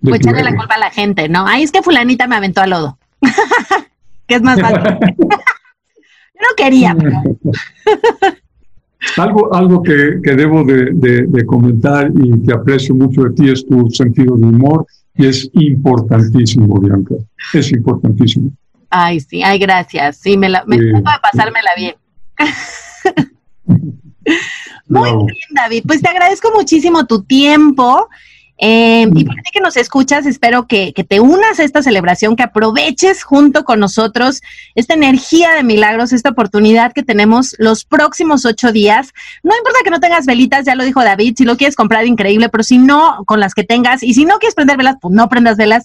Pues 0.02 0.20
echarle 0.20 0.44
la 0.44 0.58
culpa 0.58 0.76
a 0.76 0.80
la 0.80 0.92
gente, 0.92 1.30
¿no? 1.30 1.46
Ay, 1.48 1.64
es 1.64 1.72
que 1.72 1.82
fulanita 1.82 2.28
me 2.28 2.36
aventó 2.36 2.60
al 2.60 2.72
lodo. 2.72 2.98
que 4.28 4.36
es 4.36 4.42
más 4.42 4.60
fácil. 4.60 4.98
No 6.42 6.48
quería. 6.58 6.98
algo 9.18 9.54
algo 9.54 9.84
que, 9.84 10.22
debo 10.24 10.64
de, 10.64 11.46
comentar 11.46 12.10
y 12.16 12.42
que 12.44 12.54
aprecio 12.54 12.96
mucho 12.96 13.24
de 13.24 13.32
ti 13.32 13.50
es 13.50 13.66
tu 13.66 13.90
sentido 13.90 14.38
de 14.38 14.48
humor 14.48 14.86
y 15.16 15.28
es 15.28 15.50
importantísimo, 15.54 16.80
Bianca. 16.80 17.16
Es 17.54 17.70
importantísimo. 17.72 18.52
Ay, 18.90 19.20
sí, 19.20 19.44
ay, 19.44 19.60
gracias. 19.60 20.18
Sí, 20.18 20.38
me, 20.38 20.50
la, 20.50 20.64
me 20.66 20.78
de 20.78 21.04
pasármela 21.22 21.72
bien. 21.78 21.96
Muy 24.88 25.10
bien, 25.10 25.48
David. 25.52 25.84
Pues 25.88 26.02
te 26.02 26.10
agradezco 26.10 26.52
muchísimo 26.56 27.06
tu 27.06 27.24
tiempo. 27.24 28.10
Eh, 28.64 29.10
y 29.16 29.26
para 29.26 29.42
ti 29.42 29.50
que 29.52 29.60
nos 29.60 29.76
escuchas, 29.76 30.28
espero 30.28 30.68
que, 30.68 30.94
te 30.94 31.20
unas 31.20 31.60
a 31.60 31.64
esta 31.64 31.82
celebración, 31.82 32.36
que 32.36 32.44
aproveches 32.44 33.24
junto 33.24 33.64
con 33.64 33.80
nosotros 33.80 34.44
esta 34.76 34.94
energía 34.94 35.54
de 35.54 35.64
milagros, 35.64 36.14
esta 36.14 36.30
oportunidad 36.30 36.94
que 36.94 37.02
tenemos 37.02 37.56
los 37.58 37.86
próximos 37.86 38.46
ocho 38.46 38.72
días. 38.72 39.14
No 39.42 39.58
importa 39.58 39.80
que 39.84 39.90
no 39.90 40.00
tengas 40.00 40.28
velitas, 40.28 40.64
ya 40.64 40.76
lo 40.76 40.84
dijo 40.84 41.04
David, 41.04 41.34
si 41.38 41.44
lo 41.44 41.58
quieres 41.58 41.76
comprar, 41.76 42.06
increíble, 42.06 42.50
pero 42.50 42.64
si 42.64 42.78
no, 42.78 43.24
con 43.26 43.40
las 43.40 43.56
que 43.56 43.64
tengas, 43.64 44.04
y 44.04 44.14
si 44.14 44.26
no 44.26 44.38
quieres 44.38 44.54
prender 44.54 44.78
velas, 44.78 44.98
pues 45.02 45.12
no 45.12 45.28
prendas 45.28 45.58
velas, 45.58 45.82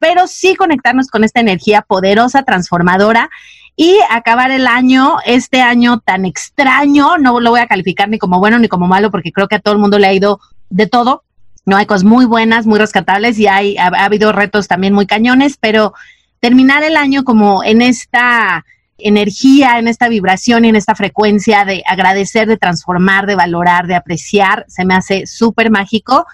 pero 0.00 0.26
sí 0.26 0.56
conectarnos 0.56 1.06
con 1.06 1.22
esta 1.22 1.38
energía 1.38 1.82
poderosa, 1.82 2.42
transformadora 2.42 3.30
y 3.76 3.98
acabar 4.10 4.50
el 4.50 4.66
año, 4.66 5.18
este 5.26 5.60
año 5.60 6.00
tan 6.00 6.24
extraño, 6.24 7.18
no 7.18 7.38
lo 7.38 7.50
voy 7.50 7.60
a 7.60 7.68
calificar 7.68 8.08
ni 8.08 8.18
como 8.18 8.40
bueno 8.40 8.58
ni 8.58 8.66
como 8.66 8.88
malo 8.88 9.12
porque 9.12 9.30
creo 9.30 9.46
que 9.46 9.54
a 9.54 9.60
todo 9.60 9.74
el 9.74 9.80
mundo 9.80 10.00
le 10.00 10.08
ha 10.08 10.12
ido 10.12 10.40
de 10.70 10.88
todo, 10.88 11.22
no 11.66 11.76
hay 11.76 11.84
cosas 11.84 12.04
muy 12.04 12.24
buenas, 12.24 12.64
muy 12.64 12.78
rescatables 12.78 13.38
y 13.38 13.48
hay, 13.48 13.76
ha, 13.76 13.88
habido 13.88 14.32
retos 14.32 14.68
también 14.68 14.94
muy 14.94 15.04
cañones, 15.06 15.58
pero 15.60 15.92
terminar 16.40 16.84
el 16.84 16.96
año 16.96 17.24
como 17.24 17.64
en 17.64 17.82
esta 17.82 18.64
energía, 18.98 19.78
en 19.78 19.88
esta 19.88 20.08
vibración 20.08 20.64
y 20.64 20.68
en 20.68 20.76
esta 20.76 20.94
frecuencia 20.94 21.64
de 21.64 21.82
agradecer, 21.86 22.46
de 22.46 22.56
transformar, 22.56 23.26
de 23.26 23.34
valorar, 23.34 23.88
de 23.88 23.96
apreciar, 23.96 24.64
se 24.68 24.84
me 24.84 24.94
hace 24.94 25.26
súper 25.26 25.70
mágico. 25.70 26.24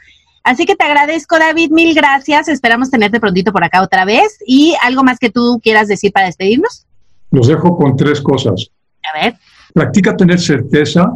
Así 0.44 0.66
que 0.66 0.76
te 0.76 0.84
agradezco, 0.84 1.38
David, 1.38 1.70
mil 1.70 1.94
gracias. 1.94 2.48
Esperamos 2.48 2.90
tenerte 2.90 3.18
prontito 3.18 3.52
por 3.52 3.64
acá 3.64 3.80
otra 3.82 4.04
vez. 4.04 4.38
¿Y 4.46 4.74
algo 4.82 5.02
más 5.02 5.18
que 5.18 5.30
tú 5.30 5.60
quieras 5.62 5.88
decir 5.88 6.12
para 6.12 6.26
despedirnos? 6.26 6.86
Los 7.30 7.46
dejo 7.46 7.76
con 7.76 7.96
tres 7.96 8.20
cosas. 8.20 8.70
A 9.12 9.20
ver. 9.20 9.36
Practica 9.72 10.16
tener 10.16 10.38
certeza 10.38 11.10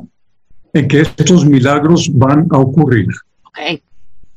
en 0.72 0.88
que 0.88 1.00
estos 1.02 1.44
milagros 1.44 2.08
van 2.12 2.46
a 2.50 2.58
ocurrir. 2.58 3.08
Okay. 3.48 3.82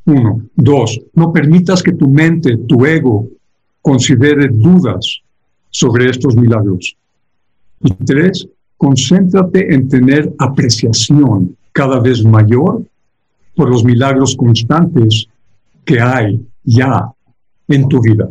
Uno. 0.09 0.41
Dos, 0.55 0.99
no 1.13 1.31
permitas 1.31 1.83
que 1.83 1.93
tu 1.93 2.07
mente, 2.09 2.57
tu 2.67 2.83
ego, 2.85 3.27
considere 3.81 4.47
dudas 4.47 5.21
sobre 5.69 6.09
estos 6.09 6.35
milagros. 6.35 6.95
Y 7.83 7.93
tres, 7.93 8.47
concéntrate 8.77 9.71
en 9.73 9.87
tener 9.87 10.33
apreciación 10.39 11.55
cada 11.71 11.99
vez 11.99 12.25
mayor 12.25 12.81
por 13.55 13.69
los 13.69 13.83
milagros 13.83 14.35
constantes 14.35 15.27
que 15.85 16.01
hay 16.01 16.41
ya 16.63 17.11
en 17.67 17.87
tu 17.87 18.01
vida. 18.01 18.29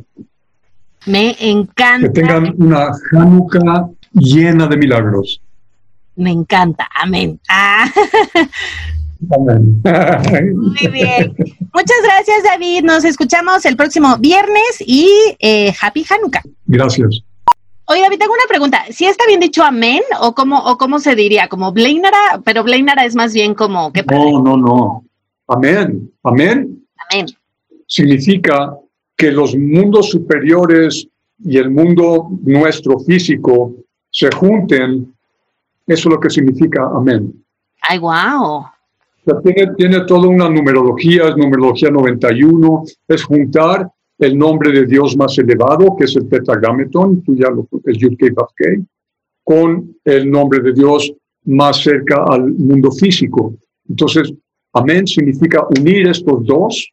Me 1.06 1.36
encanta. 1.38 2.08
Que 2.08 2.12
tengan 2.12 2.54
una 2.58 2.88
Hanukkah 3.12 3.88
llena 4.12 4.66
de 4.66 4.76
milagros. 4.76 5.40
Me 6.16 6.32
encanta. 6.32 6.88
Amén. 7.00 7.38
Ah. 7.48 7.88
Muy 9.20 10.86
bien. 10.92 11.34
Muchas 11.74 12.02
gracias, 12.02 12.44
David. 12.44 12.84
Nos 12.84 13.04
escuchamos 13.04 13.64
el 13.64 13.76
próximo 13.76 14.16
viernes 14.18 14.82
y 14.84 15.10
eh, 15.40 15.72
Happy 15.80 16.04
Hanukkah. 16.08 16.42
Gracias. 16.66 17.22
Oye, 17.86 18.02
David, 18.02 18.18
tengo 18.18 18.34
una 18.34 18.46
pregunta. 18.48 18.84
¿Si 18.90 19.06
está 19.06 19.26
bien 19.26 19.40
dicho 19.40 19.64
amén 19.64 20.02
o 20.20 20.34
cómo, 20.34 20.58
o 20.58 20.76
cómo 20.76 20.98
se 20.98 21.14
diría? 21.14 21.48
¿Como 21.48 21.72
Blainara? 21.72 22.40
Pero 22.44 22.62
Blainara 22.62 23.04
es 23.04 23.14
más 23.14 23.32
bien 23.32 23.54
como... 23.54 23.92
¿qué 23.92 24.02
no, 24.02 24.40
no, 24.40 24.56
no. 24.56 25.04
Amén. 25.48 26.10
Amén. 26.22 26.84
Amén. 27.10 27.26
Significa 27.86 28.74
que 29.16 29.32
los 29.32 29.56
mundos 29.56 30.10
superiores 30.10 31.08
y 31.42 31.56
el 31.56 31.70
mundo 31.70 32.28
nuestro 32.42 33.00
físico 33.00 33.74
se 34.10 34.30
junten. 34.30 35.12
Eso 35.86 36.08
es 36.08 36.14
lo 36.14 36.20
que 36.20 36.28
significa 36.28 36.84
amén. 36.94 37.32
Ay, 37.80 37.98
wow 37.98 38.66
tiene, 39.42 39.74
tiene 39.76 40.00
toda 40.06 40.28
una 40.28 40.48
numerología, 40.48 41.28
es 41.28 41.36
numerología 41.36 41.90
91, 41.90 42.84
es 43.08 43.24
juntar 43.24 43.88
el 44.18 44.36
nombre 44.36 44.72
de 44.72 44.86
Dios 44.86 45.16
más 45.16 45.38
elevado, 45.38 45.96
que 45.96 46.04
es 46.04 46.16
el 46.16 46.28
tetragameton, 46.28 47.22
tú 47.22 47.36
ya 47.36 47.50
lo, 47.50 47.68
el 47.84 47.96
Yud 47.96 48.16
con 49.44 49.96
el 50.04 50.30
nombre 50.30 50.60
de 50.60 50.72
Dios 50.72 51.12
más 51.44 51.82
cerca 51.82 52.24
al 52.28 52.52
mundo 52.52 52.90
físico. 52.90 53.54
Entonces, 53.88 54.32
amén 54.72 55.06
significa 55.06 55.66
unir 55.78 56.08
estos 56.08 56.44
dos 56.44 56.90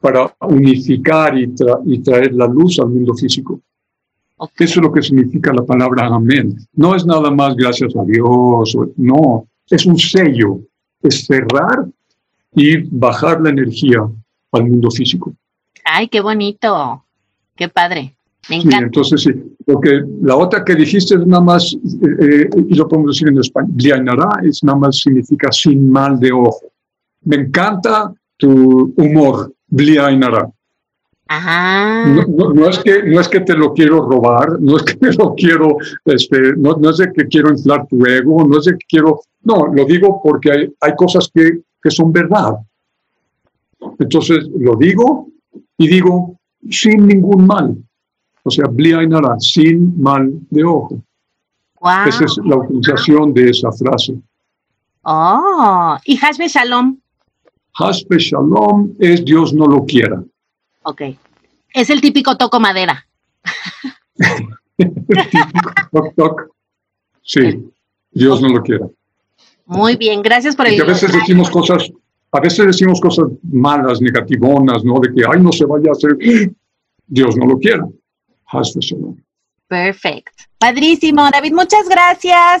para 0.00 0.34
unificar 0.40 1.36
y, 1.38 1.52
y 1.86 1.98
traer 2.00 2.34
la 2.34 2.46
luz 2.46 2.78
al 2.78 2.90
mundo 2.90 3.14
físico. 3.14 3.60
Eso 4.58 4.80
es 4.80 4.82
lo 4.84 4.92
que 4.92 5.02
significa 5.02 5.52
la 5.52 5.64
palabra 5.64 6.06
amén. 6.06 6.56
No 6.74 6.94
es 6.94 7.06
nada 7.06 7.30
más 7.30 7.56
gracias 7.56 7.94
a 7.96 8.04
Dios, 8.04 8.76
no, 8.96 9.46
es 9.70 9.86
un 9.86 9.96
sello 9.96 10.60
es 11.02 11.26
cerrar 11.26 11.86
y 12.54 12.78
bajar 12.90 13.40
la 13.40 13.50
energía 13.50 14.00
al 14.52 14.64
mundo 14.64 14.90
físico. 14.90 15.32
Ay, 15.84 16.08
qué 16.08 16.20
bonito, 16.20 17.04
qué 17.56 17.68
padre. 17.68 18.14
Me 18.48 18.56
encanta. 18.56 18.78
Sí, 18.78 18.84
entonces 18.84 19.22
sí, 19.22 19.30
porque 19.64 20.02
la 20.20 20.36
otra 20.36 20.64
que 20.64 20.74
dijiste 20.74 21.14
es 21.14 21.26
nada 21.26 21.42
más, 21.42 21.72
eh, 21.74 21.78
eh, 22.20 22.50
y 22.68 22.74
lo 22.74 22.88
podemos 22.88 23.14
decir 23.14 23.28
en 23.28 23.38
español, 23.38 23.76
es 24.42 24.64
nada 24.64 24.78
más 24.78 24.98
significa 24.98 25.52
sin 25.52 25.90
mal 25.90 26.18
de 26.18 26.32
ojo. 26.32 26.72
Me 27.24 27.36
encanta 27.36 28.12
tu 28.36 28.92
humor, 28.96 29.54
bliainara. 29.68 30.50
Ajá. 31.34 32.06
No, 32.08 32.52
no, 32.52 32.68
es 32.68 32.78
que, 32.80 33.02
no 33.04 33.18
es 33.18 33.28
que 33.28 33.40
te 33.40 33.54
lo 33.54 33.72
quiero 33.72 34.02
robar, 34.02 34.60
no 34.60 34.76
es 34.76 34.82
que 34.82 34.94
te 34.94 35.12
lo 35.18 35.34
quiero, 35.34 35.78
este, 36.04 36.54
no, 36.56 36.76
no 36.76 36.90
es 36.90 36.98
de 36.98 37.10
que 37.10 37.26
quiero 37.26 37.50
inflar 37.50 37.86
tu 37.86 38.04
ego, 38.04 38.44
no 38.44 38.58
es 38.58 38.66
de 38.66 38.72
que 38.72 38.86
quiero 38.86 39.20
No, 39.42 39.66
lo 39.72 39.86
digo 39.86 40.20
porque 40.22 40.52
hay, 40.52 40.74
hay 40.80 40.94
cosas 40.94 41.30
que, 41.32 41.62
que 41.82 41.90
son 41.90 42.12
verdad. 42.12 42.52
Entonces 43.98 44.46
lo 44.58 44.76
digo 44.76 45.28
y 45.78 45.88
digo 45.88 46.38
sin 46.68 47.06
ningún 47.06 47.46
mal. 47.46 47.76
O 48.44 48.50
sea, 48.50 48.66
nada, 48.68 49.36
sin 49.38 50.00
mal 50.00 50.30
de 50.50 50.64
ojo. 50.64 51.02
Esa 52.06 52.24
es 52.24 52.38
la 52.44 52.56
utilización 52.56 53.32
de 53.32 53.50
esa 53.50 53.72
frase. 53.72 54.20
Oh, 55.02 55.96
¿y 56.04 56.18
Hasbe 56.22 56.46
Shalom? 56.48 56.98
Hasbe 57.74 58.18
Shalom 58.18 58.92
es 58.98 59.24
Dios 59.24 59.54
no 59.54 59.66
lo 59.66 59.84
quiera. 59.86 60.22
Ok. 60.82 61.02
Es 61.74 61.90
el 61.90 62.00
típico 62.00 62.36
toco 62.36 62.60
madera. 62.60 63.06
toc, 65.92 66.14
toc. 66.16 66.42
Sí, 67.22 67.64
Dios 68.10 68.42
no 68.42 68.48
lo 68.48 68.62
quiera. 68.62 68.86
Muy 69.66 69.96
bien, 69.96 70.22
gracias 70.22 70.56
por 70.56 70.66
el. 70.66 70.74
Y 70.74 70.80
a 70.80 70.84
veces 70.84 71.12
decimos 71.12 71.50
cosas, 71.50 71.90
a 72.32 72.40
veces 72.40 72.66
decimos 72.66 73.00
cosas 73.00 73.26
malas, 73.42 74.00
negativonas, 74.00 74.84
¿no? 74.84 75.00
De 75.00 75.14
que, 75.14 75.22
ay, 75.26 75.40
no 75.40 75.52
se 75.52 75.64
vaya 75.64 75.90
a 75.90 75.92
hacer. 75.92 76.16
Dios 77.06 77.36
no 77.36 77.46
lo 77.46 77.58
quiera. 77.58 77.86
Perfecto. 79.68 80.44
Padrísimo, 80.58 81.28
David, 81.30 81.52
muchas 81.52 81.88
gracias. 81.88 82.60